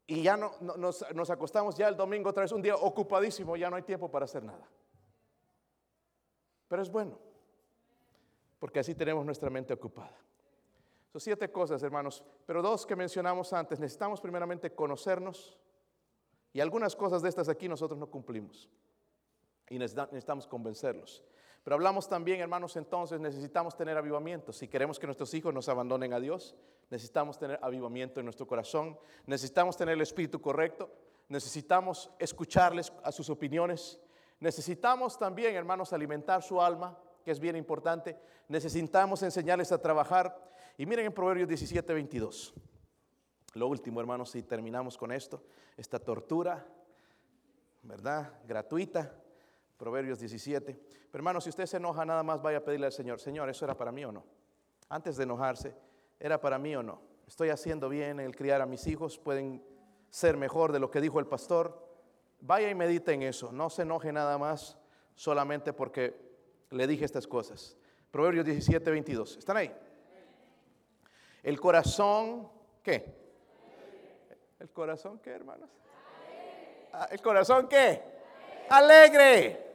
Y 0.07 0.23
ya 0.23 0.37
no, 0.37 0.53
nos, 0.61 1.05
nos 1.15 1.31
acostamos 1.31 1.75
ya 1.75 1.89
el 1.89 1.97
domingo 1.97 2.31
otra 2.31 2.43
vez, 2.43 2.53
un 2.53 2.63
día 2.63 2.77
ocupadísimo, 2.77 3.57
ya 3.57 3.71
no 3.71 3.77
hay 3.77 3.83
tiempo 3.83 4.09
para 4.09 4.27
hacer 4.27 4.45
nada. 4.45 4.69
Pero 6.69 6.83
es 6.83 6.91
bueno, 6.91 7.19
porque 8.61 8.79
así 8.79 8.95
tenemos 8.95 9.27
nuestra 9.27 9.51
mente 9.51 9.75
ocupada. 9.75 10.17
Son 11.13 11.21
siete 11.21 11.51
cosas, 11.51 11.83
hermanos, 11.83 12.23
pero 12.47 12.63
dos 12.63 12.87
que 12.87 12.95
mencionamos 12.95 13.53
antes. 13.53 13.81
Necesitamos 13.81 14.21
primeramente 14.21 14.75
conocernos 14.75 15.59
y 16.53 16.61
algunas 16.61 16.95
cosas 16.95 17.23
de 17.23 17.29
estas 17.29 17.49
aquí 17.49 17.69
nosotros 17.69 17.99
no 17.99 18.09
cumplimos 18.09 18.69
y 19.69 19.79
necesitamos 19.79 20.47
convencerlos. 20.47 21.25
Pero 21.63 21.75
hablamos 21.75 22.09
también, 22.09 22.41
hermanos, 22.41 22.77
entonces 22.77 23.21
necesitamos 23.21 23.77
tener 23.77 23.97
avivamiento. 23.97 24.53
Si 24.53 24.67
queremos 24.67 24.99
que 24.99 25.07
nuestros 25.07 25.33
hijos 25.35 25.53
nos 25.53 25.69
abandonen 25.69 26.13
a 26.13 26.21
Dios, 26.21 26.57
necesitamos 26.89 27.39
tener 27.39 27.59
avivamiento 27.63 28.21
en 28.21 28.27
nuestro 28.27 28.47
corazón, 28.47 28.99
necesitamos 29.27 29.77
tener 29.77 29.95
el 29.95 30.01
espíritu 30.01 30.41
correcto, 30.41 30.91
necesitamos 31.29 32.11
escucharles 32.19 32.93
a 33.05 33.13
sus 33.13 33.29
opiniones, 33.29 34.01
necesitamos 34.41 35.19
también, 35.19 35.55
hermanos, 35.55 35.93
alimentar 35.93 36.43
su 36.43 36.63
alma, 36.63 36.99
que 37.25 37.31
es 37.31 37.39
bien 37.39 37.57
importante, 37.57 38.19
necesitamos 38.49 39.23
enseñarles 39.23 39.71
a 39.71 39.81
trabajar. 39.81 40.51
Y 40.81 40.87
miren 40.87 41.05
en 41.05 41.13
Proverbios 41.13 41.47
17, 41.47 41.93
22. 41.93 42.55
Lo 43.53 43.69
último, 43.69 44.01
hermanos, 44.01 44.31
si 44.31 44.43
terminamos 44.43 44.97
con 44.97 45.13
esto, 45.13 45.43
esta 45.77 45.99
tortura, 45.99 46.67
¿verdad? 47.83 48.33
Gratuita. 48.49 49.15
Proverbios 49.77 50.21
17. 50.21 50.73
Pero 50.73 51.09
hermano, 51.13 51.39
si 51.43 51.51
usted 51.51 51.67
se 51.67 51.77
enoja, 51.77 52.07
nada 52.07 52.23
más 52.23 52.41
vaya 52.41 52.57
a 52.57 52.65
pedirle 52.65 52.87
al 52.87 52.93
Señor, 52.93 53.21
Señor, 53.21 53.51
¿eso 53.51 53.67
era 53.67 53.77
para 53.77 53.93
mí 53.93 54.07
o 54.07 54.11
no? 54.11 54.25
Antes 54.89 55.19
de 55.19 55.25
enojarse, 55.25 55.75
¿era 56.19 56.41
para 56.41 56.59
mí 56.59 56.75
o 56.75 56.83
no? 56.83 57.03
¿Estoy 57.27 57.51
haciendo 57.51 57.91
bien 57.91 58.19
el 58.19 58.35
criar 58.35 58.63
a 58.63 58.67
mis 58.67 58.87
hijos? 58.87 59.19
¿Pueden 59.19 59.63
ser 60.09 60.39
mejor 60.39 60.73
de 60.73 60.79
lo 60.79 60.91
que 60.91 61.03
dijo 61.03 61.21
el 61.21 61.27
pastor? 61.27 61.79
Vaya 62.41 62.71
y 62.71 62.75
medite 62.75 63.13
en 63.13 63.23
eso. 63.25 63.53
No 63.53 63.69
se 63.69 63.83
enoje 63.83 64.15
nada 64.15 64.39
más 64.39 64.79
solamente 65.15 65.75
porque 65.75 66.19
le 66.71 66.87
dije 66.87 67.05
estas 67.05 67.27
cosas. 67.27 67.77
Proverbios 68.11 68.47
17, 68.47 68.91
22. 68.91 69.37
¿Están 69.37 69.59
ahí? 69.59 69.71
El 71.43 71.61
corazón, 71.61 72.49
¿qué? 72.83 73.21
¿El 74.59 74.71
corazón 74.71 75.19
qué, 75.19 75.31
hermanos? 75.31 75.71
Ah, 76.93 77.09
¿El 77.11 77.21
corazón 77.21 77.69
qué? 77.69 78.03
Alegre. 78.69 79.71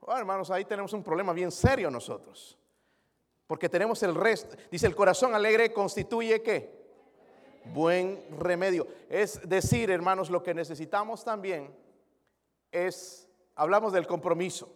Bueno, 0.00 0.20
hermanos, 0.20 0.50
ahí 0.50 0.64
tenemos 0.64 0.92
un 0.92 1.02
problema 1.02 1.32
bien 1.32 1.50
serio 1.50 1.90
nosotros. 1.90 2.56
Porque 3.46 3.68
tenemos 3.68 4.02
el 4.02 4.14
resto. 4.14 4.56
Dice, 4.70 4.86
el 4.86 4.94
corazón 4.94 5.34
alegre 5.34 5.72
constituye 5.72 6.42
qué? 6.42 6.76
Buen 7.72 8.24
remedio. 8.38 8.86
Es 9.08 9.48
decir, 9.48 9.90
hermanos, 9.90 10.30
lo 10.30 10.42
que 10.42 10.54
necesitamos 10.54 11.24
también 11.24 11.74
es, 12.70 13.28
hablamos 13.54 13.92
del 13.92 14.06
compromiso, 14.06 14.72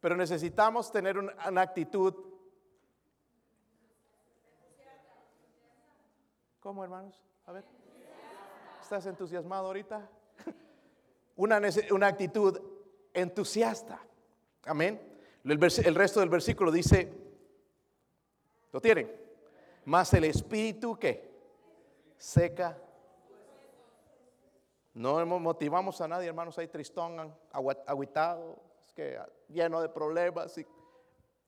pero 0.00 0.16
necesitamos 0.16 0.92
tener 0.92 1.18
una, 1.18 1.60
actitud. 1.60 2.14
¿Cómo, 6.66 6.82
hermanos? 6.82 7.14
A 7.46 7.52
ver. 7.52 7.64
¿Estás 8.82 9.06
entusiasmado 9.06 9.68
ahorita? 9.68 10.10
Una, 11.36 11.60
una 11.92 12.08
actitud 12.08 12.60
entusiasta. 13.14 14.00
Amén. 14.64 15.00
El, 15.44 15.60
resto 15.60 16.18
del 16.18 16.28
versículo 16.28 16.72
dice, 16.72 17.08
¿lo 18.72 18.80
tienen? 18.80 19.14
Más 19.84 20.12
el 20.14 20.24
espíritu 20.24 20.98
que 20.98 21.30
seca. 22.18 22.76
No 24.94 25.24
motivamos 25.24 26.00
a 26.00 26.08
nadie, 26.08 26.26
hermanos, 26.26 26.58
ahí 26.58 26.66
tristón, 26.66 27.32
aguitado, 27.86 28.60
que 28.92 29.20
lleno 29.50 29.80
de 29.80 29.88
problemas. 29.88 30.52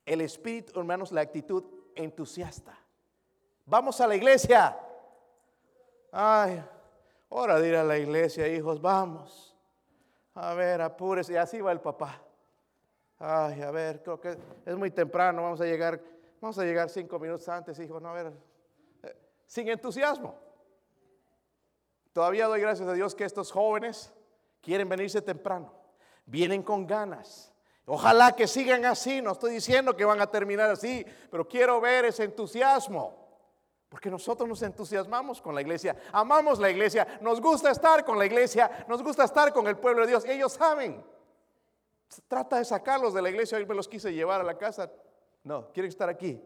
El 0.07 0.21
espíritu, 0.21 0.79
hermanos, 0.79 1.11
la 1.11 1.23
actitud 1.23 1.64
entusiasta. 1.97 2.79
Vamos 3.66 4.01
a 4.01 4.07
la 4.07 4.14
iglesia. 4.14 4.85
Ay, 6.13 6.65
hora 7.29 7.61
de 7.61 7.69
ir 7.69 7.77
a 7.77 7.85
la 7.85 7.99
iglesia, 7.99 8.49
hijos, 8.49 8.81
vamos. 8.81 9.57
A 10.35 10.55
ver, 10.55 10.81
apúrese. 10.81 11.33
Y 11.35 11.37
así 11.37 11.61
va 11.61 11.73
el 11.73 11.81
papá. 11.81 12.23
Ay, 13.19 13.63
a 13.63 13.71
ver, 13.71 14.03
creo 14.03 14.21
que 14.21 14.39
es 14.65 14.77
muy 14.77 14.91
temprano, 14.93 15.43
vamos 15.43 15.61
a 15.61 15.65
llegar, 15.65 16.01
vamos 16.41 16.57
a 16.59 16.65
llegar 16.65 16.89
cinco 16.89 17.19
minutos 17.19 17.49
antes, 17.49 17.79
hijo, 17.81 17.99
no, 17.99 18.11
a 18.11 18.13
ver, 18.13 18.33
eh, 19.03 19.17
sin 19.45 19.69
entusiasmo. 19.69 20.37
Todavía 22.13 22.47
doy 22.47 22.61
gracias 22.61 22.89
a 22.89 22.93
Dios 22.93 23.17
que 23.17 23.25
estos 23.25 23.51
jóvenes 23.51 24.13
quieren 24.61 24.89
venirse 24.89 25.21
temprano, 25.21 25.73
vienen 26.27 26.63
con 26.63 26.87
ganas. 26.87 27.53
Ojalá 27.87 28.37
que 28.37 28.47
sigan 28.47 28.85
así, 28.85 29.21
no 29.21 29.33
estoy 29.33 29.55
diciendo 29.55 29.97
que 29.97 30.05
van 30.05 30.21
a 30.21 30.31
terminar 30.31 30.71
así, 30.71 31.05
pero 31.31 31.49
quiero 31.49 31.81
ver 31.81 32.05
ese 32.05 32.23
entusiasmo. 32.23 33.28
Porque 33.89 34.11
nosotros 34.11 34.47
nos 34.49 34.62
entusiasmamos 34.62 35.41
con 35.41 35.55
la 35.55 35.62
iglesia, 35.62 35.97
amamos 36.12 36.59
la 36.59 36.70
iglesia, 36.70 37.18
nos 37.22 37.41
gusta 37.41 37.70
estar 37.70 38.05
con 38.05 38.18
la 38.18 38.26
iglesia, 38.26 38.84
nos 38.86 39.03
gusta 39.03 39.24
estar 39.24 39.53
con 39.53 39.66
el 39.66 39.78
pueblo 39.78 40.03
de 40.03 40.09
Dios. 40.09 40.24
Ellos 40.26 40.53
saben. 40.53 41.03
Trata 42.26 42.59
de 42.59 42.64
sacarlos 42.64 43.14
de 43.14 43.22
la 43.22 43.30
iglesia, 43.30 43.57
hoy 43.59 43.66
me 43.66 43.74
los 43.74 43.89
quise 43.89 44.12
llevar 44.12 44.41
a 44.41 44.45
la 44.45 44.59
casa. 44.59 44.91
No, 45.43 45.72
quieren 45.72 45.89
estar 45.89 46.09
aquí. 46.09 46.41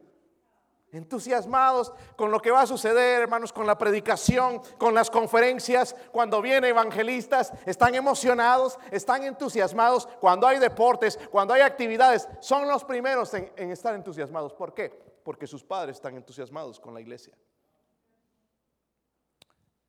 Entusiasmados 0.92 1.92
con 2.16 2.30
lo 2.30 2.38
que 2.40 2.50
va 2.50 2.60
a 2.60 2.66
suceder, 2.66 3.22
hermanos, 3.22 3.52
con 3.52 3.66
la 3.66 3.78
predicación, 3.78 4.60
con 4.78 4.94
las 4.94 5.10
conferencias. 5.10 5.96
Cuando 6.12 6.42
vienen 6.42 6.64
evangelistas, 6.64 7.52
están 7.64 7.94
emocionados, 7.94 8.78
están 8.90 9.24
entusiasmados. 9.24 10.06
Cuando 10.20 10.46
hay 10.46 10.58
deportes, 10.58 11.18
cuando 11.30 11.54
hay 11.54 11.62
actividades, 11.62 12.28
son 12.40 12.68
los 12.68 12.84
primeros 12.84 13.32
en, 13.34 13.50
en 13.56 13.70
estar 13.70 13.94
entusiasmados. 13.94 14.52
¿Por 14.52 14.74
qué? 14.74 15.11
Porque 15.24 15.46
sus 15.46 15.62
padres 15.62 15.96
están 15.96 16.16
entusiasmados 16.16 16.80
con 16.80 16.94
la 16.94 17.00
iglesia. 17.00 17.34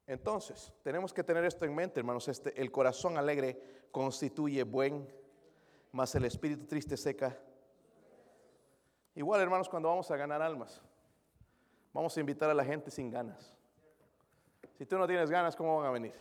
Entonces, 0.05 0.73
tenemos 0.84 1.13
que 1.13 1.23
tener 1.23 1.43
esto 1.45 1.65
en 1.65 1.73
mente, 1.73 1.99
hermanos. 1.99 2.27
Este, 2.27 2.59
el 2.59 2.71
corazón 2.71 3.17
alegre 3.17 3.88
constituye 3.91 4.63
buen 4.63 5.07
mas 5.93 6.13
el 6.15 6.25
espíritu 6.25 6.65
triste 6.65 6.97
seca. 6.97 7.38
Igual, 9.15 9.41
hermanos, 9.41 9.69
cuando 9.69 9.89
vamos 9.89 10.09
a 10.09 10.17
ganar 10.17 10.41
almas, 10.41 10.81
vamos 11.93 12.17
a 12.17 12.19
invitar 12.19 12.49
a 12.49 12.53
la 12.53 12.65
gente 12.65 12.89
sin 12.89 13.11
ganas. 13.11 13.55
Si 14.73 14.88
tú 14.88 14.97
no 14.97 15.05
tienes 15.05 15.29
ganas, 15.29 15.55
¿cómo 15.55 15.77
van 15.77 15.86
a 15.86 15.91
venir? 15.91 16.15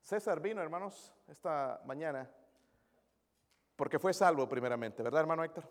César 0.00 0.40
vino, 0.40 0.62
hermanos, 0.62 1.12
esta 1.28 1.82
mañana, 1.84 2.28
porque 3.76 3.98
fue 3.98 4.14
salvo 4.14 4.48
primeramente, 4.48 5.02
¿verdad, 5.02 5.20
hermano 5.20 5.44
Héctor? 5.44 5.64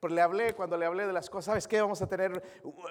Pero 0.00 0.14
le 0.14 0.20
hablé, 0.20 0.54
cuando 0.54 0.76
le 0.76 0.86
hablé 0.86 1.06
de 1.06 1.12
las 1.12 1.28
cosas, 1.28 1.46
¿sabes 1.46 1.66
qué? 1.66 1.80
Vamos 1.80 2.00
a 2.00 2.06
tener, 2.06 2.40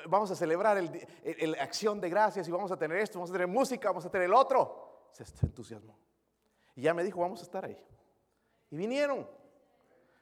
vamos 0.08 0.30
a 0.30 0.36
celebrar 0.36 0.78
el, 0.78 1.56
acción 1.60 2.02
de 2.02 2.10
gracias 2.10 2.48
y 2.48 2.52
vamos 2.52 2.72
a 2.72 2.78
tener 2.78 2.98
esto, 2.98 3.20
vamos 3.20 3.30
a 3.30 3.34
tener 3.34 3.48
música, 3.48 3.90
vamos 3.90 4.06
a 4.06 4.10
tener 4.10 4.26
el 4.26 4.34
otro. 4.34 5.10
Se 5.12 5.24
entusiasmó. 5.46 5.98
Y 6.76 6.82
ya 6.82 6.94
me 6.94 7.04
dijo, 7.04 7.22
vamos 7.22 7.40
a 7.40 7.44
estar 7.44 7.64
ahí. 7.64 7.82
Y 8.70 8.76
vinieron. 8.76 9.28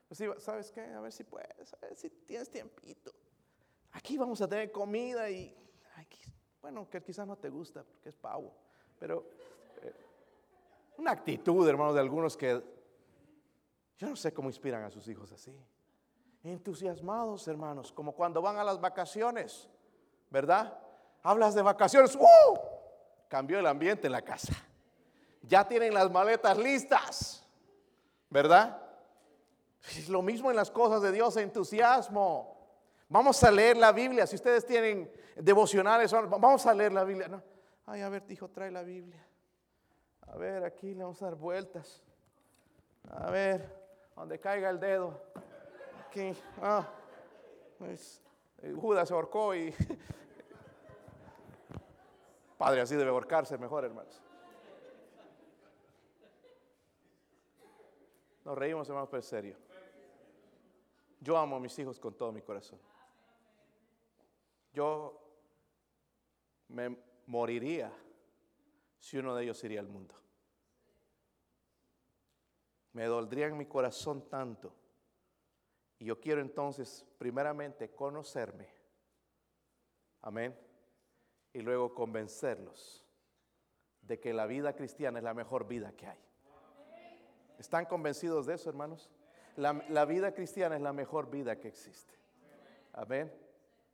Pues 0.08 0.24
¿sabes 0.44 0.72
qué? 0.72 0.82
A 0.82 1.02
ver 1.02 1.12
si 1.12 1.24
puedes, 1.24 1.74
a 1.74 1.78
ver 1.82 1.96
si 1.96 2.10
tienes 2.10 2.50
tiempito. 2.50 3.12
Aquí 3.94 4.18
vamos 4.18 4.40
a 4.42 4.48
tener 4.48 4.72
comida 4.72 5.30
y, 5.30 5.56
bueno, 6.62 6.88
que 6.90 7.02
quizás 7.02 7.26
no 7.26 7.38
te 7.38 7.50
gusta 7.50 7.84
porque 7.84 8.10
es 8.10 8.16
pavo, 8.16 8.54
pero 9.00 9.26
eh, 9.82 9.94
una 10.98 11.12
actitud, 11.12 11.68
hermanos, 11.68 11.96
de 11.96 12.02
algunos 12.02 12.36
que 12.38 12.62
yo 13.98 14.10
no 14.10 14.16
sé 14.16 14.34
cómo 14.34 14.50
inspiran 14.50 14.84
a 14.84 14.92
sus 14.92 15.08
hijos 15.08 15.32
así. 15.32 15.58
Entusiasmados, 16.46 17.48
hermanos, 17.48 17.91
como 17.91 18.14
cuando 18.14 18.41
van 18.41 18.58
a 18.58 18.64
las 18.64 18.80
vacaciones, 18.80 19.68
¿verdad? 20.30 20.78
Hablas 21.24 21.56
de 21.56 21.62
vacaciones, 21.62 22.16
¡uh! 22.16 22.60
Cambió 23.28 23.60
el 23.60 23.68
ambiente 23.68 24.08
en 24.08 24.14
la 24.14 24.22
casa. 24.22 24.54
Ya 25.41 25.68
tienen 25.68 25.93
las 25.93 26.10
maletas 26.12 26.58
listas. 26.58 27.46
¿verdad? 28.36 28.82
Es 29.98 30.10
lo 30.10 30.22
mismo 30.22 30.50
en 30.50 30.58
las 30.58 30.70
cosas 30.70 31.02
de 31.02 31.12
Dios, 31.14 31.38
entusiasmo. 31.38 32.54
Vamos 33.08 33.41
a 33.43 33.50
leer 33.52 33.78
la 33.78 33.93
Biblia. 33.93 34.28
Si 34.28 34.36
ustedes 34.36 34.66
tienen 34.66 35.10
devocionales, 35.38 36.12
vamos 36.12 36.66
a 36.66 36.74
leer 36.74 36.91
la 36.91 37.06
Biblia. 37.06 37.41
Ay, 37.86 38.02
a 38.02 38.10
ver, 38.10 38.24
hijo, 38.30 38.50
trae 38.50 38.72
la 38.72 38.84
Biblia. 38.84 39.26
A 40.28 40.36
ver, 40.36 40.66
aquí 40.66 40.93
le 40.93 41.04
vamos 41.04 41.22
a 41.22 41.26
dar 41.26 41.36
vueltas. 41.36 42.04
A 43.10 43.30
ver, 43.30 43.74
donde 44.18 44.38
caiga 44.38 44.70
el 44.70 44.82
dedo. 44.82 45.22
Ah, 46.61 46.88
eh, 48.61 48.74
Judas 48.80 49.07
se 49.07 49.13
ahorcó 49.13 49.53
y. 49.53 49.74
Padre, 52.57 52.82
así 52.82 52.95
debe 52.95 53.09
ahorcarse 53.09 53.57
mejor, 53.57 53.84
hermanos. 53.84 54.22
Nos 58.45 58.57
reímos, 58.57 58.88
hermanos, 58.88 59.09
pero 59.09 59.22
serio. 59.22 59.57
Yo 61.20 61.38
amo 61.38 61.57
a 61.57 61.59
mis 61.59 61.78
hijos 61.80 61.99
con 61.99 62.13
todo 62.13 62.32
mi 62.32 62.41
corazón. 62.41 62.80
Yo 64.72 65.22
me 66.70 66.95
moriría 67.26 67.91
si 68.99 69.18
uno 69.18 69.36
de 69.36 69.43
ellos 69.43 69.61
iría 69.63 69.82
al 69.82 69.88
mundo. 69.88 70.16
Me 72.93 73.05
doldría 73.05 73.47
en 73.47 73.57
mi 73.57 73.66
corazón 73.66 74.30
tanto. 74.30 74.74
Y 76.00 76.06
yo 76.06 76.20
quiero 76.20 76.41
entonces, 76.41 77.06
primeramente, 77.18 77.89
conocerme. 77.89 78.68
Amén. 80.22 80.58
Y 81.54 81.62
luego 81.62 81.93
convencerlos 81.93 83.06
de 84.02 84.20
que 84.20 84.34
la 84.34 84.46
vida 84.46 84.74
cristiana 84.76 85.20
es 85.20 85.24
la 85.24 85.34
mejor 85.34 85.68
vida 85.68 85.93
que 85.93 86.08
hay. 86.08 86.20
¿Están 87.58 87.86
convencidos 87.86 88.46
de 88.46 88.56
eso, 88.56 88.70
hermanos? 88.70 89.10
La, 89.56 90.06
vida 90.06 90.34
cristiana 90.34 90.76
es 90.76 90.82
la 90.82 90.91
mejor 90.91 91.30
vida 91.30 91.58
que 91.60 91.70
existe. 91.70 92.14
Amén. 92.93 93.32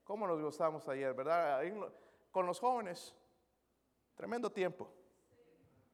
¿Cómo 0.03 0.25
nos 0.25 0.41
gozamos 0.41 0.87
ayer, 0.87 1.13
verdad? 1.13 1.61
Con 2.31 2.47
los 2.47 2.59
jóvenes. 2.59 3.15
Tremendo 4.15 4.51
tiempo. 4.51 4.91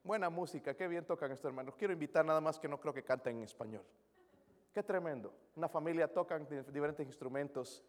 Buena 0.03 0.29
música, 0.29 0.73
qué 0.73 0.87
bien 0.87 1.05
tocan 1.05 1.31
estos 1.31 1.49
hermanos. 1.49 1.75
Quiero 1.75 1.91
invitar 1.91 2.23
nada 2.23 2.39
más 2.39 2.57
que 2.57 2.69
no 2.69 2.79
creo 2.79 2.93
que 2.93 3.03
canten 3.03 3.37
en 3.37 3.43
español. 3.43 3.83
Qué 4.73 4.83
tremendo. 4.83 5.33
Una 5.55 5.67
familia 5.67 6.07
tocan 6.07 6.47
diferentes 6.47 7.05
instrumentos. 7.05 7.83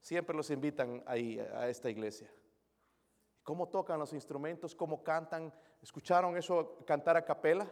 Siempre 0.00 0.36
los 0.36 0.50
invitan 0.50 1.02
ahí 1.06 1.38
a 1.38 1.68
esta 1.68 1.90
iglesia. 1.90 2.30
¿Cómo 3.42 3.68
tocan 3.68 3.98
los 3.98 4.12
instrumentos? 4.14 4.74
¿Cómo 4.74 5.04
cantan? 5.04 5.52
¿Escucharon 5.82 6.36
eso 6.36 6.78
cantar 6.86 7.16
a 7.16 7.24
capela? 7.24 7.68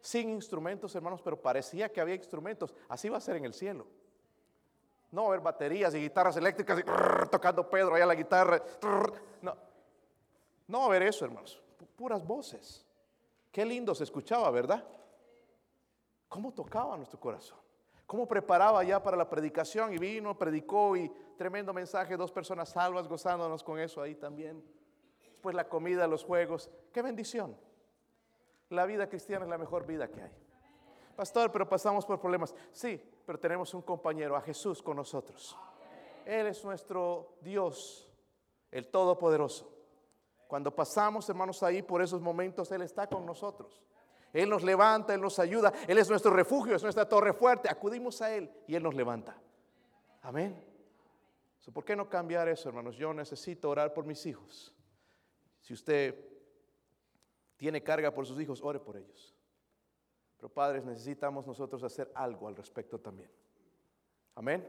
Sin 0.00 0.30
instrumentos, 0.30 0.94
hermanos, 0.94 1.20
pero 1.22 1.40
parecía 1.40 1.90
que 1.92 2.00
había 2.00 2.14
instrumentos. 2.14 2.74
Así 2.88 3.10
va 3.10 3.18
a 3.18 3.20
ser 3.20 3.36
en 3.36 3.44
el 3.44 3.52
cielo. 3.52 3.86
No 5.10 5.22
va 5.22 5.28
a 5.28 5.30
haber 5.32 5.40
baterías 5.40 5.94
y 5.94 6.00
guitarras 6.00 6.36
eléctricas 6.36 6.80
y 6.80 7.30
tocando 7.30 7.68
Pedro 7.68 7.94
allá 7.94 8.06
la 8.06 8.14
guitarra. 8.14 8.62
no. 9.42 9.56
no 10.66 10.78
va 10.78 10.84
a 10.84 10.88
haber 10.88 11.02
eso, 11.02 11.24
hermanos. 11.24 11.62
Puras 11.96 12.26
voces. 12.26 12.84
Qué 13.52 13.64
lindo 13.64 13.94
se 13.94 14.04
escuchaba, 14.04 14.50
¿verdad? 14.50 14.84
¿Cómo 16.28 16.52
tocaba 16.52 16.96
nuestro 16.96 17.20
corazón? 17.20 17.63
¿Cómo 18.06 18.28
preparaba 18.28 18.84
ya 18.84 19.02
para 19.02 19.16
la 19.16 19.28
predicación? 19.28 19.92
Y 19.94 19.98
vino, 19.98 20.36
predicó 20.36 20.96
y 20.96 21.10
tremendo 21.36 21.72
mensaje, 21.72 22.16
dos 22.16 22.30
personas 22.30 22.68
salvas 22.68 23.08
gozándonos 23.08 23.62
con 23.62 23.78
eso 23.78 24.02
ahí 24.02 24.14
también. 24.14 24.62
Después 25.30 25.54
la 25.54 25.68
comida, 25.68 26.06
los 26.06 26.24
juegos. 26.24 26.70
Qué 26.92 27.02
bendición. 27.02 27.56
La 28.70 28.86
vida 28.86 29.08
cristiana 29.08 29.44
es 29.44 29.50
la 29.50 29.58
mejor 29.58 29.86
vida 29.86 30.08
que 30.08 30.22
hay. 30.22 30.32
Pastor, 31.16 31.50
pero 31.52 31.68
pasamos 31.68 32.04
por 32.04 32.20
problemas. 32.20 32.54
Sí, 32.72 33.00
pero 33.24 33.38
tenemos 33.38 33.72
un 33.72 33.82
compañero, 33.82 34.36
a 34.36 34.40
Jesús 34.40 34.82
con 34.82 34.96
nosotros. 34.96 35.56
Él 36.24 36.46
es 36.46 36.64
nuestro 36.64 37.36
Dios, 37.40 38.10
el 38.70 38.88
Todopoderoso. 38.88 39.70
Cuando 40.48 40.74
pasamos, 40.74 41.28
hermanos, 41.28 41.62
ahí 41.62 41.82
por 41.82 42.02
esos 42.02 42.20
momentos, 42.20 42.70
Él 42.72 42.82
está 42.82 43.06
con 43.06 43.24
nosotros. 43.24 43.82
Él 44.34 44.50
nos 44.50 44.62
levanta, 44.62 45.14
Él 45.14 45.20
nos 45.20 45.38
ayuda, 45.38 45.72
Él 45.88 45.96
es 45.96 46.10
nuestro 46.10 46.32
refugio, 46.32 46.76
es 46.76 46.82
nuestra 46.82 47.08
torre 47.08 47.32
fuerte. 47.32 47.70
Acudimos 47.70 48.20
a 48.20 48.34
Él 48.34 48.50
y 48.66 48.74
Él 48.74 48.82
nos 48.82 48.94
levanta. 48.94 49.40
Amén. 50.22 50.62
¿Por 51.72 51.84
qué 51.84 51.96
no 51.96 52.08
cambiar 52.08 52.48
eso, 52.48 52.68
hermanos? 52.68 52.96
Yo 52.96 53.14
necesito 53.14 53.70
orar 53.70 53.94
por 53.94 54.04
mis 54.04 54.26
hijos. 54.26 54.74
Si 55.60 55.72
usted 55.72 56.14
tiene 57.56 57.82
carga 57.82 58.12
por 58.12 58.26
sus 58.26 58.38
hijos, 58.40 58.60
ore 58.62 58.80
por 58.80 58.96
ellos. 58.96 59.34
Pero 60.36 60.52
padres, 60.52 60.84
necesitamos 60.84 61.46
nosotros 61.46 61.82
hacer 61.82 62.10
algo 62.14 62.48
al 62.48 62.56
respecto 62.56 62.98
también. 62.98 63.30
Amén. 64.34 64.68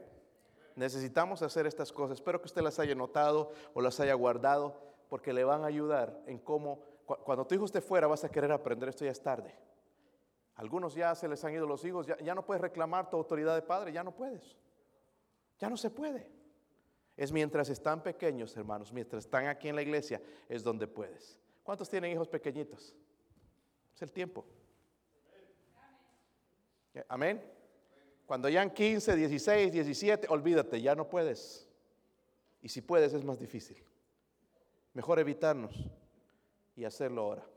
Necesitamos 0.74 1.42
hacer 1.42 1.66
estas 1.66 1.92
cosas. 1.92 2.18
Espero 2.18 2.40
que 2.40 2.46
usted 2.46 2.62
las 2.62 2.78
haya 2.78 2.94
notado 2.94 3.50
o 3.74 3.80
las 3.80 3.98
haya 4.00 4.14
guardado 4.14 4.80
porque 5.08 5.32
le 5.32 5.44
van 5.44 5.64
a 5.64 5.66
ayudar 5.66 6.18
en 6.26 6.38
cómo, 6.38 6.82
cuando 7.06 7.46
tu 7.46 7.54
hijo 7.54 7.64
esté 7.64 7.80
fuera 7.80 8.06
vas 8.06 8.24
a 8.24 8.28
querer 8.28 8.50
aprender, 8.50 8.88
esto 8.88 9.04
ya 9.04 9.12
es 9.12 9.22
tarde. 9.22 9.54
Algunos 10.56 10.94
ya 10.94 11.14
se 11.14 11.28
les 11.28 11.44
han 11.44 11.52
ido 11.52 11.66
los 11.66 11.84
hijos, 11.84 12.06
ya, 12.06 12.34
no 12.34 12.44
puedes 12.44 12.60
reclamar 12.60 13.08
tu 13.08 13.16
autoridad 13.16 13.54
de 13.54 13.62
padre, 13.62 13.92
ya 13.92 14.02
no 14.02 14.14
puedes. 14.14 14.56
Ya 15.58 15.70
no 15.70 15.76
se 15.76 15.90
puede. 15.90 16.30
Es 17.16 17.30
mientras 17.30 17.68
están 17.68 18.02
pequeños, 18.02 18.56
hermanos, 18.56 18.92
mientras 18.92 19.24
están 19.24 19.46
aquí 19.46 19.68
en 19.68 19.76
la 19.76 19.82
iglesia, 19.82 20.20
es 20.48 20.62
donde 20.62 20.86
puedes. 20.86 21.38
¿Cuántos 21.62 21.88
tienen 21.88 22.12
hijos 22.12 22.28
pequeñitos? 22.28 22.94
Es 23.94 24.02
el 24.02 24.12
tiempo. 24.12 24.44
Amén. 27.08 27.42
Cuando 28.26 28.48
ya 28.48 28.62
en 28.62 28.70
15, 28.70 29.14
16, 29.14 29.72
17, 29.72 30.26
olvídate, 30.30 30.80
ya 30.80 30.94
no 30.94 31.08
puedes. 31.08 31.68
Y 32.62 32.68
si 32.68 32.80
puedes 32.80 33.12
es 33.12 33.24
más 33.24 33.38
difícil. 33.38 33.82
Mejor 34.94 35.18
evitarnos 35.18 35.90
y 36.76 36.84
hacerlo 36.84 37.22
ahora. 37.22 37.55